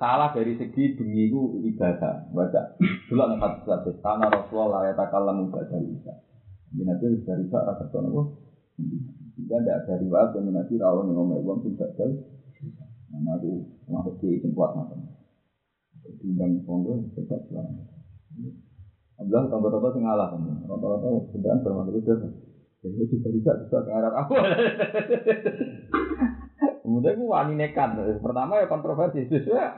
salah 0.02 0.30
dari 0.32 0.54
segi 0.56 0.96
bengi 0.96 1.30
itu 1.30 1.42
ibadah. 1.74 2.32
Baca. 2.32 2.62
Dulu 3.10 3.24
nih 3.30 3.38
hadis 3.40 3.68
hadis. 3.68 3.96
Karena 4.00 4.26
Rasulullah 4.32 4.82
ya 4.88 4.94
takalam 4.96 5.48
ibadah 5.50 5.80
bisa. 5.84 6.14
Nanti 6.74 7.06
bisa 7.20 7.38
riba 7.38 7.60
rasa 7.68 7.86
tuh 7.92 8.02
nopo. 8.02 8.22
Jika 9.38 9.62
tidak 9.62 9.78
ada 9.86 9.94
riwayat 10.02 10.30
yang 10.38 10.54
nanti 10.54 10.78
rawon 10.78 11.10
yang 11.10 11.18
ngomong 11.22 11.42
uang 11.46 11.60
tidak 11.66 11.94
jauh. 11.98 12.18
Nah 13.14 13.38
itu 13.38 13.70
termasuk 13.86 14.18
di 14.22 14.42
kuat 14.54 14.74
macam. 14.74 15.00
Timbang 16.18 16.66
pondok 16.66 17.14
tetap 17.14 17.46
selamat. 17.50 17.86
Abdullah 19.22 19.46
tambah-tambah 19.48 19.92
sing 19.94 20.04
kan. 20.04 20.42
Rata-rata 20.66 21.10
sedang 21.32 21.62
termasuk 21.62 21.94
itu. 22.02 22.14
Jadi 22.84 23.08
juga 23.08 23.30
bisa 23.32 23.52
juga 23.64 23.80
ke 23.88 23.92
arah 23.96 24.12
aku. 24.12 24.34
Kemudian 26.84 27.16
aku 27.16 27.26
wani 27.32 27.54
nekat. 27.56 27.96
Pertama 28.20 28.60
ya 28.60 28.68
kontroversi. 28.68 29.24
Sesuai. 29.32 29.72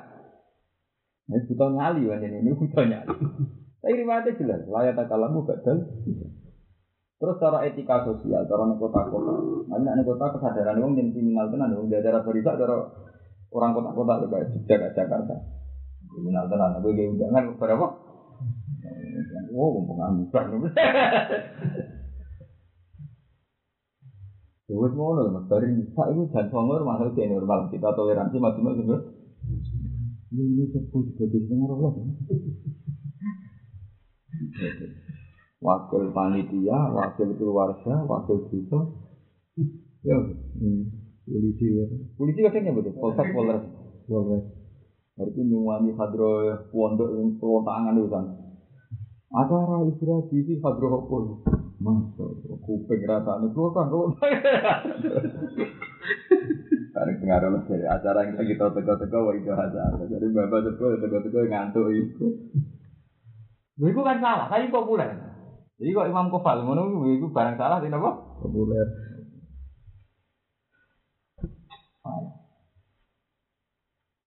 Ini 1.29 1.45
butuh 1.45 1.69
nyali 1.69 2.01
kan 2.09 2.25
ini. 2.25 2.37
Ini 2.41 2.51
butuh 2.57 2.81
nyali. 2.81 3.17
Tapi 3.85 3.93
riwayatnya 4.01 4.37
jelas. 4.41 4.61
Layak 4.65 4.97
tak 4.97 5.13
kalamu 5.13 5.45
badal. 5.45 5.85
Terus 7.15 7.39
cara 7.39 7.63
etika 7.63 8.03
sosial, 8.03 8.43
cara 8.43 8.63
nih 8.67 8.75
kota-kota. 8.75 9.33
Nanti 9.71 9.87
nih 9.87 10.03
kota 10.03 10.35
kesadaran 10.35 10.83
orang 10.83 10.99
yang 10.99 11.15
kriminal 11.15 11.47
tenan, 11.47 11.71
orang 11.71 11.87
di 11.87 11.95
daerah 11.95 12.21
berita, 12.27 12.59
cara 12.59 12.91
orang 13.55 13.71
kota-kota 13.71 14.27
juga 14.27 14.43
Jogja, 14.51 14.91
Jakarta. 14.91 15.35
Kriminal 16.11 16.45
tenan, 16.51 16.75
aku 16.75 16.91
dia 16.91 17.07
undangan 17.07 17.55
berapa? 17.55 17.87
Oh, 19.55 19.79
pengangguran. 19.87 20.67
Wes 24.65 24.93
ngono 24.97 25.21
lho, 25.21 25.31
Mas. 25.37 25.45
Dari 25.45 25.69
sak 25.93 26.09
iku 26.09 26.25
jan 26.33 26.49
songo 26.49 26.81
masuk 26.81 27.13
ke 27.13 27.29
normal. 27.29 27.69
Kita 27.69 27.93
toleransi 27.93 28.41
maksimal 28.41 28.73
sebenarnya. 28.73 29.13
Ini 30.33 30.41
ini 30.41 30.63
sebut 30.73 31.05
juga 31.13 31.25
di 31.29 31.37
tengah 31.45 31.69
Allah. 31.69 31.93
Wakil 35.61 36.03
panitia, 36.09 36.79
wakil 36.97 37.29
keluarga, 37.37 37.93
wakil 38.09 38.41
desa. 38.49 38.79
Ya, 40.01 40.17
polisi 41.29 41.65
ya. 41.69 41.85
Polisi 42.17 42.39
katanya 42.41 42.73
betul. 42.73 42.97
Polsek 42.97 43.29
Polres. 43.37 43.63
Polres. 44.09 44.45
Hari 45.15 45.31
itu 45.31 45.41
nyuwani 45.47 45.95
hadro 45.95 46.57
pondok 46.73 47.09
yang 47.15 47.37
pelontangan 47.39 47.95
itu 47.95 48.09
kan. 48.11 48.25
Acara 49.31 49.87
istirahat 49.87 50.27
di 50.27 50.57
hadro 50.59 51.07
apa? 51.85 51.93
Masa, 52.17 52.25
kuping 52.65 53.01
rasanya 53.05 53.47
pelontang, 53.53 53.87
pelontang. 53.93 54.31
Tarik 56.95 57.15
pengaruh 57.21 57.61
dari 57.67 57.85
acara 57.85 58.25
yang 58.25 58.39
kita 58.39 58.65
teko-teko 58.71 59.17
wah 59.29 59.35
itu 59.37 59.51
acara. 59.53 59.99
Jadi 60.09 60.25
bapak 60.33 60.59
teko 60.65 60.85
teko-teko 60.97 61.39
ngantuk 61.45 61.93
itu. 61.93 62.25
Lha 63.75 63.85
iku 63.91 64.01
kan 64.01 64.17
salah, 64.23 64.47
saya 64.49 64.65
populer. 64.71 65.11
Jadi 65.75 65.91
kok 65.91 66.07
Imam 66.07 66.31
Kofal 66.31 66.63
ngono 66.63 67.03
iku 67.05 67.29
barang 67.35 67.59
salah 67.59 67.83
tidak 67.83 67.99
apa? 67.99 68.11
Populer. 68.41 68.87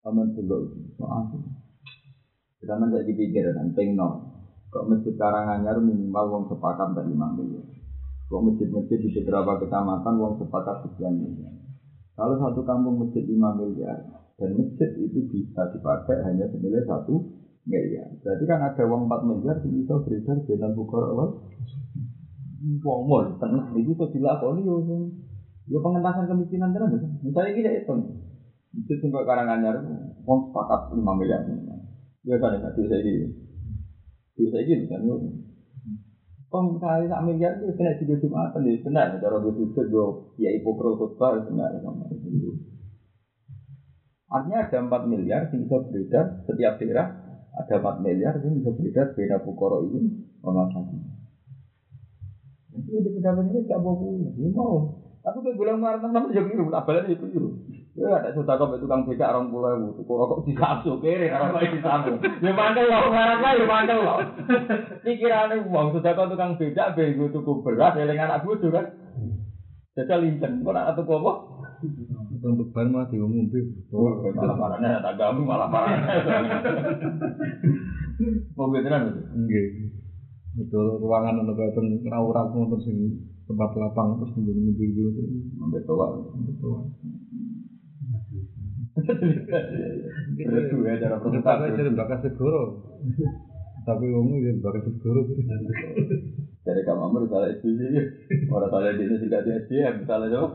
Aman 0.06 0.32
dulu 0.32 0.72
soal. 0.96 1.36
Kita 2.60 2.74
nanti 2.76 3.04
dipikir 3.08 3.48
tengok. 3.76 4.37
Kok 4.68 4.84
masjid 4.84 5.14
Karanganyar 5.16 5.80
minimal 5.80 6.24
wong 6.28 6.44
sepakat 6.52 6.92
dari 6.92 7.16
lima 7.16 7.32
miliar. 7.32 7.64
Kok 8.28 8.44
masjid-masjid 8.44 9.00
di 9.00 9.08
beberapa 9.16 9.56
kecamatan 9.64 10.14
wong 10.20 10.36
sepakat 10.36 10.84
sekian 10.84 11.16
miliar. 11.16 11.56
Kalau 12.18 12.34
satu 12.34 12.66
kampung 12.66 12.98
masjid 12.98 13.22
5 13.22 13.38
miliar 13.62 13.98
dan 14.36 14.50
masjid 14.58 14.90
itu 14.98 15.22
bisa 15.30 15.70
dipakai 15.70 16.18
hanya 16.26 16.50
senilai 16.50 16.82
satu 16.82 17.14
miliar. 17.62 18.10
Berarti 18.26 18.44
kan 18.44 18.58
ada 18.58 18.82
uang 18.90 19.06
4 19.06 19.28
miliar 19.30 19.56
yang 19.62 19.72
bisa 19.78 19.94
beredar 20.02 20.36
di 20.42 20.58
dalam 20.58 20.74
bukor 20.74 21.14
awal. 21.14 21.28
Wong 22.58 23.00
mul, 23.06 23.38
tenang, 23.38 23.70
itu 23.78 23.94
kok 23.94 24.10
dilakoni 24.10 24.66
yo. 24.66 24.82
Yo 25.70 25.78
pengentasan 25.78 26.26
kemiskinan 26.26 26.74
tenan. 26.74 27.22
Misalnya 27.22 27.54
kita 27.54 27.70
hitung. 27.70 28.02
Masjid 28.74 28.98
sing 28.98 29.14
Karanganyar 29.14 29.78
wong 30.26 30.50
sepakat 30.50 30.98
5 30.98 31.00
miliar. 31.22 31.46
Ya 32.26 32.34
kan 32.42 32.58
ya, 32.58 32.66
saya 32.66 32.98
gitu. 32.98 33.47
Bisa 34.38 34.62
gitu 34.62 34.86
kan 34.86 35.02
yo. 35.02 35.18
Pem 36.48 36.66
kali 36.80 37.04
sak 37.10 37.20
miliar 37.26 37.58
itu 37.58 37.74
kena 37.74 37.98
tiga 37.98 38.14
jumatan 38.22 38.64
di 38.64 38.80
benar 38.80 39.18
cara 39.20 39.36
gue 39.42 39.52
tuh 39.52 39.84
gue 39.84 40.06
ya 40.40 40.48
ipokro 40.56 40.96
khotbah 40.96 41.42
benar 41.44 41.74
sama 41.82 42.06
itu. 42.14 42.54
Artinya 44.28 44.64
ada 44.64 44.78
4 44.84 45.10
miliar 45.12 45.48
yang 45.48 45.64
bisa 45.64 45.76
beredar 45.88 46.24
setiap 46.44 46.76
daerah 46.80 47.06
ada 47.52 47.74
4 47.80 48.04
miliar 48.04 48.36
yang 48.40 48.60
bisa 48.60 48.70
beredar 48.76 49.12
beda 49.12 49.36
pukoro 49.44 49.84
ini 49.84 50.24
pemasangan. 50.40 51.00
Jadi 52.78 52.96
di 53.04 53.10
pendapat 53.18 53.44
ini 53.50 53.60
tidak 53.66 53.80
mau 53.82 53.96
ini 53.98 54.48
mau. 54.54 55.02
Tapi 55.18 55.36
gue 55.42 55.52
bilang 55.58 55.82
marah 55.82 56.00
teman 56.00 56.30
jadi 56.30 56.46
biru, 56.46 56.70
abalan 56.72 57.10
itu 57.10 57.26
biru. 57.26 57.50
Ya 57.98 58.14
ada 58.14 58.30
sudah 58.30 58.54
kau 58.54 58.78
tukang 58.78 59.02
becak 59.02 59.34
orang 59.34 59.50
pulau 59.50 59.90
itu, 59.90 60.06
kok 60.06 60.22
kok 60.30 60.42
disambung 60.46 61.02
kiri, 61.02 61.34
orang 61.34 61.50
lain 61.50 61.82
disambung. 61.82 62.22
Ya 62.22 62.52
mantel 62.54 62.86
loh, 62.86 63.10
ngarang 63.10 63.40
lah, 63.42 63.52
ya 63.58 63.64
mantel 63.66 63.98
loh. 64.06 64.18
Pikirannya 65.02 65.66
uang 65.66 65.86
sudah 65.98 66.12
kau 66.14 66.30
tukang 66.30 66.54
becak, 66.54 66.94
bego 66.94 67.26
tuku 67.34 67.58
beras, 67.66 67.98
eling 67.98 68.22
anak 68.22 68.46
bucu 68.46 68.70
kan. 68.70 68.86
Jajal 69.98 70.22
lincen, 70.22 70.62
kok 70.62 70.70
nak 70.70 70.94
tuku 70.94 71.10
apa? 71.10 71.32
Untuk 72.38 72.70
ban 72.70 72.86
mah 72.94 73.10
diumumkan. 73.10 73.66
Oh, 73.90 74.30
malah 74.30 74.54
marahnya 74.54 75.02
tak 75.02 75.18
gamu, 75.18 75.42
malah 75.42 75.66
marahnya. 75.66 76.06
Mau 78.54 78.70
beneran 78.70 79.10
itu? 79.10 79.20
Nggih. 79.26 79.66
Betul 80.58 80.98
ruangan 80.98 81.38
untuk 81.46 81.58
itu 81.58 81.82
ngawurat 82.06 82.50
terus 82.50 82.82
sing 82.82 82.98
tempat 83.46 83.70
lapang 83.78 84.18
terus 84.18 84.34
menjadi 84.34 84.60
mobil 84.60 84.90
dulu 84.90 85.10
Sampai 85.54 85.80
tua. 85.86 86.06
betul. 86.34 86.74
Terus 89.08 90.64
ya 90.84 90.94
cara 91.00 91.16
presentasi. 91.20 91.76
jadi 91.80 91.90
bakas 91.96 92.20
segoro. 92.28 92.84
Tapi 93.88 94.04
kamu 94.04 94.34
jadi 94.44 94.60
bakas 94.60 94.84
segoro. 94.84 95.20
Dari 96.68 96.82
kamu 96.84 97.00
amur 97.00 97.24
salah 97.32 97.48
SPJ, 97.48 97.80
orang 98.52 98.68
salah 98.68 98.92
di 98.92 99.00
Indonesia 99.00 99.24
tidak 99.24 99.42
di 99.48 99.50
SPM, 99.64 99.94
salah 100.04 100.28
coba. 100.28 100.48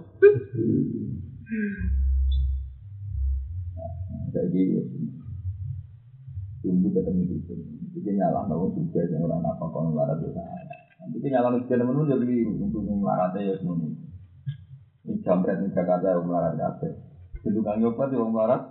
Kayak 4.34 4.46
gitu. 4.54 4.78
Tunggu 6.62 6.88
ketemu 6.94 7.22
itu. 7.34 7.54
Jadi 7.98 8.10
nyala 8.18 8.46
tahu 8.46 8.74
juga 8.78 9.02
yang 9.10 9.26
orang 9.26 9.46
apa 9.46 9.66
kalau 9.70 9.90
melarat 9.94 10.18
itu 10.22 10.34
Nanti 11.04 11.28
nyala 11.28 11.48
nih 11.52 11.68
temen-temen 11.68 12.10
jadi 12.10 12.36
untuk 12.48 12.82
melarat 12.88 13.36
ya 13.36 13.58
semua. 13.60 13.76
Ini 15.04 15.20
jambret 15.20 15.60
di 15.60 15.68
Jakarta 15.76 16.16
yang 16.16 16.24
melarat 16.24 16.56
kafe. 16.56 17.13
Itu 17.44 17.60
kan 17.62 17.80
nyoba 17.80 18.08
di 18.08 18.16
orang 18.16 18.34
melarat. 18.34 18.62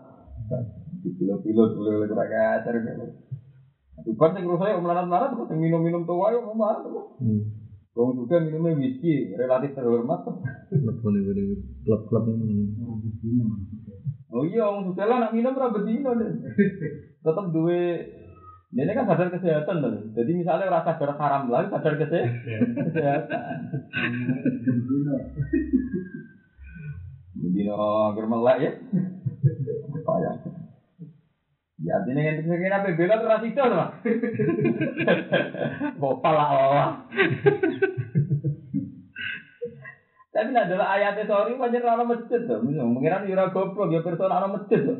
Di 1.03 1.11
pilot-pilot 1.15 1.69
boleh 1.77 1.93
oleh 2.01 2.07
kurang 2.09 2.33
ajar 2.33 2.73
gitu. 2.73 3.07
Bukan 4.03 4.35
yang 4.35 4.49
rusak 4.49 4.73
yang 4.73 4.83
melarat-melarat, 4.83 5.31
kok 5.31 5.53
minum-minum 5.53 6.03
tua 6.09 6.33
yang 6.33 6.49
melarat. 6.49 6.83
Kau 7.93 8.17
juga 8.17 8.41
minumnya 8.41 8.73
whisky, 8.73 9.29
relatif 9.37 9.77
terhormat. 9.77 10.25
Telepon 10.73 11.13
ini 11.13 11.61
klub-klub 11.85 12.25
ini. 12.33 12.73
Oh 14.33 14.49
iya, 14.49 14.65
orang 14.65 14.89
sudah 14.89 15.05
lah 15.05 15.17
nak 15.21 15.37
minum 15.37 15.53
berapa 15.53 15.77
dino 15.85 16.17
deh. 16.17 16.33
Tetap 17.21 17.53
dua. 17.53 18.01
Ini 18.73 18.89
kan 18.97 19.05
sadar 19.05 19.29
kesehatan 19.29 19.85
tuh. 19.85 20.17
Jadi 20.17 20.31
misalnya 20.33 20.73
rasa 20.73 20.97
sadar 20.97 21.21
haram 21.21 21.53
lagi 21.53 21.69
sadar 21.69 22.01
kese- 22.01 22.33
kesehatan. 22.89 23.41
Dino 27.43 27.75
agar 28.15 28.25
melek 28.31 28.59
ya. 28.63 28.71
Apa 29.99 30.15
ya? 30.23 30.33
artinya 31.83 32.23
yang 32.23 32.47
pengen 32.47 32.71
apa 32.71 32.95
bela 32.95 33.19
rasi 33.19 33.51
itu 33.51 33.59
mah. 33.59 33.91
Bopal 35.99 36.35
lah 36.39 36.49
Allah. 36.55 36.91
Tapi 40.33 40.49
nak 40.55 40.71
adalah 40.71 40.89
ayatnya 40.95 41.27
sorry 41.27 41.59
banyak 41.59 41.83
orang 41.83 42.07
masjid 42.07 42.41
tuh. 42.47 42.63
Mengira 42.63 43.27
yura 43.27 43.51
goblok 43.51 43.91
ya 43.91 44.01
person 44.07 44.31
orang 44.31 44.63
masjid 44.63 44.79
tuh. 44.79 44.99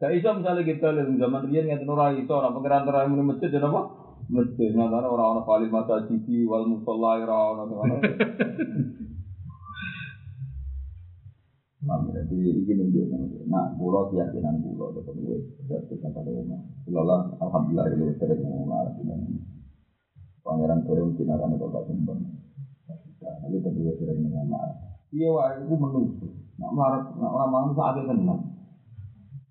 Gak 0.00 0.16
iso 0.16 0.32
misalnya 0.34 0.64
kita 0.64 0.90
lihat 0.96 1.12
zaman 1.20 1.46
rian 1.52 1.64
nggak 1.70 1.80
tenora 1.86 2.10
iso, 2.16 2.32
orang 2.34 2.56
pengiran 2.56 2.84
terakhir 2.88 3.08
mulai 3.14 3.28
masjid 3.30 3.48
dan 3.52 3.68
apa? 3.70 3.82
Masjid. 4.32 4.68
Nyatanya 4.74 5.08
orang-orang 5.12 5.46
paling 5.46 5.70
masa 5.70 6.08
cici 6.08 6.48
wal 6.48 6.66
musola 6.66 7.20
orang-orang. 7.20 8.00
Nah, 11.84 12.00
jadi 12.00 12.64
ini 12.64 12.72
nunjuk 12.80 13.12
Nah, 13.44 13.68
pulau 13.76 14.08
keyakinan 14.08 14.56
pulau 14.64 14.88
tetap 14.96 15.12
gue 15.20 15.36
tetap 15.68 15.84
kata 16.00 16.20
rumah. 16.32 16.56
Pulau 16.88 17.04
lah, 17.04 17.28
alhamdulillah 17.44 17.92
itu 17.92 18.08
sering 18.16 18.40
arah 18.40 18.88
ini. 18.96 19.36
Pangeran 20.40 20.80
Korea 20.88 21.04
mungkin 21.04 21.28
akan 21.28 21.56
itu 21.56 21.66
gak 21.68 21.84
sembang. 21.84 22.20
Tapi 23.20 23.56
tetap 23.60 23.72
gue 23.76 23.92
sering 24.00 24.32
arah. 24.32 24.64
Iya, 25.12 25.28
wah, 25.28 25.52
itu 25.60 25.74
menunggu. 25.76 26.26
Nak 26.56 26.70
melarat, 26.72 27.04
nak 27.20 27.30
orang 27.36 27.50
malam 27.52 27.70
saat 27.76 28.00
itu 28.00 28.08
tenang. 28.08 28.40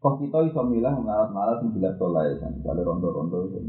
Kok 0.01 0.19
kita 0.19 0.37
bisa 0.49 0.61
milah 0.65 0.93
melarat-melarat 0.97 1.57
sembilan 1.61 1.93
soleh 2.01 2.35
kan? 2.41 2.51
Kalau 2.65 2.81
rondo-rondo 2.83 3.47
itu, 3.47 3.61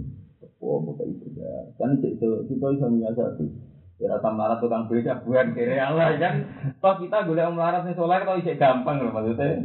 oh, 0.64 0.80
bukan 0.82 1.06
itu 1.14 1.26
ya. 1.36 1.68
Kan 1.78 2.00
kita 2.00 2.42
bisa 2.48 2.86
menyiasati. 2.88 3.73
Ya 4.04 4.20
rasa 4.20 4.28
melarat 4.36 4.60
tukang 4.60 4.84
beca 4.84 5.16
bukan 5.24 5.56
kiri 5.56 5.80
Allah 5.80 6.12
kan. 6.20 6.44
Toh 6.76 6.94
kita 7.00 7.24
boleh 7.24 7.48
melarat 7.56 7.88
nih 7.88 7.96
soleh 7.96 8.20
kalau 8.20 8.36
isek 8.36 8.60
gampang 8.60 9.00
loh 9.00 9.16
maksudnya. 9.16 9.64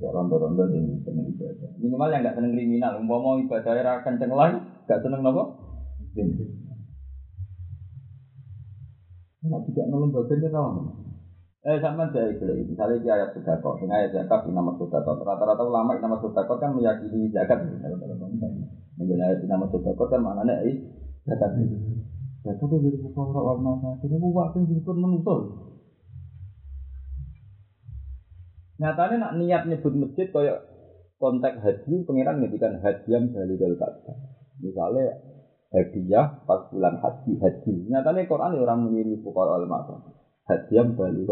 Ya 0.00 0.08
rondo-rondo 0.16 0.64
yang 0.64 0.96
seneng 1.04 1.28
ibadah. 1.28 1.76
Minimal 1.76 2.08
yang 2.08 2.20
nggak 2.24 2.36
seneng 2.40 2.56
kriminal. 2.56 2.96
Umpama 2.96 3.36
ibadah 3.36 3.76
era 3.76 4.00
kenceng 4.00 4.32
lah, 4.32 4.64
nggak 4.88 5.00
seneng 5.04 5.20
apa? 5.28 5.42
Nah, 9.40 9.60
tidak 9.68 9.86
nolong 9.92 10.08
bagiannya 10.08 10.48
tau. 10.48 10.68
Eh 11.60 11.76
sama 11.84 12.08
saya 12.08 12.32
beli, 12.40 12.64
misalnya 12.64 13.04
di 13.04 13.08
ayat 13.12 13.36
sedekah, 13.36 13.76
ini 13.84 13.92
ayat 13.92 14.16
zakat 14.16 14.48
di 14.48 14.56
nama 14.56 14.72
sedekah. 14.80 15.20
Rata-rata 15.20 15.60
ulama 15.68 16.00
nama 16.00 16.16
sedekah 16.16 16.56
kan 16.56 16.72
meyakini 16.72 17.28
zakat. 17.28 17.60
Ini 17.68 19.20
ayat 19.20 19.44
nama 19.44 19.68
sedekah 19.68 20.06
kan 20.08 20.20
maknanya 20.24 20.64
eh 20.64 20.80
zakat. 21.28 21.60
Ya 22.40 22.56
itu 22.56 22.64
dari 22.64 22.88
orang 22.96 23.36
warna 23.36 23.72
sakit 23.84 24.08
itu 24.16 24.28
waktu 24.32 24.58
disebut 24.64 24.96
menusul. 24.96 25.40
Nyatanya 28.80 29.16
nak 29.20 29.34
niat 29.36 29.62
nyebut 29.68 29.92
masjid 29.92 30.24
kayak 30.32 30.64
konteks 31.20 31.60
haji, 31.60 31.94
pengiran 32.08 32.40
ngedikan 32.40 32.80
hadiam 32.80 33.28
dari 33.28 33.60
Ka'bah. 33.60 34.16
Misalnya 34.56 35.20
hadiah 35.68 36.40
pas 36.48 36.64
bulan 36.72 36.96
haji 36.96 37.36
haji. 37.44 37.72
Nyatanya 37.92 38.24
Quran 38.24 38.56
ya 38.56 38.60
orang 38.64 38.88
mengirim 38.88 39.20
pukul 39.20 39.44
al 39.44 39.68
Hadiam 40.48 40.96
dari 40.96 41.28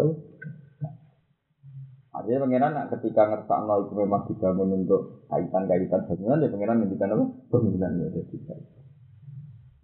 Artinya 2.09 2.45
pengiran 2.45 2.73
nak 2.75 2.89
ketika 2.99 3.31
ngerasa 3.31 3.55
itu 3.89 3.95
memang 3.95 4.27
dibangun 4.27 4.85
untuk 4.85 5.23
kaitan-kaitan 5.31 6.03
bangunan, 6.03 6.43
ya 6.43 6.49
pengiran 6.51 6.77
ngedikan 6.83 7.15
apa? 7.15 7.25
Bangunan 7.47 7.93
ya 7.95 8.09
jadi. 8.11 8.37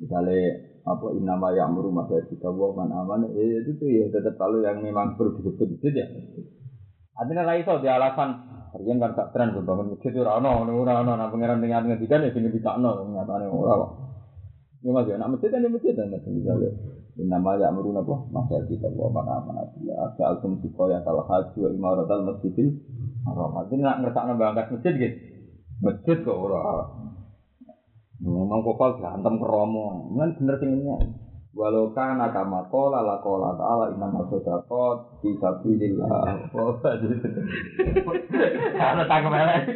Misalnya 0.03 0.74
apa 0.85 1.07
inama 1.17 1.49
yang 1.57 1.73
merumah 1.73 2.05
dari 2.05 2.29
kita 2.29 2.53
buat 2.53 2.77
man 2.77 2.93
aman 2.93 3.33
eh, 3.33 3.65
itu 3.65 3.73
tuh 3.81 3.89
ya 3.89 4.05
tetap 4.13 4.37
kalau 4.37 4.61
yang 4.61 4.85
memang 4.85 5.17
disebut 5.17 5.57
itu 5.81 5.89
ya 5.97 6.05
artinya 7.17 7.49
lah 7.49 7.57
itu 7.57 7.73
di 7.81 7.89
alasan 7.89 8.55
kalian 8.75 8.99
kan 8.99 9.15
tak 9.17 9.31
tren 9.33 9.55
bangun 9.55 9.95
masjid 9.95 10.11
itu 10.11 10.21
rano 10.21 10.67
rano 10.67 11.13
nah 11.15 11.31
pangeran 11.31 11.63
dengan 11.63 11.87
ngedikan 11.87 12.27
ya 12.27 12.35
sini 12.35 12.51
bisa 12.51 12.75
no 12.75 13.07
nyatanya 13.07 13.47
orang 13.47 13.87
kok. 13.87 13.91
Ya 14.85 14.91
mas 14.93 15.07
ya 15.07 15.17
nak 15.17 15.31
masjid 15.33 15.49
kan 15.49 15.63
ya 15.63 15.71
masjid 15.71 15.95
dan 15.95 16.11
misalnya 16.11 16.71
inama 17.15 17.55
yang 17.55 17.73
merumah 17.79 18.03
apa 18.03 18.15
masa 18.35 18.67
kita 18.67 18.91
buat 18.91 19.15
man 19.15 19.31
aman 19.31 19.63
ya 19.87 19.95
alkum 20.27 20.59
siko 20.59 20.91
yang 20.91 21.07
salah 21.07 21.23
haji 21.23 21.55
wa 21.63 21.71
imarat 21.71 22.11
al 22.11 22.27
masjidil 22.27 22.83
haram. 23.31 23.55
Artinya 23.63 24.03
ngerasa 24.03 24.21
nambah 24.27 24.51
masjid 24.75 24.93
gitu. 24.99 25.17
Masjid 25.79 26.17
kok 26.19 26.35
orang 26.35 27.14
Memang 28.23 28.63
kopal 28.63 28.99
berantem 29.01 29.35
keromo. 29.43 30.15
Kan 30.15 30.31
bener 30.39 30.55
sing 30.63 30.71
ini. 30.79 30.95
Walau 31.55 31.95
kana 31.95 32.35
kama 32.35 32.67
kola 32.67 32.99
la 33.07 33.23
kola 33.23 33.55
ta'ala 33.55 33.95
inna 33.95 34.11
masudakot 34.11 35.23
bisa 35.23 35.63
pilihlah. 35.63 36.51
Karena 38.75 39.03
tanggung 39.07 39.31
melek 39.31 39.71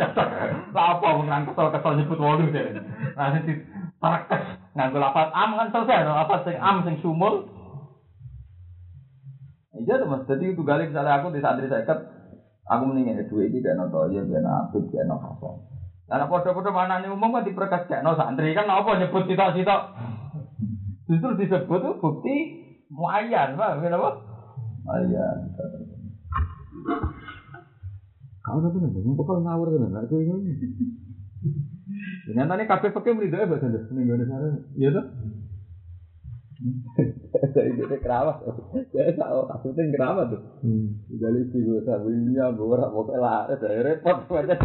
apa 0.74 1.08
menang 1.22 1.46
kesel 1.46 1.70
kesel 1.70 1.92
nyebut 2.02 2.18
walu 2.18 2.50
deh. 2.50 2.82
Nanti 3.14 3.62
tarakes 4.02 4.42
nganggo 4.74 4.98
lapat 4.98 5.30
am 5.30 5.54
kan 5.54 5.70
selesai. 5.70 6.02
Lapat 6.02 6.50
sing 6.50 6.56
am 6.58 6.82
sing 6.82 6.98
sumul. 6.98 7.46
Iya 9.78 10.02
tuh 10.02 10.10
mas. 10.10 10.26
Jadi 10.26 10.58
itu 10.58 10.66
kali 10.66 10.90
misalnya 10.90 11.22
aku 11.22 11.30
di 11.30 11.38
santri 11.38 11.70
seket, 11.70 12.10
aku 12.66 12.82
mendingin 12.90 13.22
dua 13.30 13.46
ini 13.46 13.62
dan 13.62 13.78
nonton 13.78 14.10
ya 14.10 14.26
biar 14.26 14.42
nabi 14.42 14.82
biar 14.90 15.06
nonton 15.06 15.77
karena 16.08 16.24
podo-podo 16.24 16.72
mana 16.72 17.04
nih 17.04 17.12
umum 17.12 17.36
kan 17.36 17.44
diperkas 17.44 17.84
no 18.00 18.16
santri 18.16 18.56
kan 18.56 18.64
apa 18.64 18.96
nyebut 18.96 19.28
cita-cita. 19.28 19.92
Justru 21.04 21.36
disebut 21.36 21.78
tuh 21.80 21.94
bukti 22.00 22.36
muayyan, 22.88 23.60
pak, 23.60 23.80
kenapa? 23.84 24.16
Muayyan. 24.84 25.36
Kau 28.40 28.60
tuh 28.64 28.72
kan, 28.72 28.88
mau 28.88 29.24
kau 29.24 29.40
ngawur 29.40 29.68
tuh 30.08 30.16
ini. 30.20 30.52
Ternyata 32.28 32.56
nih 32.56 32.66
kafe 32.68 32.92
pakai 32.92 33.12
merido 33.12 33.36
ya 33.40 33.48
bahasa 33.48 33.68
Indonesia, 33.68 34.48
iya 34.76 34.88
tuh. 34.92 35.04
Saya 37.54 37.70
itu 37.70 37.86
keramat. 38.02 38.42
Saya 38.90 39.14
tahu 39.14 39.46
maksudnya 39.46 39.94
keramat 39.94 40.34
tuh. 40.34 40.42
Jadi 41.06 41.54
sih 41.54 41.62
gue 41.62 41.86
tahu 41.86 42.10
ini 42.10 42.34
ya 42.34 42.50
gue 42.50 42.66
orang 42.66 42.90
mau 42.90 43.06
kelar. 43.06 43.46
Saya 43.46 43.86
repot 43.86 44.26
banget. 44.26 44.58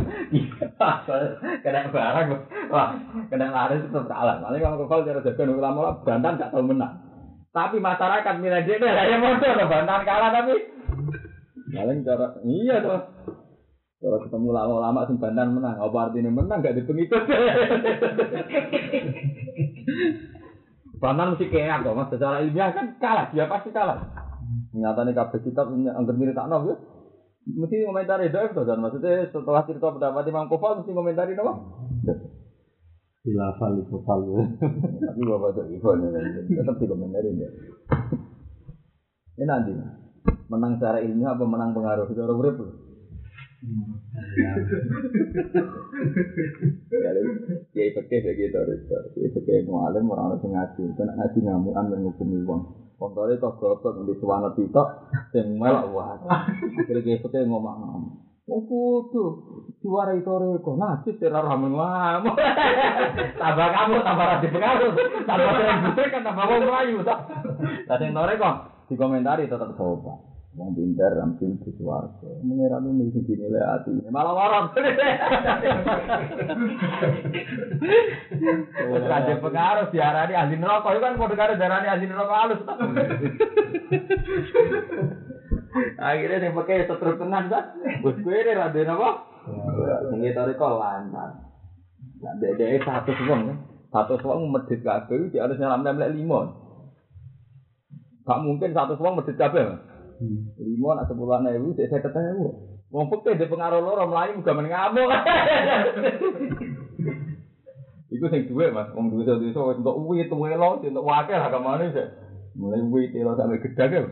Kena 1.62 1.94
barang. 1.94 2.28
Wah, 2.74 2.98
kena 3.30 3.54
lari 3.54 3.78
itu. 3.78 3.94
Malah 3.94 4.42
kalau 4.42 4.90
kau 4.90 5.06
cara 5.06 5.22
jaga 5.22 5.44
ulama 5.46 6.02
bantan 6.02 6.42
gak 6.42 6.50
tahu 6.50 6.66
menang. 6.66 6.98
Tapi 7.54 7.78
masyarakat 7.78 8.42
milih 8.42 8.66
dia 8.66 8.82
ya 8.82 9.18
bodoh 9.22 9.70
bantan 9.70 10.02
kalah 10.02 10.34
tapi. 10.34 10.58
Paling 11.70 12.02
cara 12.02 12.34
iya 12.42 12.82
tuh. 12.82 13.06
Kalau 14.02 14.18
ketemu 14.20 14.50
lama-lama 14.52 15.06
sing 15.06 15.22
bantan 15.22 15.56
menang, 15.56 15.78
apa 15.78 16.10
artinya 16.10 16.34
menang 16.34 16.66
gak 16.66 16.74
di 16.74 16.90
pengikut? 16.90 17.22
Bantan 21.04 21.36
mesti 21.36 21.52
kayak 21.52 21.84
kok 21.84 22.00
mas, 22.00 22.08
secara 22.08 22.40
ilmiah 22.40 22.72
kan 22.72 22.96
kalah, 22.96 23.28
dia 23.36 23.44
pasti 23.52 23.76
kalah. 23.76 24.08
Nyata 24.72 25.04
nih 25.04 25.12
kabeh 25.12 25.44
kitab 25.44 25.68
angker 25.68 26.16
mirip 26.16 26.32
tak 26.32 26.48
ya. 26.48 26.80
Mesti 27.44 27.84
komentari 27.84 28.32
doa 28.32 28.48
itu 28.48 28.64
dan 28.64 28.80
maksudnya 28.80 29.28
setelah 29.28 29.68
cerita 29.68 29.92
pendapat 29.92 30.32
Imam 30.32 30.48
Kofal 30.48 30.80
mesti 30.80 30.96
komentari 30.96 31.36
apa? 31.36 31.60
Hilafal 33.28 33.84
itu 33.84 34.00
kalau 34.08 34.48
Tapi 35.04 35.22
bapak 35.28 35.50
tuh 35.60 35.68
Ivan 35.68 36.08
tetap 36.48 36.76
di 36.80 36.86
komentari 36.88 37.36
ya. 37.36 37.50
Ini 39.36 39.44
nanti 39.44 39.76
menang 40.48 40.80
secara 40.80 41.04
ilmiah 41.04 41.36
apa 41.36 41.44
menang 41.44 41.76
pengaruh 41.76 42.08
secara 42.08 42.32
urip? 42.32 42.64
Ya 47.74 47.84
itu 47.88 48.00
kayak 48.04 48.24
begitu, 48.28 48.60
ya 48.60 49.24
itu 49.24 49.40
kayak 49.48 49.64
mualim 49.64 50.12
orang 50.12 50.36
orang 50.36 50.52
ngaji, 50.52 50.84
kan 51.00 51.08
ngaji 51.16 51.40
ngamuan 51.48 51.88
dan 51.88 52.04
ngukumi 52.04 52.44
uang. 52.44 52.62
Kontore 53.00 53.40
kok 53.40 53.60
goblok 53.64 54.04
di 54.04 54.14
suwana 54.20 54.52
titok, 54.52 54.88
sing 55.32 55.56
melok 55.56 55.96
wah. 55.96 56.20
Akhirnya 56.76 57.20
itu 57.20 57.28
ngomong 57.28 58.24
Oh 58.44 58.60
kudu 58.68 59.24
suara 59.80 60.20
itu 60.20 60.28
reko 60.28 60.76
najis 60.76 61.16
teror 61.16 61.48
ramen. 61.48 61.72
Tambah 63.40 63.68
kamu 63.72 63.96
tambah 64.04 64.26
rasi 64.28 64.48
pengaruh, 64.52 64.92
tambah 65.24 65.52
butuh 65.88 66.06
kan 66.12 66.22
tambah 66.28 66.44
mau 66.44 66.60
melayu. 66.60 67.00
Tapi 67.88 68.12
nore 68.12 68.36
kok 68.36 68.56
dikomentari 68.92 69.48
tetap 69.48 69.72
sopan. 69.80 70.33
Wong 70.54 70.78
pinter 70.78 71.18
ramping 71.18 71.58
di 71.66 71.74
suarga. 71.74 72.30
Mengira 72.46 72.78
lu 72.78 72.94
nih 72.94 73.10
sing 73.10 73.26
dinilai 73.26 73.66
hati. 73.66 73.90
Malah 74.06 74.34
warak. 74.38 74.78
Kaje 79.10 79.34
pengaruh 79.42 79.90
diarani 79.90 80.34
ahli 80.38 80.56
neraka 80.62 80.94
itu 80.94 81.02
kan 81.02 81.18
padha 81.18 81.34
karo 81.34 81.54
diarani 81.58 81.88
ahli 81.90 82.06
neraka 82.06 82.34
halus. 82.38 82.62
Akhirnya 85.98 86.38
yang 86.38 86.54
pakai 86.54 86.86
setruk 86.86 87.18
tenan 87.18 87.50
kan. 87.50 87.74
Wis 88.06 88.22
kowe 88.22 88.38
ra 88.38 88.70
dene 88.70 88.94
apa? 88.94 89.10
Sing 90.14 90.22
tore 90.38 90.54
kok 90.54 90.78
lancar. 90.78 91.30
Nah, 92.22 92.34
dek 92.38 92.86
satu 92.86 93.10
wong 93.26 93.42
kan. 93.50 93.58
Satu 93.90 94.22
wong 94.22 94.54
medhit 94.54 94.86
kabeh 94.86 95.34
dia 95.34 95.50
harus 95.50 95.58
nyelam 95.58 95.82
lek 95.82 96.14
limon. 96.14 96.54
Gak 98.22 98.38
mungkin 98.46 98.70
satu 98.78 99.02
wong 99.02 99.18
medhit 99.18 99.34
kabeh. 99.34 99.93
Lima 100.60 100.96
nak 100.96 101.08
sepuluh 101.10 101.36
anak 101.38 101.60
ibu, 101.60 101.76
saya 101.76 102.00
ketemu. 102.00 102.48
Wong 102.94 103.10
pekeh 103.10 103.42
di 103.42 103.50
pengaruh 103.50 103.82
loro 103.82 104.06
melayu 104.06 104.38
juga 104.38 104.54
mengamuk. 104.54 105.10
Iku 108.14 108.30
sing 108.30 108.46
duwe 108.46 108.70
Mas, 108.70 108.94
wong 108.94 109.10
duwe 109.10 109.26
desa 109.26 109.42
wis 109.42 109.58
untuk 109.82 109.98
wit 110.06 110.30
welo, 110.30 110.78
untuk 110.78 111.02
wakil 111.02 111.34
lah 111.34 111.50
ke 111.50 111.58
mana 111.58 111.90
sih. 111.90 112.08
Mulai 112.54 112.86
wit 112.94 113.10
welo 113.18 113.34
sampai 113.34 113.58
gedang 113.58 113.90
ya. 113.90 114.04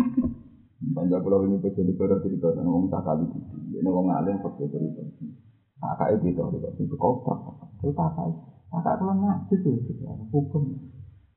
Panjang 0.94 1.20
pulau 1.20 1.42
ini 1.44 1.58
betul 1.58 1.90
di 1.90 1.94
kota 1.98 2.22
cerita 2.22 2.54
dan 2.54 2.64
ngomong 2.64 2.88
tak 2.88 3.02
kali 3.02 3.26
gitu. 3.26 3.56
Ini 3.74 3.84
ngomong 3.84 4.14
alim 4.14 4.38
betul 4.38 4.70
cerita. 4.70 5.02
Kakak 5.82 6.22
itu 6.22 6.30
itu 6.30 6.40
ada 6.40 6.70
itu 6.78 6.94
kotak. 6.94 7.38
Itu 7.82 7.90
kakak, 7.90 8.30
kakak 8.70 8.94
pulang 9.02 9.18
ngaji 9.18 9.54
tuh 9.66 9.76
hukum. 10.30 10.62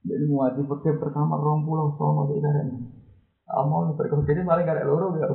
Jadi 0.05 0.23
mau 0.29 0.45
ngaji 0.45 0.61
pertama 1.01 1.41
rong 1.41 1.65
pulau 1.65 1.91
sama 1.97 2.29
di 2.29 2.37
nih 3.53 3.93
perkara 3.93 4.25
jadi 4.25 4.41
paling 4.41 4.65
gak 4.65 4.75
ada 4.81 4.89
loro 4.89 5.13
ya. 5.13 5.29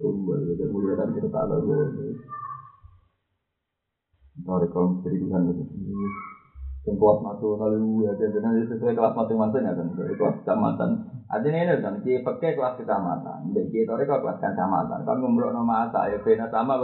Dari 0.00 1.12
kita 1.12 1.28
tahu 4.72 4.86
misteri 4.96 5.20
Tuhan 5.20 5.52
itu. 5.52 5.64
Yang 6.88 6.96
nasional 7.20 7.76
itu 7.76 8.08
ya, 8.08 8.16
sesuai 8.72 8.96
kelas 8.96 9.12
masing-masing 9.12 9.68
kan, 9.68 9.88
dari 10.00 10.16
kelas 10.16 10.40
ini 11.44 11.68
kan, 11.68 12.00
pakai 12.24 12.56
kelas 12.56 12.80
kecamatan, 12.80 13.52
jadi 13.52 13.68
kita 13.68 14.00
kelas 14.24 14.40
kecamatan. 14.40 15.04
Ngomong 15.04 15.52
nama 15.52 15.92
ya 16.08 16.24
sama. 16.48 16.80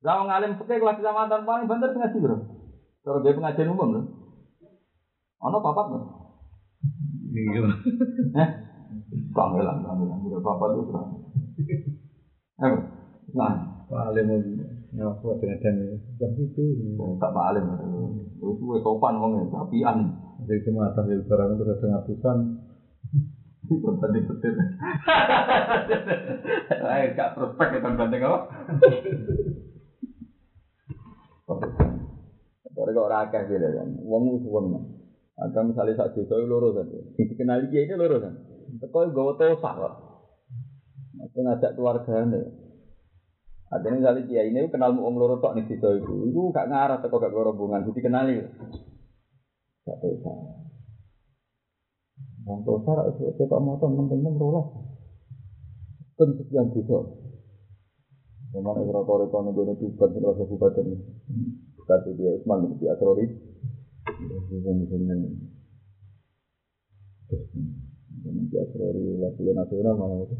Kalau 0.00 0.22
ngalim 0.30 0.54
pakai 0.62 0.78
kelas 0.78 1.02
kecamatan 1.02 1.42
paling 1.42 1.66
banter 1.66 1.90
ngaji 1.98 2.18
bro. 2.22 2.36
Kalau 3.02 3.18
dia 3.26 3.34
pengajian 3.34 3.74
umum. 3.74 4.19
Ono 5.40 5.56
papat 5.64 5.86
loh. 5.88 6.02
Iya. 7.30 7.62
Kangelan, 9.30 9.78
kangelan, 9.86 10.18
udah 10.26 10.40
papat 10.42 10.68
tuh 10.74 10.84
serang. 10.90 11.10
Eh, 12.60 12.74
nah, 13.32 13.54
Paling 13.90 14.22
mau 14.22 14.38
ngaku 14.94 15.42
dengan 15.42 15.90
dan 16.14 16.30
itu. 16.38 16.62
tak 17.18 17.34
paling 17.34 17.66
itu 18.38 18.62
gue 18.62 18.78
sopan 18.86 19.18
ngomongnya, 19.18 19.50
tapian. 19.50 19.98
Dari 20.46 20.62
kecamatan 20.62 21.04
dari 21.10 21.26
barang 21.26 21.50
itu 21.58 21.62
ada 21.66 21.86
ngatusan. 21.90 22.38
Itu 23.66 23.90
tadi 23.98 24.18
betul. 24.22 24.54
Ayo 26.86 27.06
gak 27.18 27.34
prospek 27.34 27.68
ya 27.76 27.78
kan 27.82 27.98
apa? 27.98 28.38
Tapi 32.70 32.90
kok 32.94 33.10
rakyat 33.10 33.42
gitu 33.50 33.68
kan, 33.74 33.88
uang 34.06 34.22
uang 34.46 34.66
kan. 34.70 34.82
Ada 35.40 35.64
misalnya 35.64 35.96
saat 35.96 36.12
desa 36.12 36.36
itu 36.36 36.44
loro 36.44 36.76
kan, 36.76 36.84
dikenali 37.32 37.72
dia 37.72 37.88
ini 37.88 37.96
loro 37.96 38.20
kan. 38.20 38.36
Teko 38.76 39.08
gawa 39.08 39.32
tosak 39.40 39.72
kok. 39.72 39.94
Mesti 41.16 41.38
ngajak 41.40 41.72
keluarganya. 41.80 42.44
Ada 43.72 43.88
misalnya 43.88 44.28
dia 44.28 44.44
ini 44.44 44.68
kenal 44.68 44.92
uang 45.00 45.16
loro 45.16 45.40
tok 45.40 45.56
nih 45.56 45.64
desa 45.64 45.96
itu, 45.96 46.28
itu 46.28 46.40
gak 46.52 46.68
ngarah 46.68 47.00
teko 47.00 47.16
gak 47.16 47.32
rombongan, 47.32 47.88
jadi 47.88 48.00
kenali. 48.04 48.36
Gak 49.88 49.96
tosak. 50.04 50.36
Wong 52.44 52.60
tosa 52.64 52.90
rak 52.96 53.16
cetok 53.16 53.60
motor 53.64 53.88
temen-temen 53.88 54.36
rolas. 54.36 54.68
Ten 56.20 56.36
sekian 56.36 56.68
desa. 56.72 57.00
Memang 58.52 58.82
ora 58.82 59.00
kore 59.06 59.24
kono 59.30 59.54
gone 59.56 59.78
tuban 59.78 60.10
terus 60.12 60.36
kabupaten. 60.36 60.86
Kata 61.86 62.10
dia 62.12 62.34
Usman 62.34 62.76
di 64.20 64.56
Atrori. 64.60 65.30
Di 68.50 68.56
Atrori 68.60 69.02
wakil 69.16 69.48
nasional 69.54 69.94
malah 69.96 70.18
itu. 70.26 70.36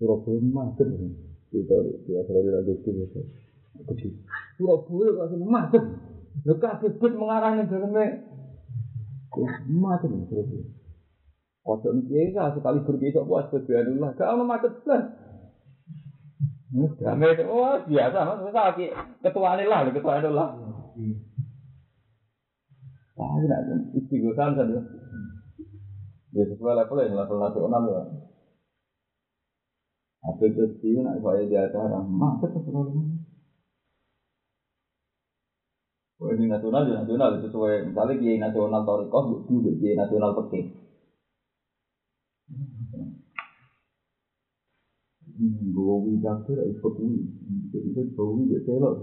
Surabaya 0.00 0.40
macet. 0.42 0.88
Itu 1.54 1.76
di 2.06 2.12
Atrori 2.18 2.48
lagi 2.50 2.74
itu. 2.74 3.20
Kecil. 3.86 4.12
Surabaya 4.58 5.08
langsung 5.14 5.46
macet. 5.46 5.84
Lho 6.42 6.54
kabeh 6.58 6.90
bus 6.98 7.12
mengarahnya 7.14 7.70
daleme. 7.70 8.26
Macet 9.70 10.10
Surabaya. 10.10 10.66
Kodok 11.64 11.96
ini 11.96 12.34
ya 12.34 12.52
sekali 12.52 12.84
puas. 12.84 13.48
Gak 13.48 14.20
ada 14.20 14.42
macet. 14.42 14.72
Damai 16.74 17.38
itu, 17.38 17.46
oh 17.46 17.78
biasa, 17.86 18.18
mas, 18.26 18.50
lagi 18.50 18.90
ketua 19.22 19.54
ini 19.54 19.62
lah, 19.70 19.86
lah. 20.34 20.50
Wah, 23.18 23.30
ini 23.38 23.46
ada 23.58 23.74
istighosan 23.98 24.50
saja. 24.58 24.78
Ya 26.36 26.44
sesuai 26.50 26.74
level 26.78 26.98
ya, 27.02 27.14
level 27.20 27.38
nasional 27.44 27.82
ya. 27.94 28.00
Apa 30.28 30.42
itu 30.50 30.62
sih, 30.80 30.94
nak 31.04 31.16
saya 31.24 31.42
di 31.50 31.56
acara, 31.64 31.98
macet 32.20 32.50
selalu. 32.66 32.92
Oh, 36.20 36.28
ini 36.34 36.44
nasional, 36.52 36.82
ya 36.88 36.94
nasional, 37.02 37.30
sesuai, 37.44 37.74
misalnya 37.88 38.14
kiai 38.20 38.38
nasional 38.44 38.80
Torikoh, 38.88 39.24
juga 39.50 39.70
kiai 39.78 39.94
nasional 40.00 40.30
Pekih. 40.38 40.64
Gowi 45.76 46.12
kafir 46.24 46.58
itu 46.70 46.86
kuwi. 46.96 47.18
Jadi 47.72 47.88
itu 47.92 48.02
gowi 48.16 48.40
gak 48.52 48.62
celok. 48.66 48.94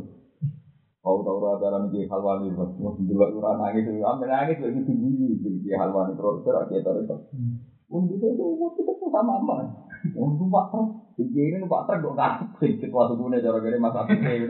Kau 1.02 1.26
tahu 1.26 1.42
rata 1.42 1.90
nih 1.90 2.06
halwani 2.06 2.54
pas 2.54 2.70
mau 2.78 2.94
dulu 2.94 3.42
ora 3.42 3.58
nangis, 3.58 3.90
ambil 3.90 4.30
nangis 4.30 4.62
lagi 4.62 4.86
tinggi 4.86 5.34
jadi 5.42 5.82
halwani 5.82 6.14
terus 6.14 6.46
terus 6.46 6.70
kita 6.70 6.94
itu. 6.94 7.18
Itu 7.90 8.46
waktu 8.62 8.82
itu 8.86 9.06
sama 9.10 9.42
apa? 9.42 9.66
Untuk 10.14 10.46
pak 10.54 10.66
terus, 10.70 10.94
jadi 11.18 11.58
ini 11.58 11.66
pak 11.66 11.90
terus 11.90 12.06
kok 12.06 12.14
kan? 12.14 12.34
Situasi 12.62 13.14
punya 13.18 13.42
cara 13.42 13.58
gini 13.66 13.78
masa 13.82 14.06
ini. 14.14 14.46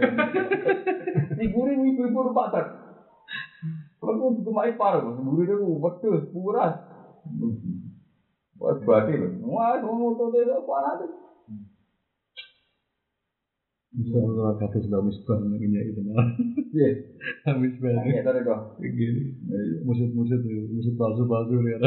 Figuri 1.40 1.72
ibu-ibu 1.80 2.36
pak 2.36 2.48
terus. 2.52 2.70
Kalau 4.04 4.36
itu 4.36 4.52
main 4.52 4.76
paruh, 4.76 5.08
figuri 5.16 5.48
itu 5.48 5.56
betul, 5.80 6.20
puras. 6.36 6.76
Wah, 8.60 8.76
berarti. 8.76 9.14
Wah, 9.40 9.80
mau 9.80 10.20
tuh 10.20 10.36
dia 10.36 10.60
parah 10.68 11.00
tuh. 14.08 14.24
Kalau 14.24 14.56
kata 14.56 14.78
sudah 14.88 15.04
misbah 15.04 15.36
ini 15.44 15.76
ya 15.76 15.82
itu 15.84 16.02
nah. 16.08 16.28
Iya. 16.72 16.90
Misbah. 17.60 18.08
Iya, 18.08 18.24
tadi 18.24 18.40
kok. 18.48 18.80
Gini. 18.80 19.36
Musid-musid 19.84 20.40
musid 20.72 20.96
palsu-palsu 20.96 21.60
ya. 21.68 21.78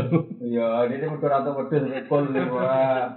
Iya, 0.45 0.67
ini 0.93 1.09
mergo 1.09 1.25
ora 1.25 1.41
tau 1.41 1.57
wedhus 1.57 2.05
kol 2.05 2.29
wah. 2.53 3.09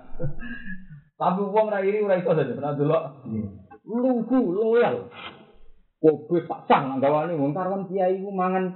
Tapi 1.17 1.41
wong 1.43 1.67
ra 1.67 1.83
iri 1.83 1.99
ora 1.99 2.21
iso 2.21 2.31
saja, 2.31 2.55
pernah 2.55 2.77
delok. 2.77 3.03
Lugu, 3.83 4.55
loyal. 4.55 5.11
Kobe 5.97 6.45
tak 6.45 6.69
sang 6.69 7.01
gawane 7.01 7.33
wong 7.35 7.57
karwan 7.57 7.89
kiai 7.89 8.21
ku 8.21 8.29
mangan 8.29 8.69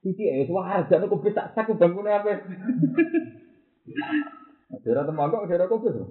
iki 0.00 0.24
ya 0.24 0.48
wah 0.48 0.64
harjane 0.64 1.12
kobe 1.12 1.28
tak 1.36 1.52
sak 1.52 1.68
bangkune 1.76 2.08
apa. 2.08 2.40
Daerah 4.72 5.04
tembakau, 5.04 5.44
daerah 5.44 5.68
kopi 5.68 5.92
tuh. 5.92 6.08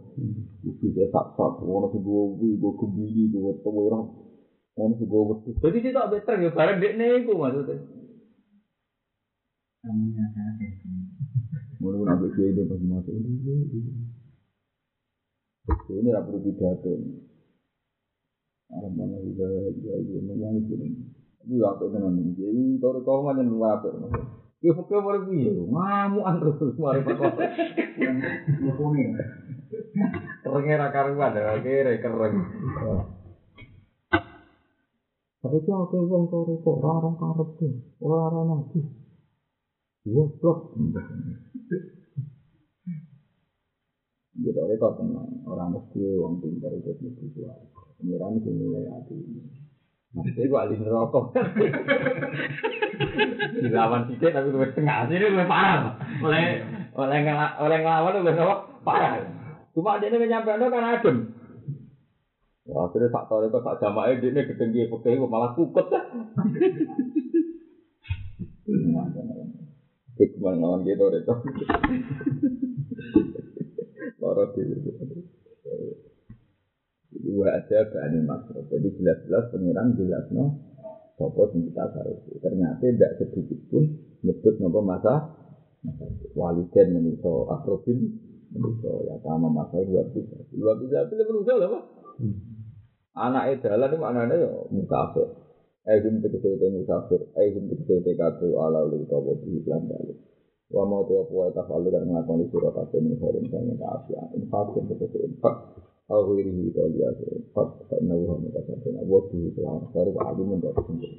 Kopi 0.61 0.87
tak 1.09 1.25
sak, 1.37 1.53
orang 1.61 1.89
sebuah 1.93 2.25
wi, 2.37 2.49
gue 2.57 2.73
kebili, 2.77 3.23
gue 3.33 3.53
tewirah, 3.65 4.03
orang 4.77 4.95
sebuah 5.01 5.23
wedus. 5.29 5.55
Jadi 5.57 5.77
dia 5.81 5.97
tak 5.97 6.09
better 6.13 6.35
ya, 6.37 6.49
bareng 6.53 6.79
dek 6.79 6.95
nego 6.97 7.33
maksudnya. 7.37 7.77
Namanya 9.83 10.25
saya 10.31 10.51
Mulai 11.83 12.07
nambah 12.07 12.31
dia 12.31 12.47
ini 12.47 12.63
pas 12.63 12.79
masuk. 12.79 13.11
Ini 13.11 13.35
tidak 16.07 16.23
perlu 16.23 16.39
pidato. 16.47 16.95
Alam 18.71 18.91
mana 18.95 19.19
juga 19.19 19.67
ya 19.83 19.99
ya 19.99 20.19
memang 20.23 20.63
itu. 20.63 20.79
Ini 21.43 21.59
apa 21.59 21.83
dengan 21.91 22.15
ini? 22.15 22.39
Jadi 22.39 22.79
kalau 22.79 23.03
kau 23.03 23.27
macam 23.27 23.51
luar 23.51 23.83
apa? 23.83 23.91
Ya 23.91 23.99
pokoknya 24.71 25.03
baru 25.03 25.19
piye, 25.27 25.51
ngamuan 25.51 26.39
terus 26.39 26.79
mari 26.79 27.03
perkara. 27.03 27.51
Ngomongin. 28.63 29.11
Kerengnya 30.39 30.79
ra 30.79 30.87
karuan, 30.95 31.35
ya 31.35 31.59
kere 31.59 31.99
kereng. 31.99 32.35
Tapi 35.43 35.59
itu 35.59 35.71
aku 35.75 36.07
wong 36.07 36.31
karo 36.31 36.55
kok 36.63 36.75
ora 36.79 36.89
ora 37.03 37.11
karep. 37.19 37.49
Ora 37.99 38.31
ora 38.31 38.41
nanti. 38.47 38.79
Goblok. 40.07 40.71
Tenang. 44.39 45.29
Orang 45.43 45.75
mesti 45.75 45.99
wong 46.15 46.39
pintar 46.39 46.71
itu 46.71 46.95
mesti 46.95 47.25
kuat. 47.35 47.59
Pengiran 47.99 48.39
itu 48.39 48.49
mulai 48.55 48.87
hati. 48.87 49.15
Maksudnya 50.13 50.45
gue 50.45 50.59
alih 50.61 50.77
neraka. 50.77 51.19
Dilawan 53.57 54.05
sidik 54.05 54.29
tapi 54.29 54.47
gue 54.53 54.69
setengah 54.69 55.09
sini 55.09 55.25
gue 55.25 55.45
parah. 55.49 55.97
Oleh 56.21 56.61
oleh 56.93 57.17
ngela- 57.25 57.57
oleh 57.57 57.77
ngelawan 57.81 58.21
gue 58.21 58.33
apa? 58.37 58.55
Parah. 58.85 59.13
Cuma 59.73 59.97
dia 59.97 60.13
ini 60.13 60.29
nyampe 60.29 60.53
kan 60.53 60.85
adem. 60.85 61.33
Wah, 62.63 62.87
akhirnya 62.87 63.11
tak 63.11 63.27
tahu 63.27 63.43
itu 63.43 63.59
tak 63.59 63.75
jamaah 63.81 64.13
dia 64.15 64.29
ini 64.29 64.41
gedeng 64.47 64.71
dia 64.71 64.87
pakai 64.87 65.17
gue 65.17 65.27
malah 65.27 65.51
kukut 65.57 65.89
dah. 65.89 66.05
Hikmah 70.13 70.53
lawan 70.61 70.85
gitu 70.85 71.09
itu. 71.09 71.35
Loro 74.21 74.45
dhewe. 74.53 75.12
Wa 77.33 77.47
ada 77.57 77.79
bani 77.89 78.19
makruf. 78.21 78.65
Jadi 78.69 78.87
jelas-jelas 78.99 79.49
pengiran 79.49 79.97
jelas 79.97 80.25
no 80.29 80.45
sopo 81.17 81.49
sing 81.53 81.69
kita 81.69 81.89
taruhi. 81.93 82.37
Ternyata 82.41 82.81
tidak 82.81 83.11
sedikit 83.21 83.59
pun 83.69 83.83
nyebut 84.21 84.55
nopo 84.61 84.79
masa 84.81 85.33
waliden 86.37 86.87
menuso 86.95 87.49
akrobin 87.51 87.99
menuso 88.53 89.03
ya 89.09 89.19
sama 89.25 89.51
masa 89.51 89.83
dua 89.83 90.07
bisa 90.13 90.37
dua 90.53 90.79
bisa 90.79 91.09
itu 91.09 91.13
lebih 91.17 91.43
udah 91.43 91.55
lah 91.59 91.69
pak. 91.73 91.83
Anak 93.13 93.43
edalan 93.57 93.89
itu 93.93 93.97
maknanya 94.01 94.35
ya. 94.41 94.51
Ehum 95.83 96.23
tegese 96.23 96.55
te 96.55 96.67
musafir, 96.71 97.19
ehum 97.35 97.67
tegese 97.67 98.07
te 98.07 98.15
katu 98.15 98.55
ala 98.55 98.87
lu 98.87 99.03
utawa 99.03 99.35
di 99.43 99.59
lan 99.67 99.83
dalem. 99.91 100.15
Wa 100.71 100.87
mau 100.87 101.03
te 101.03 101.11
apa 101.19 101.51
ta 101.51 101.67
falu 101.67 101.91
kan 101.91 102.07
nglakoni 102.07 102.47
sira 102.47 102.71
kabeh 102.71 103.03
ning 103.03 103.19
horen 103.19 103.43
sing 103.51 103.75
kaafian. 103.75 104.31
Infak 104.31 104.79
tegese 104.79 105.19
infak. 105.27 105.55
Aku 106.11 106.35
ini 106.35 106.67
itu 106.67 106.83
dia 106.91 107.07
infak 107.15 107.79
karena 107.87 108.11
wa 108.11 108.35
mau 108.35 108.51
ta 108.51 108.59
sana 108.83 108.99
wa 109.07 109.23
di 109.31 109.55
lan 109.55 109.87
baru 109.95 110.11
alim 110.27 110.47
mendapat 110.51 110.83
sendiri. 110.83 111.15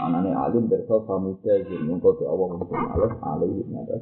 Anane 0.00 0.32
alim 0.32 0.64
berso 0.64 1.04
pamuda 1.04 1.60
jadi 1.60 1.76
mengko 1.84 2.16
te 2.16 2.24
Allah 2.24 2.56
mungkin 2.56 2.88
alas 2.88 3.12
alih 3.20 3.68
nada. 3.68 4.00